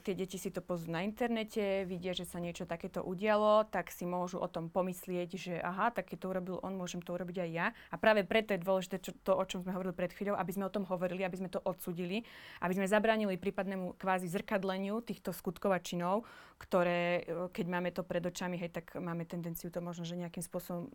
tie 0.00 0.14
deti 0.16 0.40
si 0.40 0.48
to 0.48 0.64
pozrú 0.64 0.88
na 0.88 1.04
internete, 1.04 1.84
vidia, 1.84 2.16
že 2.16 2.24
sa 2.24 2.40
niečo 2.40 2.64
takéto 2.64 3.04
udialo, 3.04 3.68
tak 3.68 3.92
si 3.92 4.08
môžu 4.08 4.40
o 4.40 4.48
tom 4.48 4.72
pomyslieť, 4.72 5.30
že 5.36 5.54
aha, 5.60 5.92
tak 5.92 6.12
keď 6.12 6.18
to 6.24 6.26
urobil 6.32 6.56
on, 6.64 6.72
môžem 6.74 7.04
to 7.04 7.12
urobiť 7.12 7.44
aj 7.44 7.50
ja. 7.52 7.66
A 7.92 7.96
práve 8.00 8.24
preto 8.24 8.56
je 8.56 8.64
dôležité 8.64 8.96
čo, 9.04 9.12
to, 9.20 9.36
o 9.36 9.44
čom 9.44 9.60
sme 9.60 9.76
hovorili 9.76 9.92
pred 9.92 10.12
chvíľou, 10.16 10.40
aby 10.40 10.52
sme 10.56 10.64
o 10.66 10.72
tom 10.72 10.88
hovorili, 10.88 11.22
aby 11.22 11.36
sme 11.36 11.52
to 11.52 11.60
odsudili, 11.60 12.24
aby 12.64 12.72
sme 12.72 12.88
zabránili 12.88 13.36
prípadnému 13.36 14.00
kvázi 14.00 14.26
zrkadleniu 14.32 15.04
týchto 15.04 15.36
skutkov 15.36 15.76
a 15.76 15.80
činov, 15.82 16.24
ktoré, 16.56 17.20
e, 17.20 17.52
keď 17.52 17.66
máme 17.68 17.90
to 17.92 18.00
pred 18.06 18.24
očami, 18.24 18.56
hej, 18.56 18.72
tak 18.72 18.96
máme 18.96 19.28
tendenciu 19.28 19.68
to 19.68 19.84
možno, 19.84 20.08
že 20.08 20.16
nejakým 20.16 20.42
spôsobom 20.42 20.88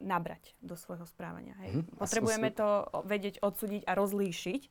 nabrať 0.00 0.56
do 0.64 0.78
svojho 0.78 1.04
správania. 1.04 1.54
Hej. 1.60 1.84
Hm, 1.84 2.00
Potrebujeme 2.00 2.50
to 2.54 2.88
vedieť 3.04 3.44
odsúdiť 3.44 3.84
a 3.84 3.92
rozlíšiť 3.92 4.62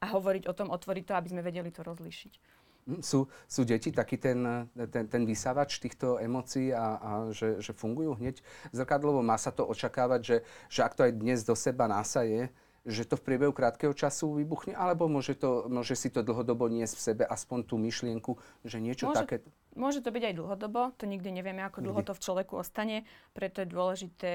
a 0.00 0.06
hovoriť 0.16 0.48
o 0.48 0.52
tom, 0.56 0.68
otvoriť 0.72 1.04
to, 1.08 1.14
aby 1.16 1.28
sme 1.32 1.42
vedeli 1.44 1.68
to 1.72 1.84
rozlíšiť. 1.84 2.59
Hm, 2.88 3.00
sú, 3.04 3.28
sú 3.44 3.60
deti 3.64 3.92
taký 3.92 4.16
ten, 4.16 4.68
ten, 4.92 5.04
ten 5.08 5.22
vysávač 5.26 5.80
týchto 5.80 6.16
emócií 6.16 6.72
a, 6.72 6.96
a 6.96 7.10
že, 7.32 7.60
že 7.60 7.72
fungujú 7.76 8.16
hneď 8.16 8.40
zrkadlovo? 8.72 9.20
Má 9.20 9.36
sa 9.36 9.52
to 9.52 9.66
očakávať, 9.68 10.20
že, 10.20 10.36
že 10.72 10.80
ak 10.84 10.96
to 10.96 11.04
aj 11.08 11.12
dnes 11.16 11.44
do 11.44 11.52
seba 11.52 11.90
násaje, 11.90 12.48
že 12.88 13.04
to 13.04 13.20
v 13.20 13.24
priebehu 13.28 13.52
krátkeho 13.52 13.92
času 13.92 14.40
vybuchne, 14.40 14.72
alebo 14.72 15.04
môže, 15.04 15.36
to, 15.36 15.68
môže 15.68 15.92
si 15.92 16.08
to 16.08 16.24
dlhodobo 16.24 16.64
niesť 16.72 16.94
v 16.96 17.02
sebe 17.12 17.24
aspoň 17.28 17.58
tú 17.68 17.76
myšlienku, 17.76 18.40
že 18.64 18.80
niečo 18.80 19.12
môže, 19.12 19.20
také... 19.20 19.36
Môže 19.76 20.00
to 20.00 20.08
byť 20.08 20.32
aj 20.32 20.34
dlhodobo, 20.40 20.80
to 20.96 21.04
nikdy 21.04 21.28
nevieme, 21.28 21.60
ako 21.60 21.84
dlho 21.84 22.00
to 22.00 22.16
v 22.16 22.24
človeku 22.24 22.56
ostane, 22.56 23.04
preto 23.36 23.60
je 23.60 23.68
dôležité 23.68 24.32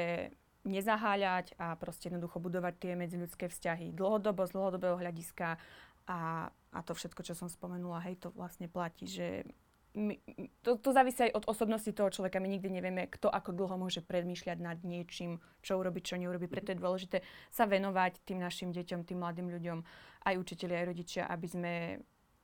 nezaháľať 0.66 1.58
a 1.62 1.78
proste 1.78 2.10
jednoducho 2.10 2.42
budovať 2.42 2.74
tie 2.82 2.94
medziľudské 2.98 3.50
vzťahy 3.50 3.94
dlhodobo, 3.94 4.46
z 4.46 4.52
dlhodobého 4.54 4.98
hľadiska 4.98 5.58
a, 6.06 6.50
a 6.76 6.84
to 6.84 6.92
všetko, 6.92 7.24
čo 7.24 7.34
som 7.34 7.48
spomenula, 7.48 8.04
hej, 8.04 8.20
to 8.20 8.36
vlastne 8.36 8.68
platí, 8.68 9.08
že 9.08 9.48
my, 9.96 10.20
to, 10.60 10.76
to 10.76 10.92
závisí 10.92 11.24
aj 11.24 11.40
od 11.40 11.48
osobnosti 11.48 11.88
toho 11.88 12.12
človeka. 12.12 12.44
My 12.44 12.52
nikdy 12.52 12.68
nevieme, 12.68 13.08
kto 13.08 13.32
ako 13.32 13.56
dlho 13.56 13.80
môže 13.80 14.04
premýšľať 14.04 14.58
nad 14.60 14.78
niečím, 14.84 15.40
čo 15.64 15.80
urobiť, 15.80 16.04
čo 16.04 16.20
neurobiť. 16.20 16.52
Preto 16.52 16.76
je 16.76 16.82
dôležité 16.84 17.18
sa 17.48 17.64
venovať 17.64 18.20
tým 18.28 18.44
našim 18.44 18.76
deťom, 18.76 19.08
tým 19.08 19.24
mladým 19.24 19.48
ľuďom, 19.48 19.80
aj 20.28 20.36
učiteľi, 20.36 20.74
aj 20.76 20.86
rodičia, 20.92 21.24
aby 21.32 21.48
sme 21.48 21.74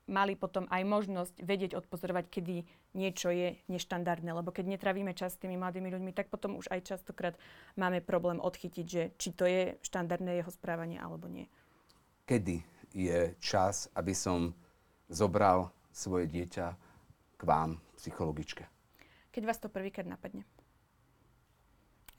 mali 0.08 0.34
potom 0.40 0.66
aj 0.72 0.84
možnosť 0.84 1.36
vedieť 1.44 1.72
odpozorovať, 1.78 2.26
kedy 2.32 2.56
niečo 2.96 3.30
je 3.32 3.60
neštandardné. 3.68 4.32
Lebo 4.32 4.56
keď 4.56 4.72
netravíme 4.72 5.12
čas 5.12 5.36
s 5.36 5.42
tými 5.44 5.60
mladými 5.60 5.92
ľuďmi, 5.92 6.12
tak 6.16 6.32
potom 6.32 6.56
už 6.56 6.72
aj 6.72 6.96
častokrát 6.96 7.36
máme 7.76 8.00
problém 8.00 8.40
odchytiť, 8.40 8.86
že 8.88 9.04
či 9.20 9.30
to 9.36 9.44
je 9.44 9.76
štandardné 9.84 10.40
jeho 10.40 10.52
správanie 10.52 10.98
alebo 10.98 11.28
nie. 11.28 11.52
Kedy 12.28 12.71
je 12.92 13.36
čas, 13.40 13.92
aby 13.96 14.12
som 14.16 14.56
zobral 15.12 15.72
svoje 15.92 16.28
dieťa 16.28 16.68
k 17.36 17.42
vám, 17.44 17.80
psychologičke? 18.00 18.64
Keď 19.32 19.44
vás 19.48 19.60
to 19.60 19.72
prvýkrát 19.72 20.08
napadne. 20.08 20.44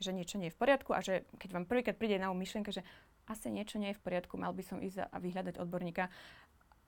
Že 0.02 0.16
niečo 0.16 0.36
nie 0.40 0.50
je 0.50 0.56
v 0.56 0.60
poriadku 0.60 0.90
a 0.96 1.00
že 1.04 1.28
keď 1.38 1.50
vám 1.54 1.66
prvýkrát 1.68 1.96
príde 1.96 2.18
na 2.18 2.32
myšlienka, 2.32 2.74
že 2.74 2.82
asi 3.30 3.54
niečo 3.54 3.78
nie 3.78 3.94
je 3.94 3.98
v 3.98 4.04
poriadku, 4.04 4.34
mal 4.34 4.50
by 4.50 4.64
som 4.66 4.82
ísť 4.82 5.06
a 5.06 5.16
vyhľadať 5.22 5.62
odborníka 5.62 6.10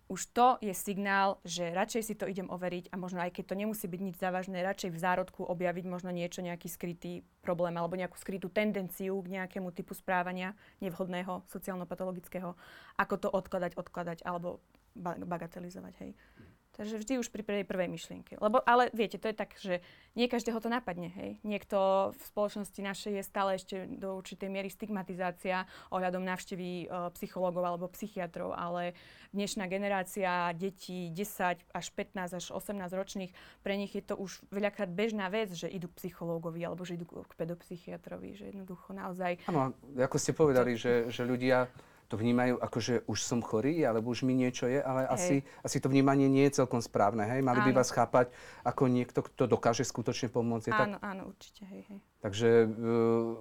už 0.04 0.20
to 0.36 0.60
je 0.60 0.74
signál, 0.76 1.40
že 1.48 1.72
radšej 1.72 2.02
si 2.04 2.14
to 2.14 2.28
idem 2.28 2.52
overiť 2.52 2.92
a 2.92 3.00
možno 3.00 3.24
aj 3.24 3.32
keď 3.40 3.44
to 3.48 3.54
nemusí 3.56 3.86
byť 3.88 4.00
nič 4.04 4.16
závažné, 4.20 4.60
radšej 4.60 4.92
v 4.92 5.00
zárodku 5.00 5.48
objaviť 5.48 5.84
možno 5.88 6.12
niečo, 6.12 6.44
nejaký 6.44 6.68
skrytý 6.68 7.24
problém 7.40 7.72
alebo 7.80 7.96
nejakú 7.96 8.20
skrytú 8.20 8.52
tendenciu 8.52 9.16
k 9.24 9.40
nejakému 9.40 9.72
typu 9.72 9.96
správania 9.96 10.52
nevhodného, 10.84 11.48
sociálno-patologického, 11.48 12.52
ako 13.00 13.14
to 13.16 13.28
odkladať, 13.32 13.72
odkladať 13.80 14.18
alebo 14.28 14.60
bagatelizovať. 15.00 15.94
Hej. 16.04 16.10
Takže 16.74 16.98
vždy 16.98 17.22
už 17.22 17.30
pri 17.30 17.46
prvej, 17.46 17.86
myšlienke. 17.86 18.34
Lebo, 18.42 18.58
ale 18.66 18.90
viete, 18.90 19.14
to 19.14 19.30
je 19.30 19.36
tak, 19.36 19.54
že 19.62 19.78
nie 20.18 20.26
každého 20.26 20.58
to 20.58 20.66
napadne. 20.66 21.06
Hej. 21.14 21.38
Niekto 21.46 22.10
v 22.18 22.22
spoločnosti 22.34 22.80
našej 22.82 23.12
je 23.14 23.22
stále 23.22 23.50
ešte 23.54 23.86
do 23.86 24.18
určitej 24.18 24.50
miery 24.50 24.66
stigmatizácia 24.66 25.70
ohľadom 25.94 26.26
návštevy 26.26 26.70
e, 26.84 26.86
psychológov 27.14 27.62
alebo 27.62 27.86
psychiatrov, 27.94 28.58
ale 28.58 28.98
dnešná 29.30 29.70
generácia 29.70 30.50
detí 30.58 31.14
10 31.14 31.62
až 31.62 31.86
15 31.94 32.42
až 32.42 32.44
18 32.50 32.90
ročných, 32.90 33.30
pre 33.62 33.78
nich 33.78 33.94
je 33.94 34.02
to 34.02 34.18
už 34.18 34.42
veľakrát 34.50 34.90
bežná 34.90 35.30
vec, 35.30 35.54
že 35.54 35.70
idú 35.70 35.86
k 35.94 36.02
psychológovi 36.02 36.66
alebo 36.66 36.82
že 36.82 36.98
idú 36.98 37.06
k 37.06 37.32
pedopsychiatrovi, 37.38 38.34
že 38.34 38.44
jednoducho 38.50 38.90
naozaj... 38.90 39.46
Áno, 39.46 39.74
ako 39.94 40.16
ste 40.18 40.34
povedali, 40.34 40.74
že, 40.74 41.06
že 41.10 41.22
ľudia 41.22 41.70
to 42.14 42.22
vnímajú 42.22 42.62
ako, 42.62 42.78
že 42.78 42.94
už 43.10 43.18
som 43.26 43.42
chorý, 43.42 43.82
alebo 43.82 44.14
už 44.14 44.22
mi 44.22 44.38
niečo 44.38 44.70
je, 44.70 44.78
ale 44.78 45.02
asi, 45.10 45.42
asi 45.66 45.82
to 45.82 45.90
vnímanie 45.90 46.30
nie 46.30 46.46
je 46.46 46.62
celkom 46.62 46.78
správne. 46.78 47.26
Hej? 47.26 47.42
Mali 47.42 47.58
áno. 47.58 47.66
by 47.66 47.72
vás 47.82 47.90
chápať 47.90 48.30
ako 48.62 48.86
niekto, 48.86 49.26
kto 49.26 49.50
dokáže 49.50 49.82
skutočne 49.82 50.30
pomôcť. 50.30 50.70
áno, 50.70 51.02
tak? 51.02 51.10
áno, 51.10 51.22
určite. 51.34 51.66
Hej, 51.66 51.82
hej. 51.90 51.98
Takže 52.22 52.70
uh, 52.70 53.34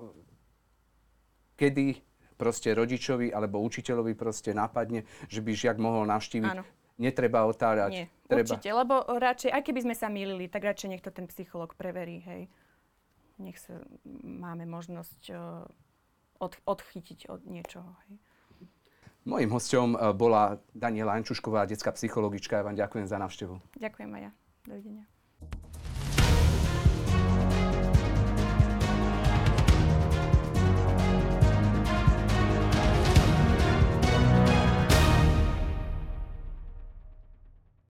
kedy 1.54 2.02
proste 2.34 2.74
rodičovi 2.74 3.30
alebo 3.30 3.62
učiteľovi 3.62 4.18
proste 4.18 4.58
napadne, 4.58 5.06
že 5.30 5.46
by 5.46 5.54
žiak 5.54 5.78
mohol 5.78 6.10
navštíviť 6.10 6.50
áno. 6.58 6.66
Netreba 6.98 7.46
otáľať. 7.46 7.90
Nie, 7.94 8.06
treba. 8.26 8.42
určite, 8.42 8.70
lebo 8.74 9.06
radšej, 9.06 9.50
aj 9.54 9.62
keby 9.66 9.80
sme 9.86 9.96
sa 9.98 10.10
mýlili, 10.10 10.50
tak 10.50 10.66
radšej 10.66 10.90
nech 10.90 11.06
to 11.06 11.14
ten 11.14 11.30
psycholog 11.30 11.78
preverí, 11.78 12.26
hej. 12.26 12.42
Nech 13.38 13.58
sa, 13.58 13.82
máme 14.22 14.66
možnosť 14.66 15.22
uh, 15.34 15.66
od, 16.42 16.54
odchytiť 16.66 17.30
od 17.34 17.46
niečoho, 17.46 17.98
hej. 18.10 18.18
Mojím 19.24 19.50
hostom 19.56 19.96
eh, 19.96 20.14
bola 20.14 20.60
Daniela 20.76 21.16
Ančušková, 21.16 21.64
detská 21.66 21.96
psychologička. 21.96 22.60
Ja 22.60 22.68
vám 22.68 22.76
ďakujem 22.76 23.08
za 23.08 23.18
návštevu. 23.20 23.56
Ďakujem 23.80 24.10
aj 24.20 24.22
ja. 24.28 24.32
Dovidenia. 24.68 25.13